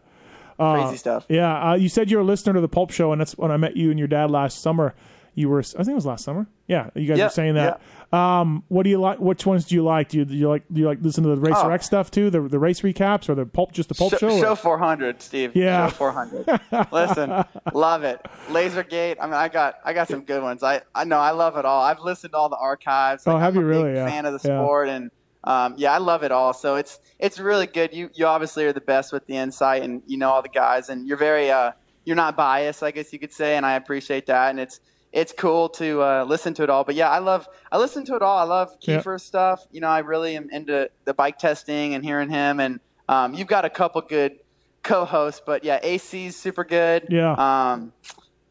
Crazy 0.59 0.97
stuff. 0.97 1.25
Yeah, 1.29 1.71
uh, 1.71 1.75
you 1.75 1.89
said 1.89 2.09
you're 2.11 2.21
a 2.21 2.23
listener 2.25 2.53
to 2.53 2.61
the 2.61 2.67
Pulp 2.67 2.91
Show, 2.91 3.11
and 3.11 3.19
that's 3.21 3.37
when 3.37 3.49
I 3.51 3.57
met 3.57 3.75
you 3.75 3.89
and 3.89 3.97
your 3.99 4.07
dad 4.07 4.29
last 4.31 4.61
summer. 4.61 4.93
You 5.33 5.49
were, 5.49 5.59
I 5.59 5.63
think 5.63 5.89
it 5.89 5.95
was 5.95 6.05
last 6.05 6.23
summer. 6.23 6.47
Yeah, 6.67 6.89
you 6.95 7.07
guys 7.07 7.17
Yeah, 7.17 7.25
were 7.25 7.29
saying 7.29 7.53
that. 7.55 7.81
Um, 8.11 8.63
what 8.67 8.83
do 8.83 8.89
you 8.89 8.99
like? 8.99 9.19
Which 9.19 9.45
ones 9.45 9.65
do 9.65 9.75
you 9.75 9.83
like? 9.83 10.09
Do 10.09 10.17
you, 10.19 10.25
do 10.25 10.33
you 10.35 10.47
like? 10.49 10.63
Do 10.71 10.79
you 10.81 10.87
like 10.87 10.99
listen 11.01 11.23
to 11.23 11.29
the 11.29 11.37
Racer 11.37 11.65
Oh. 11.65 11.69
X 11.71 11.85
stuff 11.85 12.09
too? 12.11 12.29
The 12.29 12.41
the 12.41 12.59
race 12.59 12.81
recaps 12.81 13.27
or 13.29 13.35
the 13.35 13.45
Pulp, 13.45 13.71
just 13.73 13.89
the 13.89 13.95
Pulp 13.95 14.11
Show, 14.11 14.29
Show? 14.29 14.41
show 14.41 14.55
400, 14.55 15.21
Steve. 15.21 15.55
Yeah. 15.55 15.87
Show 15.87 15.95
400. 15.95 16.59
Listen, 16.91 17.43
love 17.73 18.03
it. 18.03 18.25
Lasergate. 18.49 19.15
I 19.19 19.25
mean, 19.25 19.33
I 19.33 19.47
got 19.49 19.75
I 19.85 19.93
got 19.93 20.07
some 20.07 20.21
good 20.23 20.41
ones. 20.43 20.63
I 20.63 20.81
I 20.95 21.03
know 21.03 21.17
I 21.17 21.31
love 21.31 21.57
it 21.57 21.65
all. 21.65 21.81
I've 21.83 21.99
listened 21.99 22.33
to 22.33 22.37
all 22.37 22.49
the 22.49 22.57
archives. 22.57 23.23
Oh, 23.27 23.37
have 23.37 23.55
I'm 23.55 23.61
you 23.61 23.67
a 23.67 23.69
big 23.73 23.83
really? 23.83 23.93
Yeah. 23.95 24.07
Fan 24.07 24.25
of 24.25 24.41
the 24.41 24.47
Yeah. 24.47 24.61
sport, 24.61 24.89
and 24.89 25.11
um, 25.43 25.75
yeah, 25.77 25.93
I 25.93 25.97
love 25.99 26.23
it 26.23 26.31
all. 26.31 26.53
So 26.53 26.75
it's 26.75 26.99
it's 27.19 27.39
really 27.39 27.67
good. 27.67 27.93
You 27.93 28.09
you 28.13 28.25
obviously 28.25 28.65
are 28.65 28.73
the 28.73 28.81
best 28.81 29.11
with 29.13 29.25
the 29.27 29.35
insight, 29.35 29.83
and 29.83 30.01
you 30.05 30.17
know 30.17 30.29
all 30.29 30.41
the 30.41 30.49
guys, 30.49 30.89
and 30.89 31.07
you're 31.07 31.17
very 31.17 31.51
uh 31.51 31.71
you're 32.05 32.15
not 32.15 32.37
biased, 32.37 32.83
I 32.83 32.91
guess 32.91 33.11
you 33.11 33.19
could 33.19 33.33
say, 33.33 33.57
and 33.57 33.65
I 33.65 33.73
appreciate 33.73 34.27
that. 34.27 34.49
And 34.49 34.61
it's 34.61 34.79
it's 35.17 35.33
cool 35.33 35.67
to 35.67 35.99
uh, 36.03 36.23
listen 36.25 36.53
to 36.53 36.63
it 36.63 36.69
all. 36.69 36.83
But 36.83 36.93
yeah, 36.93 37.09
I 37.09 37.17
love 37.17 37.47
I 37.71 37.77
listen 37.79 38.05
to 38.05 38.15
it 38.15 38.21
all. 38.21 38.37
I 38.37 38.43
love 38.43 38.69
Yeah. 38.81 38.97
Keefer's 38.97 39.23
stuff. 39.23 39.65
You 39.71 39.81
know, 39.81 39.87
I 39.87 39.99
really 39.99 40.35
am 40.37 40.47
into 40.51 40.91
the 41.05 41.13
bike 41.15 41.39
testing 41.39 41.95
and 41.95 42.03
hearing 42.05 42.29
him. 42.29 42.59
And 42.59 42.79
um, 43.09 43.33
you've 43.33 43.47
got 43.47 43.65
a 43.65 43.69
couple 43.69 43.99
good 44.01 44.39
co-hosts, 44.83 45.41
but 45.43 45.63
yeah, 45.63 45.79
AC's 45.81 46.35
super 46.35 46.63
good. 46.63 47.07
Yeah. 47.09 47.31
Um, 47.33 47.93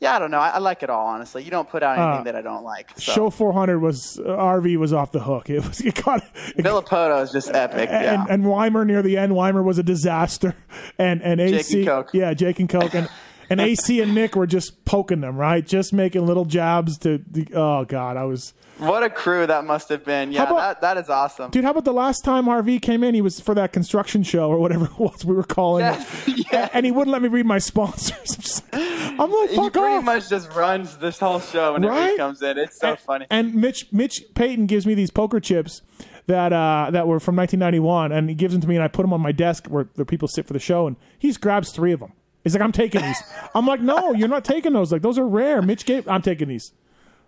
Yeah, 0.00 0.14
I 0.14 0.18
don't 0.18 0.30
know. 0.30 0.40
I, 0.40 0.50
I 0.50 0.58
like 0.58 0.82
it 0.82 0.90
all, 0.90 1.06
honestly. 1.06 1.42
You 1.44 1.50
don't 1.50 1.70
put 1.70 1.82
out 1.84 1.98
anything 1.98 2.24
that 2.24 2.36
I 2.36 2.42
don't 2.42 2.64
like. 2.64 2.90
So. 2.98 3.12
Show 3.12 3.30
400 3.30 3.78
was 3.78 4.18
uh, 4.18 4.24
RV 4.24 4.76
was 4.76 4.92
off 4.92 5.10
the 5.12 5.20
hook. 5.20 5.48
It 5.48 5.66
was 5.66 5.80
it 5.88 6.02
got 6.04 6.22
it, 6.22 6.56
Villopoto 6.64 7.22
is 7.22 7.30
just 7.30 7.48
epic. 7.54 7.88
Yeah. 7.88 8.22
and, 8.22 8.30
and 8.30 8.44
Weimer 8.44 8.84
near 8.84 9.02
the 9.02 9.16
end. 9.16 9.34
Weimer 9.36 9.62
was 9.62 9.78
a 9.78 9.82
disaster, 9.84 10.54
and 10.98 11.22
and 11.22 11.40
AC, 11.40 11.78
and 11.78 11.86
Coke. 11.86 12.10
yeah, 12.12 12.34
Jake 12.34 12.58
and 12.58 12.68
Coke, 12.68 12.94
and 12.94 13.08
and 13.50 13.60
AC 13.60 14.00
and 14.00 14.14
Nick 14.14 14.34
were 14.36 14.46
just 14.46 14.84
poking 14.84 15.20
them, 15.20 15.36
right, 15.36 15.66
just 15.66 15.92
making 15.92 16.26
little 16.26 16.44
jabs 16.44 16.98
to. 16.98 17.22
Oh 17.54 17.84
God, 17.84 18.16
I 18.16 18.24
was. 18.24 18.54
what 18.78 19.02
a 19.02 19.10
crew 19.10 19.46
that 19.46 19.64
must 19.64 19.88
have 19.88 20.04
been. 20.04 20.32
Yeah, 20.32 20.44
about- 20.44 20.56
that, 20.56 20.80
that 20.82 20.96
is 21.04 21.08
awesome. 21.10 21.50
Dude, 21.50 21.64
how 21.64 21.70
about 21.70 21.84
the 21.84 21.92
last 21.92 22.24
time 22.24 22.46
RV 22.46 22.82
came 22.82 23.02
in? 23.04 23.14
He 23.14 23.20
was 23.22 23.40
for 23.40 23.54
that 23.54 23.72
construction 23.72 24.22
show 24.22 24.48
or 24.50 24.58
whatever 24.58 24.84
it 24.90 24.98
was 24.98 25.24
we 25.24 25.34
were 25.34 25.42
calling 25.44 25.84
Yes, 25.84 26.28
it, 26.28 26.46
yeah. 26.52 26.68
and 26.72 26.84
he 26.86 26.92
wouldn't 26.92 27.12
let 27.12 27.22
me 27.22 27.28
read 27.28 27.46
my 27.46 27.58
sponsors. 27.70 28.62
I'm, 28.72 29.30
like, 29.30 29.30
like, 29.30 29.50
he 29.50 29.56
pretty 29.70 29.78
off. 29.96 30.04
much 30.04 30.28
just 30.28 30.52
runs 30.52 30.96
this 30.98 31.18
whole 31.18 31.40
show 31.40 31.72
whenever 31.72 31.94
Right? 31.94 32.10
he 32.10 32.16
comes 32.18 32.42
in. 32.42 32.58
It's 32.58 32.78
so 32.78 32.90
and, 32.90 32.98
funny. 32.98 33.26
And 33.30 33.54
Mitch 33.54 33.90
Mitch 33.92 34.22
Payton 34.34 34.66
gives 34.66 34.86
me 34.86 34.94
these 34.94 35.10
poker 35.10 35.40
chips 35.40 35.80
that 36.26 36.52
uh, 36.52 36.90
that 36.90 37.06
were 37.06 37.20
from 37.20 37.36
1991, 37.36 38.12
and 38.12 38.28
he 38.28 38.34
gives 38.34 38.52
them 38.52 38.60
to 38.60 38.68
me, 38.68 38.74
and 38.74 38.84
I 38.84 38.88
put 38.88 39.02
them 39.02 39.12
on 39.12 39.20
my 39.20 39.32
desk 39.32 39.68
where 39.68 39.88
the 39.94 40.04
people 40.04 40.28
sit 40.28 40.46
for 40.46 40.52
the 40.52 40.58
show, 40.58 40.86
and 40.86 40.96
he 41.18 41.28
just 41.28 41.40
grabs 41.40 41.70
three 41.72 41.92
of 41.92 42.00
them. 42.00 42.12
He's 42.46 42.54
like, 42.54 42.62
"I'm 42.62 42.70
taking 42.70 43.02
these." 43.02 43.20
I'm 43.56 43.66
like, 43.66 43.80
"No, 43.80 44.12
you're 44.12 44.28
not 44.28 44.44
taking 44.44 44.72
those. 44.72 44.92
Like 44.92 45.02
those 45.02 45.18
are 45.18 45.26
rare." 45.26 45.60
Mitch 45.62 45.84
gave. 45.84 46.06
I'm 46.06 46.22
taking 46.22 46.46
these. 46.46 46.72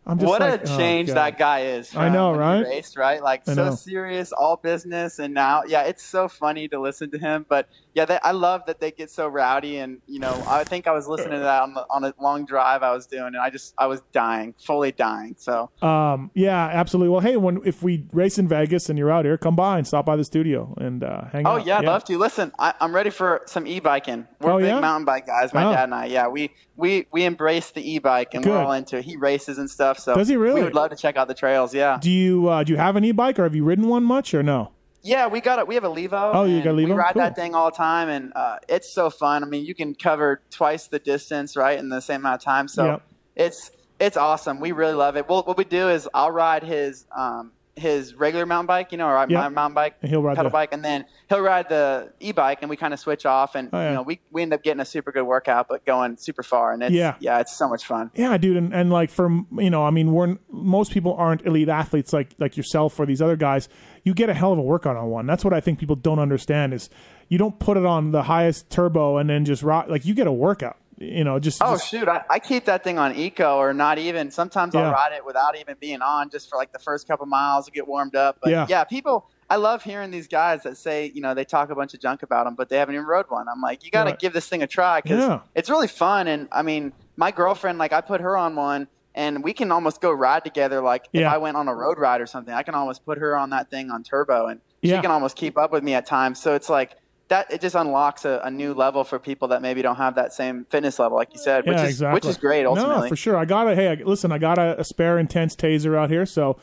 I'm 0.07 0.17
just 0.17 0.29
what 0.29 0.41
like, 0.41 0.61
a 0.61 0.73
oh, 0.73 0.77
change 0.79 1.09
God. 1.09 1.17
that 1.17 1.39
guy 1.39 1.63
is. 1.63 1.97
I 1.97 2.09
know, 2.09 2.33
right? 2.33 2.61
Raced, 2.61 2.97
right? 2.97 3.21
Like 3.21 3.45
so 3.45 3.75
serious, 3.75 4.31
all 4.31 4.59
business, 4.59 5.19
and 5.19 5.35
now, 5.35 5.65
yeah, 5.67 5.83
it's 5.83 6.05
so 6.05 6.29
funny 6.29 6.69
to 6.69 6.81
listen 6.81 7.11
to 7.11 7.19
him. 7.19 7.47
But 7.49 7.69
yeah, 7.99 8.05
they, 8.05 8.19
I 8.23 8.31
love 8.31 8.63
that 8.67 8.79
they 8.81 8.91
get 8.93 9.11
so 9.11 9.27
rowdy, 9.27 9.79
and 9.79 10.01
you 10.07 10.21
know, 10.21 10.33
I 10.47 10.63
think 10.65 10.87
I 10.87 10.93
was 10.93 11.09
listening 11.09 11.33
to 11.33 11.39
that 11.41 11.63
on, 11.63 11.75
the, 11.75 11.85
on 11.91 12.05
a 12.05 12.15
long 12.21 12.45
drive 12.47 12.83
I 12.85 12.93
was 12.93 13.07
doing, 13.07 13.27
and 13.27 13.37
I 13.39 13.51
just 13.51 13.75
I 13.77 13.87
was 13.89 14.01
dying, 14.13 14.55
fully 14.65 14.93
dying. 14.93 15.35
So 15.39 15.71
Um, 15.83 16.31
yeah, 16.35 16.67
absolutely. 16.67 17.11
Well, 17.11 17.21
hey, 17.21 17.37
when 17.37 17.61
if 17.65 17.83
we 17.83 18.07
race 18.13 18.39
in 18.39 18.47
Vegas 18.49 18.89
and 18.89 18.99
you're 18.99 19.11
out 19.11 19.25
here, 19.25 19.37
come 19.37 19.57
by 19.57 19.79
and 19.79 19.87
stop 19.87 20.07
by 20.07 20.15
the 20.17 20.25
studio 20.25 20.75
and 20.79 21.03
uh, 21.03 21.25
hang 21.33 21.45
Oh 21.47 21.51
out. 21.51 21.61
Oh 21.63 21.65
yeah, 21.65 21.79
I'd 21.79 21.85
love 21.85 22.05
to. 22.05 22.17
Listen, 22.19 22.53
I, 22.59 22.73
I'm 22.81 22.95
ready 22.95 23.11
for 23.11 23.43
some 23.47 23.67
e-biking. 23.67 24.27
We're 24.41 24.53
Oh, 24.53 24.59
big 24.59 24.69
yeah? 24.69 24.81
mountain 24.81 25.05
bike 25.05 25.27
guys. 25.27 25.53
My 25.53 25.65
Oh. 25.65 25.73
dad 25.73 25.85
and 25.85 25.95
I. 25.95 26.05
Yeah, 26.07 26.29
we 26.29 26.53
we 26.77 27.07
we 27.11 27.25
embrace 27.25 27.73
the 27.73 27.83
e-bike 27.95 28.35
and 28.35 28.45
Good. 28.45 28.51
we're 28.53 28.59
all 28.65 28.73
into 28.73 28.99
it. 28.99 29.05
He 29.05 29.17
races 29.17 29.59
and 29.59 29.69
stuff. 29.69 29.99
So 29.99 30.15
Does 30.15 30.29
he 30.29 30.37
really? 30.37 30.61
We 30.61 30.65
would 30.65 30.75
love 30.75 30.91
to 30.91 30.97
check 30.97 31.17
out 31.17 31.27
the 31.27 31.35
trails. 31.35 31.75
Yeah. 31.75 31.99
Do 32.01 32.11
you 32.11 32.49
uh, 32.49 32.63
do 32.63 32.73
you 32.73 32.79
have 32.79 32.95
an 32.97 33.05
e-bike 33.05 33.39
or 33.39 33.43
have 33.45 33.55
you 33.57 33.65
ridden 33.65 33.89
one 33.89 34.05
much 34.05 34.33
or 34.35 34.43
no? 34.45 34.71
Yeah, 35.03 35.29
we 35.29 35.41
got 35.41 35.59
it. 35.59 35.69
We 35.69 35.75
have 35.77 35.85
a 35.85 35.89
Levo. 35.89 36.33
Oh, 36.35 36.45
you 36.45 36.63
got 36.63 36.71
a 36.71 36.75
Levo. 36.75 36.87
We 36.87 36.93
ride 36.93 37.13
Cool. 37.13 37.23
that 37.23 37.37
thing 37.37 37.55
all 37.55 37.71
the 37.71 37.77
time, 37.77 38.09
and 38.09 38.33
uh, 38.35 38.57
it's 38.69 38.93
so 38.93 39.11
fun. 39.11 39.43
I 39.45 39.47
mean, 39.47 39.65
you 39.65 39.75
can 39.75 39.95
cover 39.95 40.41
twice 40.51 40.89
the 40.89 40.99
distance, 40.99 41.57
right, 41.57 41.79
in 41.79 41.89
the 41.89 42.01
same 42.01 42.21
amount 42.23 42.41
of 42.41 42.45
time. 42.45 42.67
So 42.69 42.85
Yep. 42.85 43.03
it's 43.37 43.71
it's 44.01 44.17
awesome. 44.17 44.61
We 44.61 44.73
really 44.73 44.95
love 44.95 45.17
it. 45.17 45.29
Well, 45.29 45.43
what 45.45 45.57
we 45.57 45.65
do 45.65 45.89
is 45.89 46.09
I'll 46.15 46.31
ride 46.31 46.63
his 46.63 47.07
um, 47.17 47.53
his 47.79 48.15
regular 48.15 48.45
mountain 48.45 48.67
bike, 48.67 48.93
you 48.93 48.99
know, 48.99 49.07
or 49.09 49.19
Yep. 49.19 49.31
my 49.31 49.49
mountain 49.49 49.75
bike, 49.75 49.95
And 50.03 50.11
he'll 50.11 50.23
ride 50.23 50.37
pedal 50.37 50.51
the- 50.51 50.53
bike, 50.53 50.73
and 50.73 50.85
then 50.85 51.05
he'll 51.29 51.41
ride 51.41 51.69
the 51.69 52.11
e-bike, 52.21 52.59
and 52.61 52.69
we 52.71 52.77
kind 52.77 52.93
of 52.93 53.01
switch 53.01 53.25
off, 53.25 53.55
and 53.55 53.71
Oh, 53.73 53.79
yeah. 53.79 53.89
you 53.91 53.95
know, 53.97 54.03
we 54.03 54.21
we 54.33 54.43
end 54.43 54.53
up 54.53 54.63
getting 54.63 54.81
a 54.81 54.85
super 54.85 55.13
good 55.13 55.25
workout, 55.25 55.67
but 55.69 55.85
going 55.87 56.17
super 56.17 56.43
far, 56.43 56.73
and 56.73 56.83
it's 56.83 56.93
Yeah. 56.93 57.15
yeah, 57.21 57.39
it's 57.41 57.57
so 57.57 57.69
much 57.69 57.85
fun. 57.87 58.11
Yeah, 58.15 58.37
dude, 58.37 58.57
and, 58.57 58.73
and 58.75 58.91
like 58.93 59.11
for 59.11 59.31
you 59.57 59.71
know, 59.71 59.85
I 59.85 59.91
mean, 59.91 60.13
we're 60.13 60.37
most 60.51 60.93
people 60.93 61.15
aren't 61.15 61.47
elite 61.47 61.69
athletes 61.69 62.13
like 62.13 62.35
like 62.39 62.57
yourself 62.57 62.99
or 63.01 63.07
these 63.07 63.23
other 63.23 63.37
guys. 63.37 63.69
You 64.05 64.15
get 64.15 64.29
a 64.31 64.35
hell 64.35 64.53
of 64.53 64.59
a 64.59 64.63
workout 64.63 64.97
on 64.97 65.07
one. 65.09 65.27
That's 65.27 65.45
what 65.45 65.53
I 65.55 65.61
think 65.61 65.79
people 65.79 65.97
don't 65.97 66.19
understand 66.19 66.73
is 66.75 66.89
you 67.29 67.37
don't 67.39 67.59
put 67.59 67.77
it 67.77 67.85
on 67.85 68.11
the 68.13 68.23
highest 68.23 68.71
turbo 68.71 69.19
and 69.19 69.29
then 69.29 69.45
just 69.45 69.63
rock. 69.63 69.87
Like 69.89 70.05
you 70.07 70.15
get 70.15 70.27
a 70.27 70.33
workout. 70.33 70.77
You 71.01 71.23
know, 71.23 71.39
just, 71.39 71.63
Oh 71.63 71.73
just- 71.75 71.89
shoot, 71.89 72.09
I, 72.09 72.25
I 72.29 72.39
keep 72.41 72.65
that 72.65 72.83
thing 72.83 72.99
on 72.99 73.15
eco 73.15 73.57
or 73.57 73.73
not 73.73 73.99
even. 73.99 74.31
Sometimes 74.31 74.75
Yeah. 74.75 74.81
I'll 74.87 74.93
ride 74.93 75.13
it 75.13 75.25
without 75.25 75.57
even 75.57 75.77
being 75.79 76.03
on, 76.03 76.29
just 76.31 76.51
for 76.51 76.57
like 76.57 76.73
the 76.73 76.79
first 76.81 77.07
couple 77.07 77.25
miles 77.27 77.67
to 77.67 77.71
get 77.71 77.87
warmed 77.87 78.17
up. 78.17 78.39
But 78.43 78.51
Yeah. 78.51 78.67
yeah. 78.69 78.85
people. 78.85 79.29
I 79.51 79.57
love 79.57 79.83
hearing 79.83 80.11
these 80.11 80.29
guys 80.29 80.65
that 80.65 80.77
say, 80.77 81.11
you 81.15 81.23
know, 81.23 81.33
they 81.35 81.45
talk 81.45 81.71
a 81.71 81.75
bunch 81.75 81.95
of 81.95 82.01
junk 82.01 82.23
about 82.23 82.45
them, 82.45 82.55
but 82.55 82.69
they 82.69 82.77
haven't 82.77 82.97
even 82.97 83.07
rode 83.07 83.27
one. 83.31 83.47
I'm 83.49 83.63
like, 83.63 83.83
you 83.85 83.91
got 83.91 84.05
to 84.05 84.11
Right. 84.11 84.19
give 84.19 84.33
this 84.35 84.47
thing 84.49 84.63
a 84.63 84.67
try 84.67 85.01
because 85.01 85.21
Yeah. 85.25 85.41
it's 85.55 85.71
really 85.71 85.89
fun. 85.89 86.27
And 86.27 86.49
I 86.53 86.63
mean, 86.63 86.93
my 87.17 87.31
girlfriend, 87.31 87.79
like, 87.79 87.93
I 87.95 88.01
put 88.03 88.21
her 88.21 88.37
on 88.37 88.57
one, 88.57 88.89
and 89.15 89.43
we 89.43 89.53
can 89.55 89.73
almost 89.73 90.01
go 90.03 90.11
ride 90.13 90.45
together. 90.45 90.81
Like, 90.83 91.07
if 91.15 91.27
I 91.27 91.39
went 91.39 91.57
on 91.57 91.67
a 91.67 91.75
road 91.75 91.99
ride 91.99 92.21
or 92.21 92.27
something, 92.27 92.53
I 92.53 92.63
can 92.63 92.75
almost 92.75 93.07
put 93.07 93.17
her 93.19 93.37
on 93.37 93.51
that 93.51 93.71
thing 93.71 93.91
on 93.91 94.03
turbo, 94.03 94.47
and 94.49 94.61
Yeah. 94.83 94.97
she 94.97 95.03
can 95.03 95.11
almost 95.11 95.35
keep 95.37 95.57
up 95.57 95.73
with 95.73 95.83
me 95.83 95.95
at 95.95 96.05
times. 96.05 96.41
So 96.43 96.55
it's 96.55 96.69
like 96.69 96.97
that. 97.29 97.53
It 97.53 97.61
just 97.61 97.75
unlocks 97.75 98.25
a, 98.25 98.41
a 98.45 98.51
new 98.51 98.75
level 98.75 99.05
for 99.05 99.19
people 99.19 99.49
that 99.49 99.63
maybe 99.63 99.83
don't 99.83 99.97
have 99.97 100.15
that 100.17 100.33
same 100.33 100.65
fitness 100.67 100.99
level, 100.99 101.17
like 101.17 101.33
you 101.33 101.41
said, 101.41 101.67
which 101.67 101.77
yeah, 101.77 101.85
is 101.85 101.91
exactly. 101.91 102.17
which 102.17 102.27
is 102.27 102.37
great. 102.37 102.67
Ultimately, 102.67 103.03
No, 103.03 103.09
for 103.09 103.17
sure. 103.17 103.37
I 103.37 103.45
got 103.45 103.69
a 103.69 103.75
hey, 103.75 103.89
I, 103.89 103.95
listen, 103.95 104.33
I 104.33 104.39
got 104.39 104.59
a, 104.59 104.81
a 104.81 104.85
spare 104.85 105.19
Intense 105.19 105.57
Tazer 105.57 105.97
out 105.97 106.11
here, 106.11 106.27
so 106.27 106.59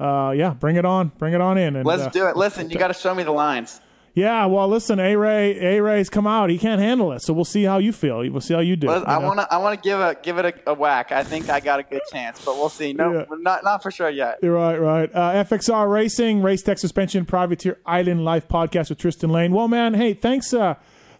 uh, 0.00 0.32
yeah, 0.36 0.50
bring 0.54 0.76
it 0.76 0.84
on, 0.84 1.08
bring 1.18 1.34
it 1.34 1.40
on 1.40 1.58
in. 1.58 1.76
And, 1.76 1.86
let's 1.86 2.02
uh, 2.02 2.10
do 2.10 2.26
it. 2.26 2.36
Listen, 2.36 2.70
you 2.70 2.78
got 2.78 2.88
to 2.88 2.94
show 2.94 3.14
me 3.14 3.22
the 3.22 3.32
lines. 3.32 3.80
Yeah, 4.16 4.46
well, 4.46 4.68
listen, 4.68 5.00
A 5.00 5.16
Ray, 5.16 5.58
A 5.76 5.82
Ray's 5.82 6.08
come 6.08 6.24
out. 6.24 6.48
He 6.48 6.56
can't 6.56 6.80
handle 6.80 7.10
it, 7.10 7.22
so 7.22 7.32
we'll 7.32 7.44
see 7.44 7.64
how 7.64 7.78
you 7.78 7.92
feel. 7.92 8.18
We'll 8.30 8.40
see 8.40 8.54
how 8.54 8.60
you 8.60 8.76
do. 8.76 8.86
Listen, 8.86 9.02
you 9.08 9.12
I 9.12 9.18
want 9.18 9.40
to. 9.40 9.52
I 9.52 9.56
want 9.58 9.82
to 9.82 9.88
give 9.88 9.98
a 9.98 10.16
give 10.22 10.38
it 10.38 10.44
a, 10.66 10.70
a 10.70 10.74
whack. 10.74 11.10
I 11.10 11.24
think 11.24 11.50
I 11.50 11.58
got 11.58 11.80
a 11.80 11.82
good 11.82 12.02
chance, 12.12 12.44
but 12.44 12.54
we'll 12.54 12.68
see. 12.68 12.92
No, 12.92 13.12
Yeah. 13.12 13.24
not 13.40 13.64
not 13.64 13.82
for 13.82 13.90
sure 13.90 14.08
yet. 14.08 14.38
You're 14.40 14.54
right, 14.54 14.80
right. 14.80 15.10
Uh, 15.12 15.42
FXR 15.44 15.90
Racing, 15.90 16.42
Race 16.42 16.62
Tech 16.62 16.78
Suspension, 16.78 17.24
Privateer 17.24 17.78
Island 17.84 18.24
Life 18.24 18.46
podcast 18.46 18.88
with 18.90 18.98
Tristan 18.98 19.30
Lane. 19.30 19.50
Well, 19.52 19.66
man, 19.66 19.94
hey, 19.94 20.14
thanks, 20.14 20.54
uh, 20.54 20.74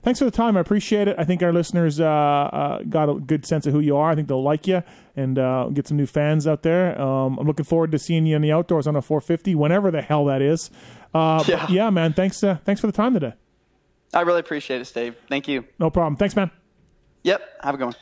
thanks 0.05 0.21
for 0.21 0.25
the 0.27 0.31
time. 0.31 0.57
I 0.57 0.61
appreciate 0.61 1.09
it. 1.09 1.17
I 1.19 1.25
think 1.25 1.43
our 1.43 1.53
listeners 1.53 1.99
uh, 1.99 2.05
uh, 2.07 2.83
got 2.89 3.09
a 3.09 3.15
good 3.15 3.45
sense 3.45 3.67
of 3.67 3.73
who 3.73 3.81
you 3.81 3.97
are. 3.97 4.11
I 4.13 4.15
think 4.15 4.29
they'll 4.29 4.41
like 4.41 4.69
you 4.69 4.85
and 5.17 5.37
uh, 5.37 5.69
get 5.73 5.89
some 5.89 5.97
new 5.97 6.07
fans 6.07 6.47
out 6.47 6.63
there. 6.63 7.01
Um, 7.01 7.39
I'm 7.41 7.47
looking 7.49 7.65
forward 7.65 7.91
to 7.91 7.99
seeing 7.99 8.25
you 8.25 8.37
in 8.37 8.43
the 8.43 8.53
outdoors 8.53 8.87
on 8.87 8.95
a 8.95 9.03
450, 9.03 9.57
whenever 9.57 9.91
the 9.91 10.01
hell 10.03 10.25
that 10.27 10.43
is. 10.43 10.71
Uh, 11.15 11.45
Yeah. 11.47 11.67
yeah, 11.71 11.91
man. 11.91 12.13
Thanks, 12.13 12.43
uh, 12.43 12.59
thanks 12.65 12.81
for 12.81 12.87
the 12.89 12.93
time 12.93 13.15
today. 13.15 13.35
I 14.13 14.21
really 14.23 14.41
appreciate 14.41 14.81
it, 14.81 14.85
Steve. 14.87 15.17
Thank 15.29 15.49
you. 15.49 15.65
No 15.79 15.91
problem. 15.91 16.17
Thanks, 16.17 16.37
man. 16.37 16.51
Yep. 17.23 17.41
Have 17.63 17.75
a 17.75 17.79
good 17.79 17.85
one. 17.87 17.95